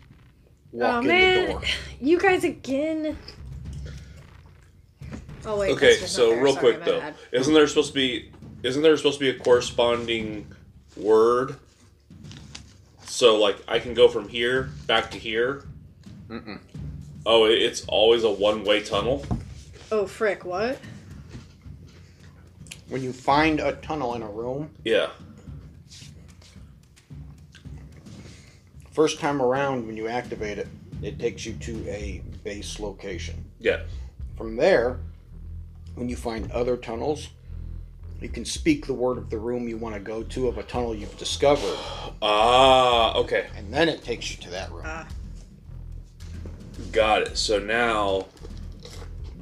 [0.71, 1.61] walk oh in man, the door.
[2.01, 3.17] you guys again.
[5.45, 5.71] Oh wait.
[5.71, 7.15] Okay, so real Sorry, quick though, bad.
[7.33, 8.31] isn't there supposed to be
[8.63, 10.47] isn't there supposed to be a corresponding
[10.95, 11.57] word?
[13.05, 15.65] So like I can go from here back to here.
[16.29, 16.59] Mm-mm.
[17.25, 19.25] Oh, it's always a one-way tunnel.
[19.91, 20.45] Oh frick!
[20.45, 20.79] What?
[22.87, 25.09] When you find a tunnel in a room, Yeah.
[28.93, 30.67] First time around when you activate it,
[31.01, 33.43] it takes you to a base location.
[33.59, 33.81] Yeah.
[34.37, 34.99] From there,
[35.95, 37.29] when you find other tunnels,
[38.21, 40.63] you can speak the word of the room you want to go to of a
[40.63, 41.77] tunnel you've discovered,
[42.21, 43.47] Ah, okay.
[43.57, 44.83] and then it takes you to that room.
[44.85, 45.07] Ah,
[46.91, 47.37] Got it.
[47.37, 48.27] So now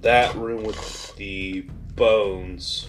[0.02, 1.62] that room with the
[1.96, 2.88] bones.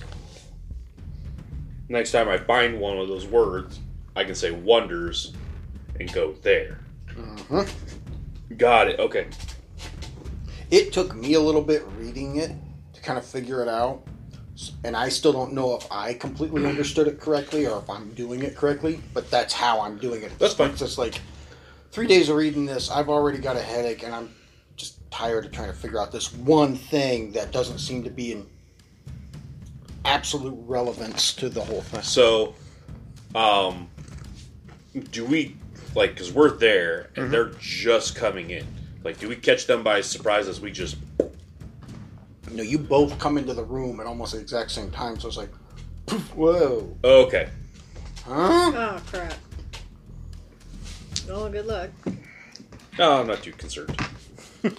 [1.89, 3.79] Next time I find one of those words,
[4.17, 5.35] I can say wonders
[6.01, 6.81] and go there.
[7.09, 7.69] Mhm.
[8.57, 8.99] Got it.
[9.01, 9.27] Okay.
[10.71, 12.53] It took me a little bit reading it
[12.95, 14.03] to kind of figure it out,
[14.85, 18.43] and I still don't know if I completely understood it correctly or if I'm doing
[18.43, 19.01] it correctly.
[19.13, 20.33] But that's how I'm doing it.
[20.39, 20.71] That's fine.
[20.71, 21.21] It's just like
[21.91, 24.35] three days of reading this, I've already got a headache, and I'm
[24.77, 28.33] just tired of trying to figure out this one thing that doesn't seem to be
[28.33, 28.47] in
[30.07, 32.01] absolute relevance to the whole thing.
[32.03, 32.55] So,
[33.35, 33.89] um,
[35.11, 35.57] do we
[35.95, 37.33] like because we're there and mm-hmm.
[37.33, 38.67] they're just coming in?
[39.05, 40.97] Like, do we catch them by surprise as we just?
[42.51, 45.29] You know, you both come into the room at almost the exact same time, so
[45.29, 45.49] it's like,
[46.07, 47.49] poof, whoa, Okay.
[48.27, 48.73] huh?
[48.75, 49.35] oh crap.
[51.31, 51.91] Oh, good luck.
[52.99, 53.97] No, I'm not too concerned.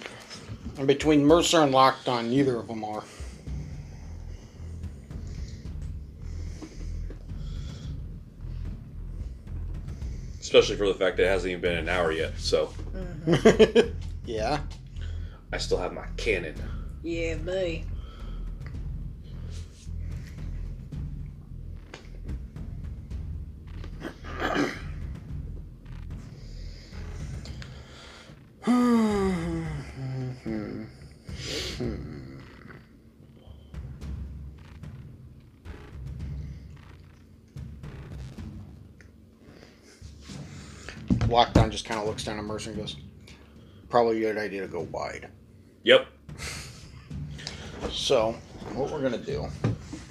[0.76, 3.04] And between Mercer and Lockdown, neither of them are.
[10.54, 12.38] Especially for the fact that it hasn't even been an hour yet.
[12.38, 13.88] So mm-hmm.
[14.24, 14.60] yeah.
[15.52, 16.54] I still have my cannon.
[17.02, 17.82] Yeah, boy.
[41.28, 42.96] Lockdown just kind of looks down at Mercer and goes,
[43.88, 45.28] probably a good idea to go wide.
[45.84, 46.06] Yep.
[47.90, 48.32] So,
[48.74, 49.46] what we're going to do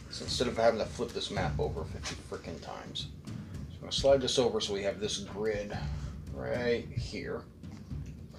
[0.10, 3.98] is instead of having to flip this map over 50 freaking times, I'm going to
[3.98, 5.77] slide this over so we have this grid
[6.34, 7.41] right here.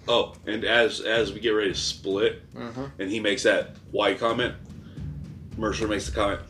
[0.07, 2.85] Oh, and as as we get ready to split, mm-hmm.
[2.99, 4.55] and he makes that why comment,
[5.57, 6.41] Mercer makes the comment,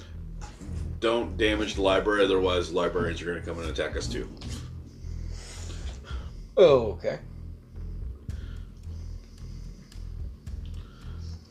[0.98, 4.28] "Don't damage the library, otherwise librarians are going to come and attack us too."
[6.56, 7.18] Oh, okay.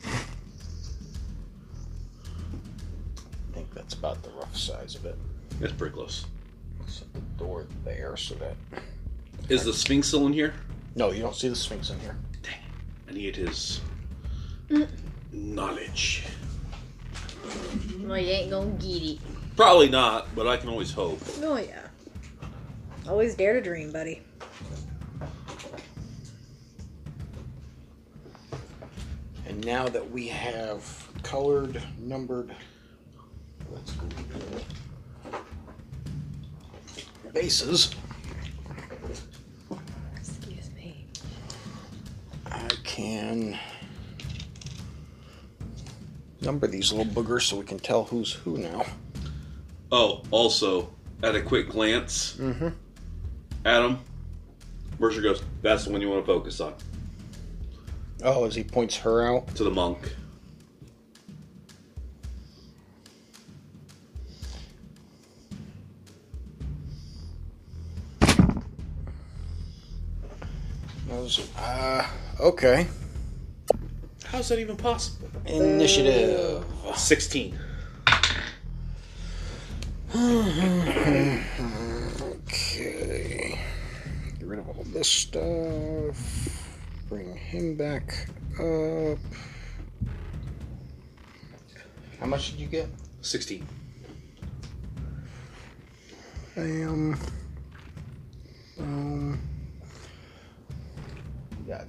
[0.02, 0.10] I
[3.52, 5.18] think that's about the rough size of it.
[5.60, 6.24] That's pretty close.
[6.86, 8.56] Set the door there so that.
[9.48, 10.54] Is the Sphinx still in here?
[10.96, 12.16] No, you don't see the Sphinx in here.
[13.08, 13.80] I need his
[15.32, 16.24] knowledge.
[18.00, 19.18] Well, you ain't gonna get it.
[19.56, 21.20] Probably not, but I can always hope.
[21.42, 21.82] Oh yeah.
[23.06, 24.22] Always dare to dream, buddy.
[29.54, 32.52] And now that we have colored, numbered,
[33.70, 34.08] let's go
[37.32, 37.94] bases,
[40.16, 41.06] Excuse me.
[42.50, 43.56] I can
[46.40, 48.84] number these little boogers so we can tell who's who now.
[49.92, 52.70] Oh, also, at a quick glance, Mm-hmm.
[53.64, 54.00] Adam,
[54.98, 56.74] Mercer goes, "That's the one you want to focus on."
[58.22, 59.54] Oh, as he points her out.
[59.56, 60.14] To the monk.
[71.56, 72.06] Uh,
[72.38, 72.86] okay.
[74.26, 75.28] How's that even possible?
[75.46, 76.64] Initiative.
[76.96, 77.58] Sixteen.
[82.46, 83.58] Okay.
[84.38, 86.63] Get rid of all this stuff.
[87.08, 88.28] Bring him back
[88.58, 89.18] up.
[92.18, 92.88] How much did you get?
[93.20, 93.66] Sixteen.
[96.54, 97.18] Bam.
[98.76, 99.40] Boom.
[101.66, 101.86] Got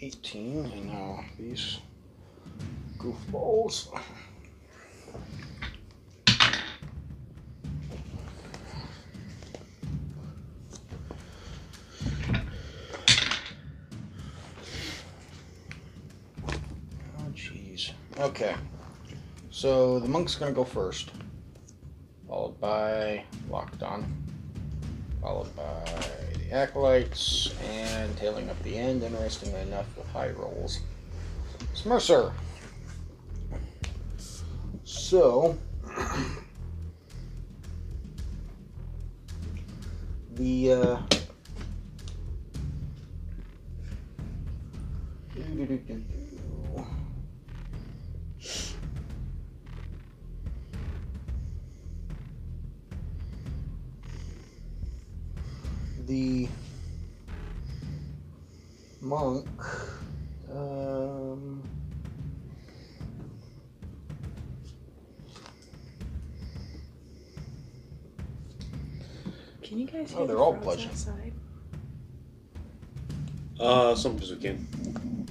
[0.00, 1.78] 18, and now these
[2.98, 3.88] goofballs.
[18.24, 18.56] Okay.
[19.50, 21.10] So the monk's gonna go first
[22.26, 24.06] followed by Lockdown,
[25.20, 25.84] followed by
[26.38, 30.80] the Acolytes, and tailing up the end, interestingly enough, with high rolls.
[31.70, 32.32] It's Mercer.
[34.84, 35.58] So,
[40.34, 40.96] the uh,
[56.14, 56.48] the
[59.00, 59.48] monk
[60.48, 61.60] um,
[69.62, 70.90] Can you guys Oh, hear they're the all frogs bludgeon.
[70.90, 71.32] outside?
[73.58, 75.26] Uh, sometimes we can.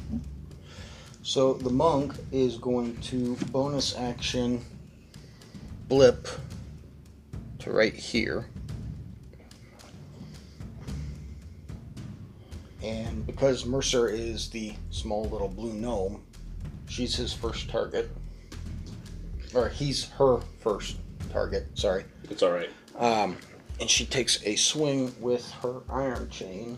[1.21, 4.61] so the monk is going to bonus action
[5.87, 6.27] blip
[7.59, 8.47] to right here
[13.25, 16.23] because mercer is the small little blue gnome
[16.89, 18.09] she's his first target
[19.53, 20.97] or he's her first
[21.31, 22.69] target sorry It's all right.
[22.97, 23.37] Um,
[23.79, 26.77] and she takes a swing with her iron chain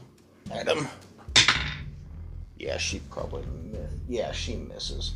[0.52, 0.88] at him.
[2.58, 5.14] Yeah, she probably mi- yeah she misses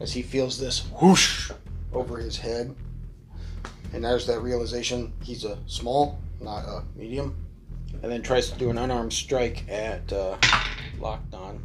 [0.00, 1.50] as he feels this whoosh
[1.92, 2.74] over his head,
[3.92, 7.34] and there's that realization he's a small, not a medium,
[8.02, 10.36] and then tries to do an unarmed strike at uh,
[10.98, 11.60] Lockdown,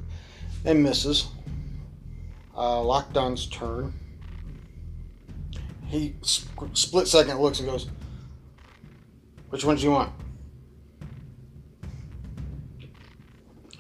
[0.66, 1.28] and misses.
[2.56, 3.94] Uh, Lockdown's turn.
[5.88, 7.88] He sp- split second looks and goes.
[9.50, 10.14] Which one do you want?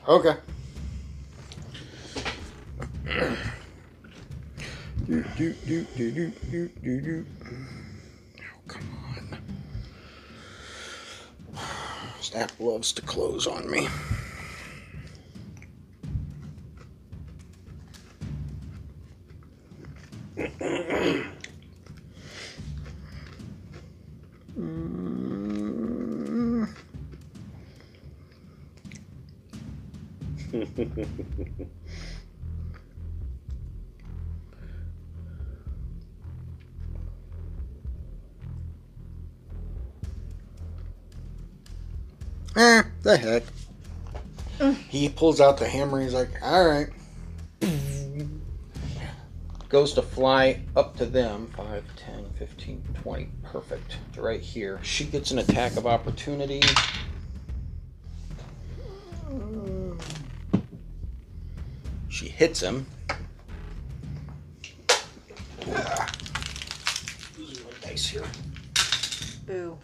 [0.07, 0.35] Okay.
[5.07, 7.25] do, do, do, do, do, do, do, do.
[8.39, 9.37] Oh, come on.
[12.31, 13.89] Snap loves to close on me.
[42.55, 43.43] Eh, the heck.
[44.89, 46.01] He pulls out the hammer.
[46.01, 46.89] He's like, "All right."
[49.69, 51.49] Goes to fly up to them.
[51.55, 53.29] 5, 10, 15, 20.
[53.43, 53.97] Perfect.
[54.17, 54.79] Right here.
[54.83, 56.61] She gets an attack of opportunity.
[62.09, 62.85] She hits him.
[65.69, 66.11] Ah.
[67.81, 68.25] Dice here.
[69.47, 69.77] Boo.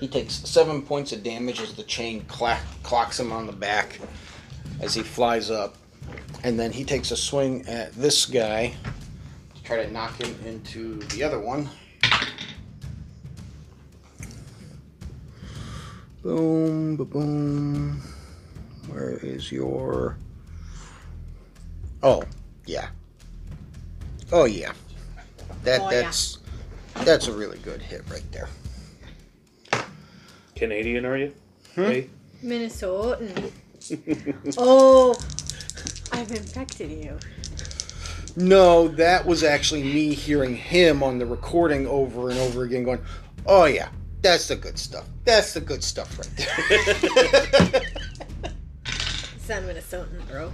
[0.00, 3.98] He takes seven points of damage as the chain clack, clocks him on the back
[4.80, 5.76] as he flies up.
[6.44, 8.74] And then he takes a swing at this guy
[9.54, 11.68] to try to knock him into the other one.
[16.22, 18.02] Boom, ba boom.
[18.88, 20.16] Where is your.
[22.02, 22.22] Oh,
[22.66, 22.88] yeah.
[24.32, 24.72] Oh, yeah.
[25.62, 26.02] That, Oh, yeah.
[26.02, 26.38] that's.
[27.04, 28.48] That's a really good hit right there.
[30.56, 31.32] Canadian, are you?
[31.74, 31.82] Hmm?
[31.82, 32.10] Hey?
[32.42, 33.52] Minnesotan.
[34.58, 35.14] oh,
[36.12, 37.18] I've infected you.
[38.36, 43.00] No, that was actually me hearing him on the recording over and over again, going,
[43.46, 43.88] "Oh yeah,
[44.22, 45.06] that's the good stuff.
[45.24, 50.52] That's the good stuff right there." You sound Minnesotan, bro.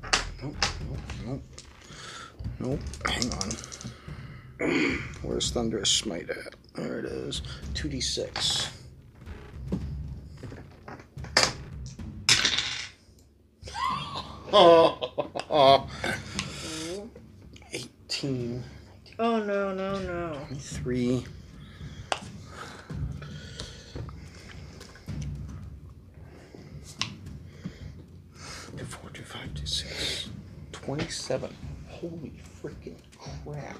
[0.00, 0.73] Nope, nope, nope.
[2.64, 2.80] Nope.
[3.06, 4.98] Hang on.
[5.20, 6.54] Where's Thunderous Smite at?
[6.74, 7.42] There it is.
[7.74, 8.70] Two d six.
[14.56, 15.86] Oh,
[17.72, 18.64] 18,
[19.18, 20.32] Oh no no no.
[20.46, 21.26] 23.
[28.76, 30.30] Two, four, two, five, two, six.
[30.72, 31.54] 27.
[31.88, 32.32] Holy
[32.64, 32.96] freaking
[33.44, 33.76] crap.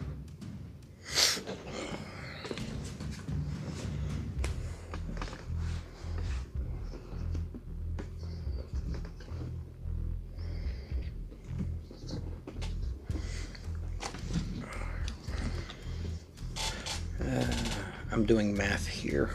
[17.22, 17.44] Uh,
[18.12, 19.30] I'm doing math here.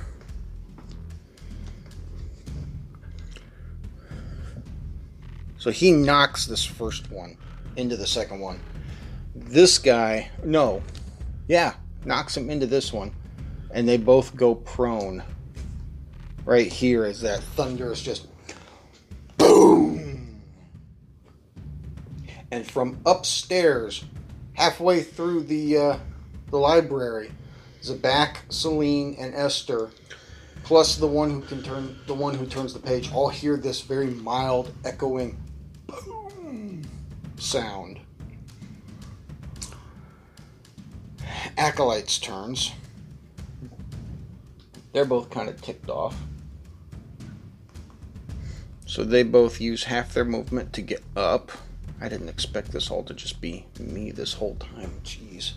[5.58, 7.36] So he knocks this first one
[7.76, 8.60] into the second one.
[9.36, 10.82] This guy, no,
[11.48, 11.74] yeah,
[12.06, 13.12] knocks him into this one,
[13.72, 15.24] and they both go prone.
[16.46, 18.28] Right here is that thunder is just
[19.38, 20.42] boom,
[22.52, 24.04] and from upstairs,
[24.54, 25.98] halfway through the uh,
[26.50, 27.32] the library,
[27.84, 29.90] Zabak, Celine, and Esther,
[30.64, 33.82] plus the one who can turn the one who turns the page, all hear this
[33.82, 35.38] very mild, echoing
[35.86, 36.82] boom
[37.38, 38.00] sound.
[41.58, 42.72] Acolyte's turns.
[44.94, 46.16] They're both kind of ticked off.
[48.86, 51.52] So they both use half their movement to get up.
[52.02, 54.92] I didn't expect this all to just be me this whole time.
[55.04, 55.54] Jeez.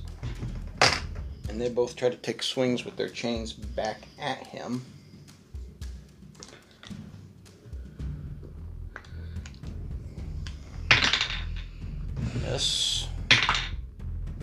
[1.49, 4.85] And they both try to take swings with their chains back at him.
[12.43, 13.07] Miss.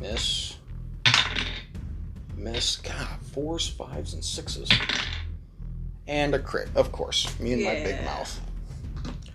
[0.01, 0.48] Miss.
[2.40, 2.78] Miss.
[2.78, 4.70] God, fours, fives, and sixes.
[6.07, 7.38] And a crit, of course.
[7.40, 8.40] Me and my big mouth.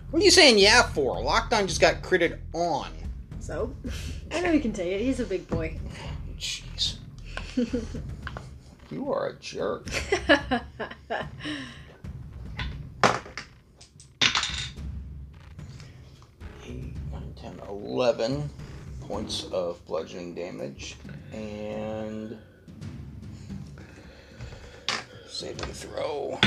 [0.09, 1.17] What are you saying yeah for?
[1.17, 2.89] Lockdown just got critted on.
[3.39, 3.75] So,
[4.31, 5.01] I know he can take it.
[5.01, 5.77] He's a big boy.
[6.37, 6.97] Jeez.
[8.91, 9.87] You are a jerk.
[16.67, 18.49] Eight, nine, 10, 11
[19.01, 20.97] points of bludgeoning damage.
[21.31, 22.37] And.
[25.35, 26.39] Save and throw.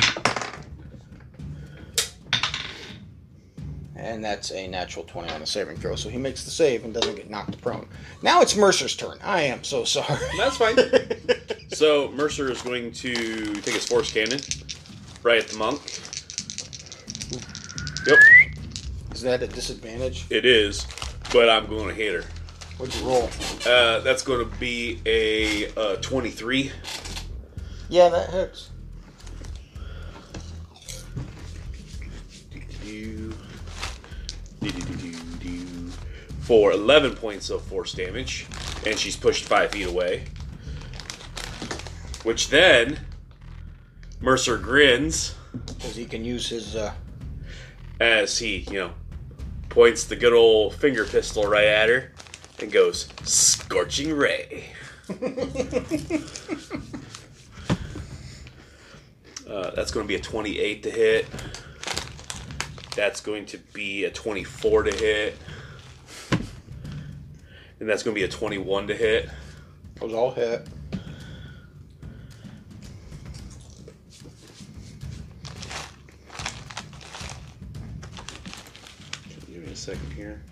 [3.95, 5.95] And that's a natural 20 on the saving throw.
[5.95, 7.87] So he makes the save and doesn't get knocked prone.
[8.23, 9.19] Now it's Mercer's turn.
[9.23, 10.19] I am so sorry.
[10.37, 10.77] That's fine.
[11.71, 14.41] So Mercer is going to take his force cannon
[15.23, 15.81] right at the monk.
[18.07, 18.19] Yep,
[19.13, 20.25] Is that a disadvantage?
[20.31, 20.87] it is,
[21.31, 22.25] but I'm going to hit her.
[22.79, 23.31] What'd you roll?
[23.67, 26.73] Uh, that's going to be a uh, 23.
[27.91, 28.71] Yeah, that hits.
[36.49, 38.47] For 11 points of force damage,
[38.87, 40.25] and she's pushed 5 feet away.
[42.23, 43.01] Which then,
[44.19, 45.35] Mercer grins
[45.67, 46.75] Because he can use his.
[46.75, 46.95] Uh,
[48.01, 48.93] as he, you know,
[49.69, 52.13] points the good old finger pistol right at her
[52.61, 54.71] and goes scorching ray.
[59.49, 61.27] Uh, that's going to be a 28 to hit.
[62.95, 65.37] That's going to be a 24 to hit.
[67.81, 69.31] And that's going to be a 21 to hit.
[70.01, 70.67] Those all hit.
[79.47, 80.43] Give me a second here.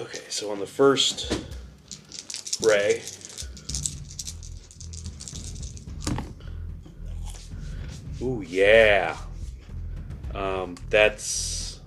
[0.00, 1.44] Okay, so on the first
[2.62, 3.02] ray,
[8.22, 9.16] ooh yeah,
[10.34, 11.80] um, that's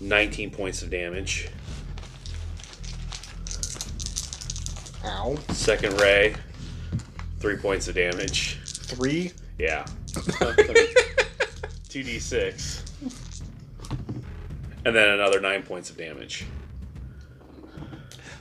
[0.00, 1.48] 19 points of damage.
[5.04, 5.36] Ow.
[5.50, 6.34] Second ray,
[7.38, 8.58] three points of damage.
[8.64, 9.32] Three.
[9.58, 9.84] Yeah.
[11.88, 12.82] 2d6.
[14.84, 16.46] And then another nine points of damage.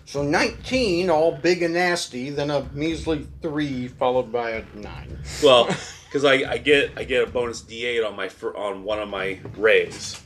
[0.06, 5.18] So 19, all big and nasty, then a measly 3 followed by a 9.
[5.44, 5.68] Well,
[6.16, 9.38] because I, I get I get a bonus d8 on my on one of my
[9.58, 10.22] rays.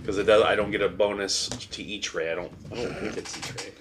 [0.00, 2.32] Because it does I don't get a bonus to each ray.
[2.32, 3.72] I don't I don't think it's each ray.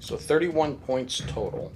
[0.00, 1.72] So 31 points total.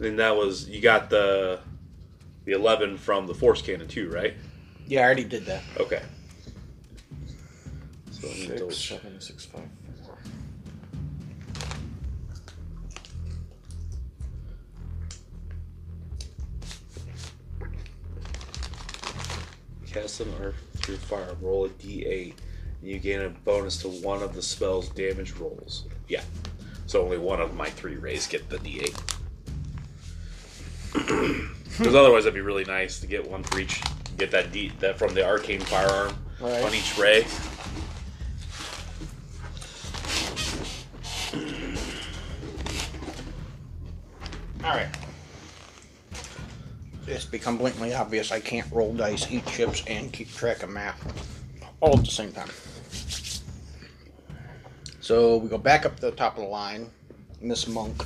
[0.00, 1.60] And that was you got the
[2.46, 4.32] the eleven from the force cannon too, right?
[4.86, 5.62] Yeah, I already did that.
[5.78, 6.00] Okay.
[8.10, 9.00] So let me double Six, check.
[9.02, 9.68] seven, six, five,
[19.92, 21.36] Cast an arc through fire.
[21.40, 22.34] Roll a d8.
[22.80, 25.84] And you gain a bonus to one of the spell's damage rolls.
[26.08, 26.22] Yeah.
[26.86, 28.98] So only one of my three rays get the d8.
[31.78, 33.80] Because otherwise, that'd be really nice to get one for each.
[34.18, 36.62] Get that d that from the arcane firearm Right.
[36.64, 37.24] on each ray.
[44.64, 44.88] Alright.
[47.12, 50.98] It's become blatantly obvious I can't roll dice, eat chips, and keep track of math
[51.80, 52.48] all at the same time.
[55.00, 56.90] So we go back up to the top of the line.
[57.42, 58.02] Miss Monk.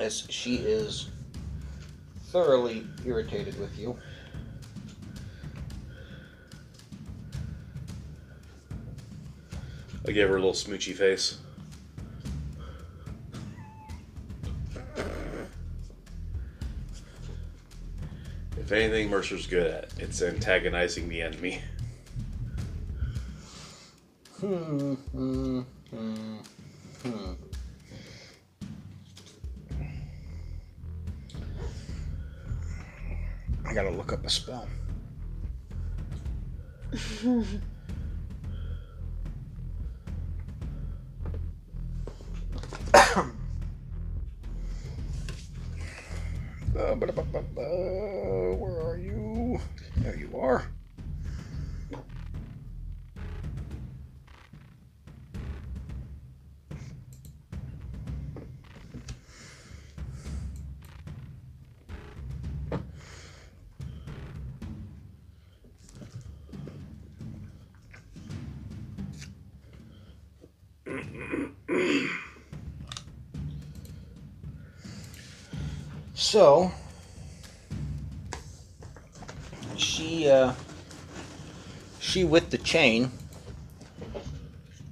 [0.00, 1.10] As she is
[2.24, 3.96] thoroughly irritated with you.
[10.08, 11.38] I gave her a little smoochy face.
[18.58, 21.62] If anything Mercer's good at, it's antagonizing the enemy.
[24.40, 25.60] Hmm, hmm,
[25.90, 26.36] hmm,
[27.02, 27.32] hmm.
[33.64, 34.68] I gotta look up a spell.
[46.98, 49.60] Where are you?
[49.96, 50.64] There you are.
[76.14, 76.72] So
[82.16, 83.10] she with the chain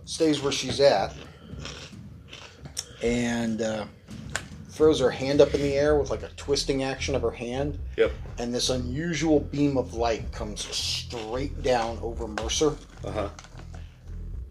[0.05, 1.15] stays where she's at
[3.03, 3.87] and uh,
[4.69, 7.79] throws her hand up in the air with like a twisting action of her hand
[7.97, 8.13] Yep.
[8.39, 13.29] and this unusual beam of light comes straight down over Mercer Uh huh.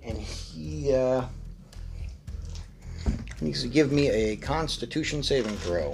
[0.04, 1.26] and he uh
[3.40, 5.94] needs to give me a constitution saving throw.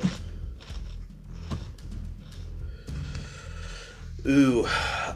[4.28, 4.68] Ooh,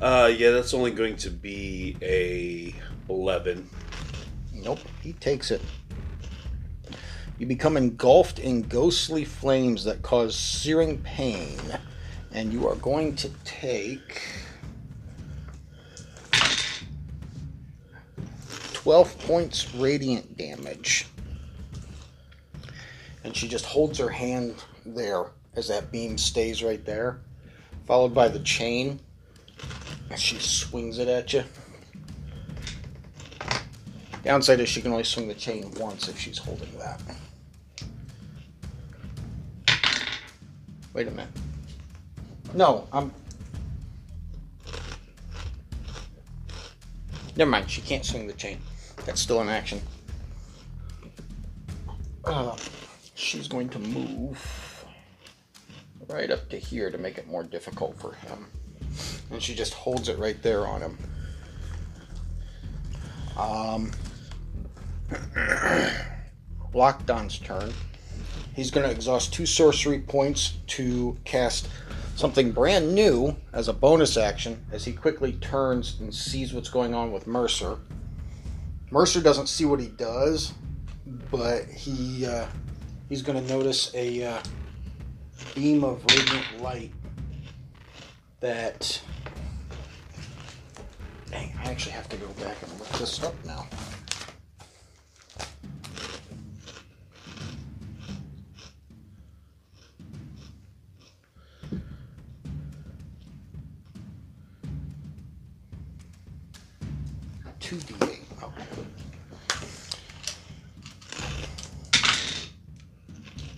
[0.03, 2.75] uh, yeah, that's only going to be a
[3.09, 3.69] eleven.
[4.53, 5.61] Nope, he takes it.
[7.39, 11.57] You become engulfed in ghostly flames that cause searing pain,
[12.33, 14.21] and you are going to take
[18.73, 21.07] 12 points radiant damage.
[23.23, 24.55] And she just holds her hand
[24.85, 27.21] there as that beam stays right there,
[27.87, 28.99] followed by the chain.
[30.15, 31.43] She swings it at you.
[34.23, 37.01] Downside is she can only swing the chain once if she's holding that.
[40.93, 41.27] Wait a minute.
[42.53, 43.11] No, I'm.
[47.35, 48.59] Never mind, she can't swing the chain.
[49.05, 49.81] That's still in action.
[52.23, 52.55] Uh,
[53.15, 54.85] she's going to move
[56.07, 58.45] right up to here to make it more difficult for him.
[59.33, 60.97] And she just holds it right there on him.
[63.37, 63.91] Um,
[66.73, 67.73] Lockdown's turn.
[68.55, 71.67] He's going to exhaust two sorcery points to cast
[72.15, 76.93] something brand new as a bonus action as he quickly turns and sees what's going
[76.93, 77.79] on with Mercer.
[78.91, 80.53] Mercer doesn't see what he does,
[81.31, 82.45] but he uh,
[83.09, 84.43] he's going to notice a uh,
[85.55, 86.91] beam of radiant light
[88.39, 89.01] that.
[91.33, 93.65] Dang, I actually have to go back and look this up now.
[107.59, 108.21] Two D eight.
[108.43, 108.65] Okay.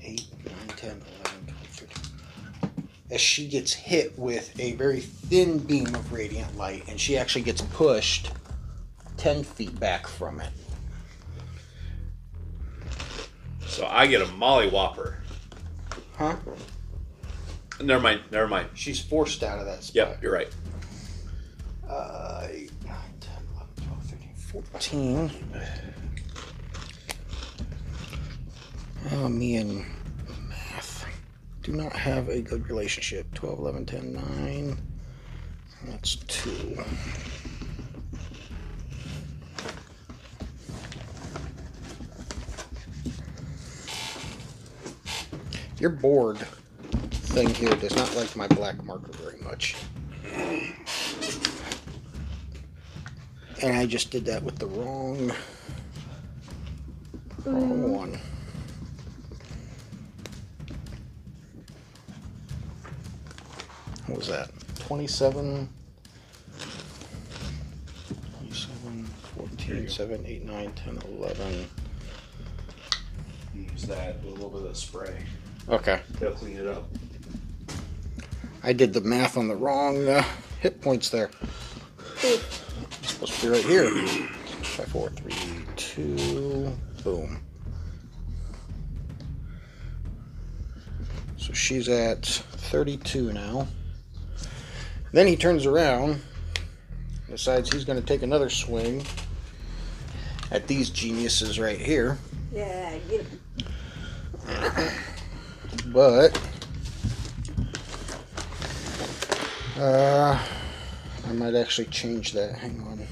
[0.02, 1.02] Eight, nine, 10, 11,
[1.48, 2.88] 12, 13.
[3.12, 7.44] As she gets hit with a very thin beam of radiant light, and she actually
[7.44, 8.32] gets pushed
[9.18, 10.50] 10 feet back from it.
[13.68, 15.18] So I get a Molly Whopper.
[16.18, 16.36] Huh?
[17.82, 18.22] Never mind.
[18.32, 18.70] Never mind.
[18.74, 19.96] She's forced out of that spot.
[19.96, 20.48] Yep, you're right.
[21.88, 25.32] Uh, 8, 9, 10, 11, 12, 13, 14.
[29.12, 29.86] Oh, me and
[31.66, 33.34] do not have a good relationship.
[33.34, 34.78] 12, 11, 10, 9.
[35.88, 36.78] That's 2.
[45.80, 49.76] Your board thing here does not like my black marker very much.
[53.64, 55.32] And I just did that with the wrong,
[57.44, 58.20] wrong one.
[64.28, 64.50] Was that?
[64.80, 65.70] 27,
[68.40, 69.06] 27,
[69.38, 71.70] 14, 7, 8, 9, 10, 11.
[73.56, 75.16] Use that with a little bit of spray.
[75.70, 76.02] Okay.
[76.20, 76.88] That'll clean it up.
[78.64, 80.24] I did the math on the wrong uh,
[80.60, 81.30] hit points there.
[82.24, 82.62] It's
[83.04, 84.08] supposed to be right here.
[84.64, 85.36] Five, four, three,
[85.76, 86.72] two,
[87.04, 87.40] boom.
[91.38, 93.68] So she's at 32 now.
[95.16, 96.20] Then he turns around,
[97.30, 99.06] decides he's going to take another swing
[100.52, 102.18] at these geniuses right here.
[102.52, 103.40] Yeah, get him.
[105.94, 106.38] But
[109.78, 110.38] uh,
[111.26, 112.58] I might actually change that.
[112.58, 113.08] Hang on.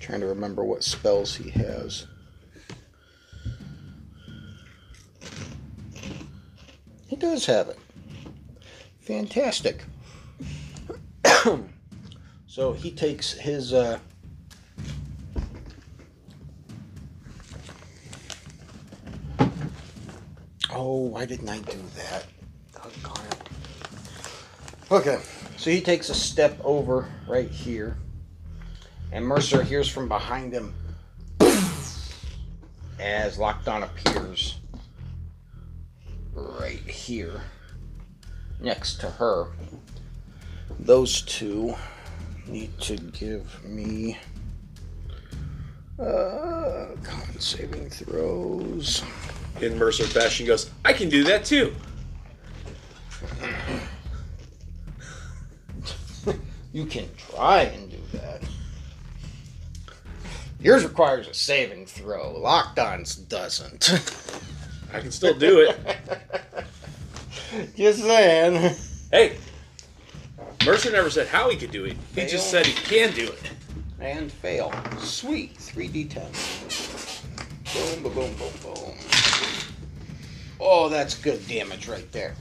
[0.00, 2.08] Trying to remember what spells he has.
[7.26, 7.78] Does have it.
[9.00, 9.82] Fantastic.
[12.46, 13.98] so he takes his uh,
[20.70, 22.26] Oh, why didn't I do that?
[24.92, 25.18] Okay,
[25.56, 27.96] so he takes a step over right here,
[29.10, 30.72] and Mercer hears from behind him
[33.00, 34.60] as Lockdown appears
[36.36, 37.40] right here
[38.60, 39.48] next to her.
[40.78, 41.74] Those two
[42.46, 44.18] need to give me
[45.98, 49.02] uh, con saving throws.
[49.60, 51.74] In Mercer fashion, goes, I can do that too.
[56.76, 58.42] You can try and do that.
[60.60, 62.34] Yours requires a saving throw.
[62.34, 63.98] Lockdowns doesn't.
[64.92, 65.96] I can still do it.
[67.76, 68.74] Just saying.
[69.10, 69.36] hey,
[70.64, 71.96] Mercer never said how he could do it.
[72.14, 73.52] He just said he can do it.
[74.00, 74.72] And fail.
[74.98, 75.56] Sweet.
[75.58, 76.14] 3d10.
[77.72, 78.94] Boom, boom, boom, boom, boom.
[80.58, 82.34] Oh, that's good damage right there.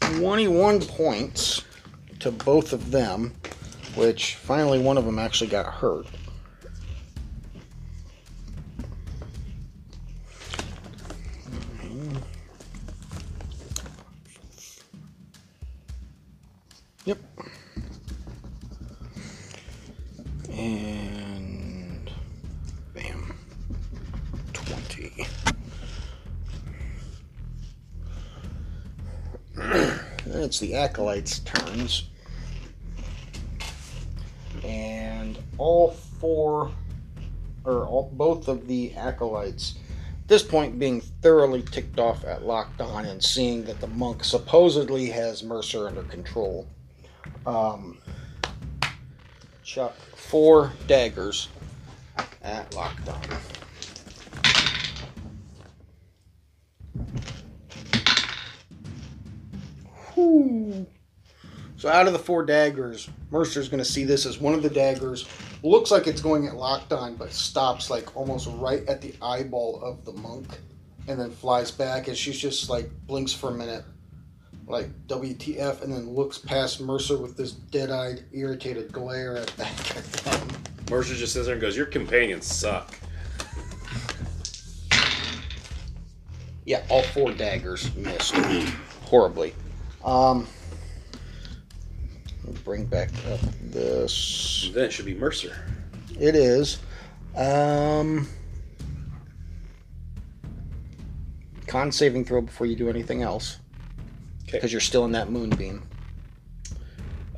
[0.00, 1.62] 21 points
[2.18, 3.32] to both of them,
[3.94, 6.06] which finally one of them actually got hurt.
[17.10, 17.18] Yep.
[20.52, 22.08] And
[22.94, 23.34] bam.
[24.52, 25.26] 20.
[29.56, 32.06] Then it's the acolytes' turns.
[34.62, 36.70] And all four,
[37.64, 39.74] or all, both of the acolytes,
[40.28, 45.42] this point being thoroughly ticked off at Lockdown and seeing that the monk supposedly has
[45.42, 46.68] Mercer under control,
[47.46, 47.98] um,
[49.62, 51.48] chuck four daggers
[52.42, 53.38] at lockdown.
[61.76, 64.68] So out of the four daggers, Mercer's going to see this as one of the
[64.68, 65.26] daggers.
[65.62, 70.04] Looks like it's going at lockdown, but stops like almost right at the eyeball of
[70.04, 70.46] the monk,
[71.08, 72.06] and then flies back.
[72.08, 73.84] And she's just like blinks for a minute,
[74.70, 80.04] like WTF, and then looks past Mercer with this dead-eyed, irritated glare at back at
[80.04, 80.48] them.
[80.90, 82.94] Mercer just sits there and goes, "Your companions suck."
[86.64, 88.34] Yeah, all four daggers missed
[89.02, 89.54] horribly.
[90.04, 90.46] Um,
[92.64, 94.70] bring back up this.
[94.74, 95.56] Then it should be Mercer.
[96.18, 96.78] It is.
[97.36, 98.28] Um,
[101.66, 103.59] con saving throw before you do anything else.
[104.52, 105.82] Because you're still in that moonbeam.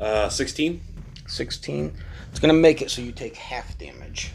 [0.01, 0.81] Uh, sixteen.
[1.29, 1.95] 16.
[2.31, 4.33] It's going to make it so you take half damage.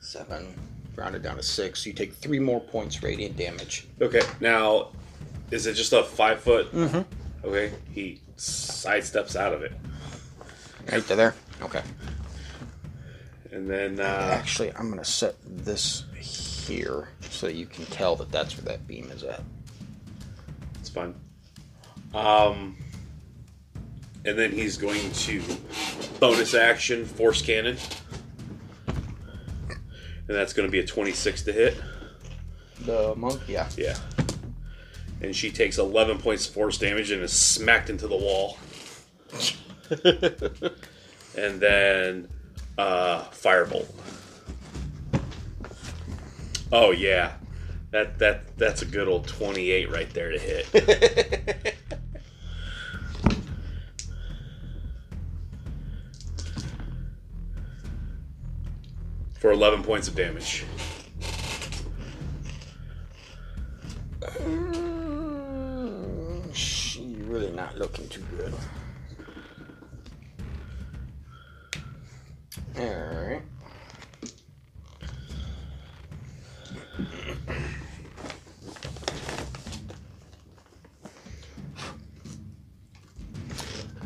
[0.00, 0.54] 7.
[0.94, 1.86] Rounded down to 6.
[1.86, 3.86] You take 3 more points radiant damage.
[4.00, 4.20] Okay.
[4.40, 4.88] Now,
[5.50, 6.70] is it just a five foot?
[6.72, 7.46] Mm-hmm.
[7.46, 7.72] Okay.
[7.92, 9.72] He sidesteps out of it,
[10.92, 11.34] Right to there?
[11.62, 11.82] Okay.
[13.52, 16.04] and then uh, Actually, I'm going to set this
[16.66, 19.42] here so you can tell that that's where that beam is at.
[20.80, 21.14] it's fine.
[22.14, 22.76] Um,
[24.24, 25.42] and then he's going to
[26.20, 27.76] bonus action force cannon,
[28.86, 28.96] and
[30.36, 31.76] that's going to be a twenty-six to hit.
[32.80, 33.40] The monk?
[33.48, 33.68] Yeah.
[33.76, 33.96] Yeah.
[35.22, 38.58] And she takes 11 points of force damage and is smacked into the wall.
[41.36, 42.28] and then
[42.76, 43.86] uh, firebolt.
[46.72, 47.34] Oh yeah,
[47.90, 51.74] that that that's a good old 28 right there to hit.
[59.38, 60.64] For 11 points of damage.
[65.36, 68.54] Mm, She really not looking too good.
[77.26, 77.38] Alright.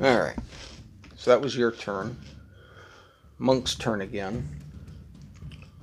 [0.00, 0.38] Alright.
[1.16, 2.16] So that was your turn.
[3.38, 4.48] Monk's turn again.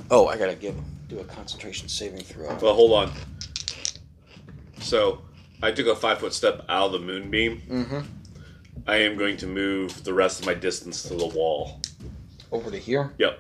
[0.09, 0.75] Oh, I gotta give
[1.07, 2.55] do a concentration saving throw.
[2.61, 3.11] Well, hold on.
[4.79, 5.21] So,
[5.61, 7.61] I took a five foot step out of the moonbeam.
[7.69, 7.99] Mm-hmm.
[8.87, 11.81] I am going to move the rest of my distance to the wall.
[12.51, 13.13] Over to here.
[13.17, 13.39] Yep.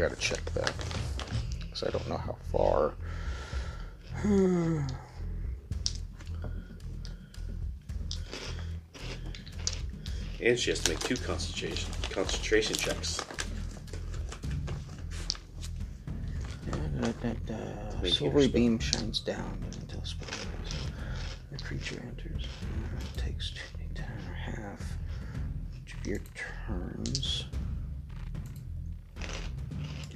[0.00, 0.72] Gotta check that.
[1.60, 2.94] Because I don't know how far.
[10.42, 13.20] And she has to make two concentration concentration checks.
[17.20, 20.28] Thank you, Silvery beam shines down until spell.
[21.52, 22.44] The creature enters.
[22.46, 23.60] uh, takes two,
[23.94, 24.80] ten or half
[26.06, 27.44] your turns.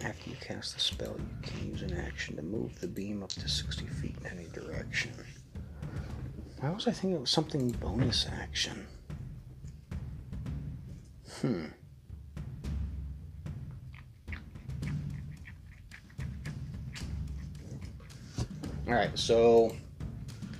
[0.04, 3.30] After you cast the spell, you can use an action to move the beam up
[3.30, 5.12] to 60 feet in any direction.
[6.60, 8.86] Why was I thinking it was something bonus action?
[11.40, 11.64] Hmm.
[18.86, 19.74] Alright, so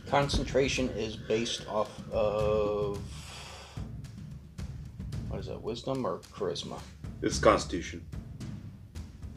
[0.09, 2.99] concentration is based off of.
[5.29, 6.81] What is that, wisdom or charisma?
[7.21, 8.07] It's Constitution.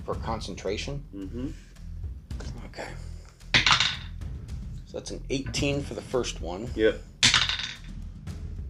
[0.07, 1.03] For concentration?
[1.13, 1.47] Mm-hmm.
[2.67, 2.87] Okay.
[4.85, 7.01] So that's an 18 for the first one Yep.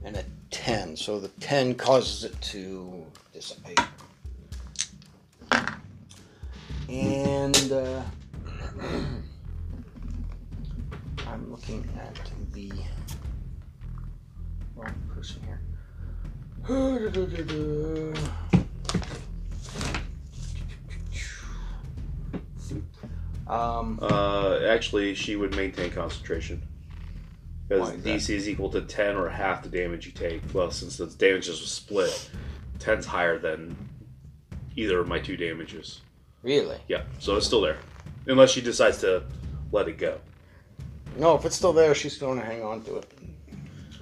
[0.03, 0.97] and a 10.
[0.97, 3.79] So the 10 causes it to dissipate.
[6.89, 8.01] And uh,
[11.27, 12.19] I'm looking at
[12.53, 12.71] the
[14.75, 15.61] wrong person here.
[23.49, 26.61] Um, Uh, actually, she would maintain concentration.
[27.67, 30.41] Because DC is equal to 10 or half the damage you take.
[30.53, 32.29] Well, since the damages was split,
[32.79, 33.75] 10's higher than
[34.75, 36.01] either of my two damages.
[36.43, 36.77] really?
[36.87, 37.77] Yeah, so it's still there.
[38.27, 39.23] Unless she decides to
[39.71, 40.19] let it go.
[41.17, 43.11] No, if it's still there, she's going to hang on to it.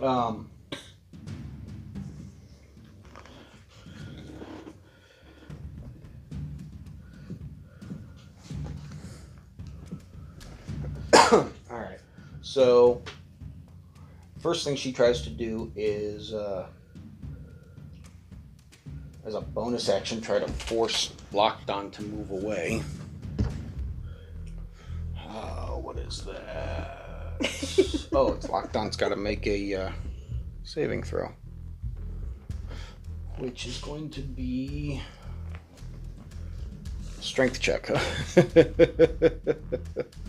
[0.02, 0.50] Um,
[12.56, 13.02] So,
[14.40, 16.68] first thing she tries to do is, uh,
[19.26, 22.82] as a bonus action, try to force Lockdown to move away.
[25.20, 27.36] Uh, what is that?
[28.14, 29.92] oh, it's Lockdown's got to make a uh,
[30.64, 31.34] saving throw,
[33.38, 35.02] which is going to be
[37.20, 37.92] strength check.
[37.94, 38.00] Huh?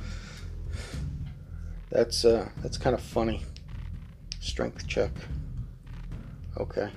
[1.90, 3.44] that's uh, that's kind of funny.
[4.40, 5.10] Strength check.
[6.58, 6.88] Okay.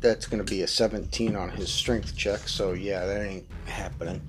[0.00, 4.22] That's going to be a 17 on his strength check, so yeah, that ain't happening.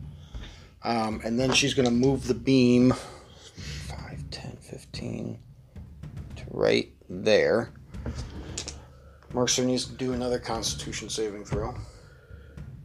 [0.84, 2.94] Um, and then she's going to move the beam
[3.56, 5.40] 5, 10, 15
[6.36, 7.72] to right there.
[9.34, 11.74] Mercer needs to do another constitution saving throw.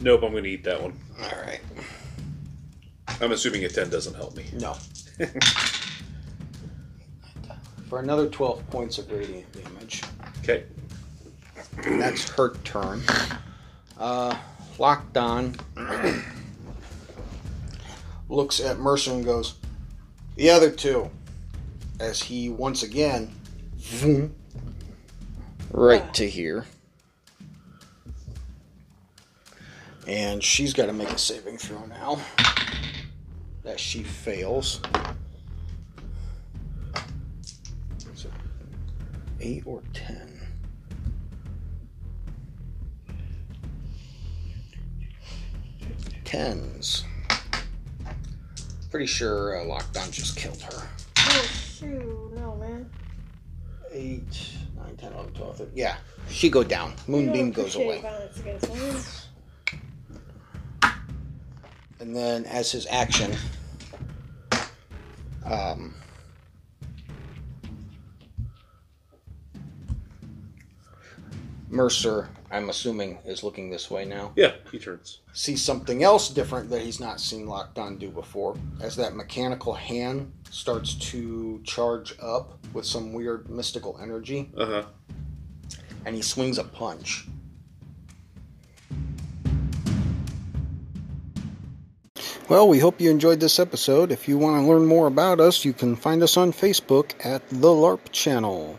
[0.00, 0.96] Nope, I'm going to eat that one.
[1.22, 1.60] All right.
[3.20, 4.44] I'm assuming a 10 doesn't help me.
[4.54, 4.74] No.
[7.88, 10.02] For another 12 points of radiant damage.
[10.40, 10.64] Okay.
[11.84, 13.02] And that's her turn.
[13.98, 14.36] Uh,
[14.78, 15.58] Lockdown
[18.28, 19.54] looks at Mercer and goes,
[20.36, 21.10] The other two.
[21.98, 23.32] As he once again,
[23.76, 24.34] vroom,
[25.70, 26.66] right to here.
[30.06, 32.20] And she's got to make a saving throw now.
[33.66, 34.80] That she fails.
[38.14, 38.30] So,
[39.40, 40.40] 8 or 10.
[46.24, 47.04] Tens.
[48.92, 50.88] Pretty sure uh, Lockdown just killed her.
[51.18, 52.88] Oh shoot, no man.
[53.90, 54.22] 8,
[54.76, 55.72] 9, 10, 11, 12, 13.
[55.74, 55.96] Yeah,
[56.28, 56.94] she go down.
[57.08, 58.00] Moonbeam goes away.
[61.98, 62.00] Violence against women.
[62.00, 63.32] And then as his action,
[65.44, 65.94] um,
[71.68, 74.32] Mercer, I'm assuming, is looking this way now.
[74.36, 75.20] Yeah, he turns.
[75.32, 78.56] Sees something else different that he's not seen Lockdown do before.
[78.80, 84.82] As that mechanical hand starts to charge up with some weird mystical energy, Uh huh.
[86.04, 87.26] and he swings a punch.
[92.48, 94.12] Well, we hope you enjoyed this episode.
[94.12, 97.42] If you want to learn more about us, you can find us on Facebook at
[97.48, 98.78] The LARP Channel.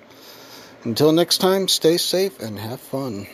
[0.85, 3.27] Until next time, stay safe and have fun.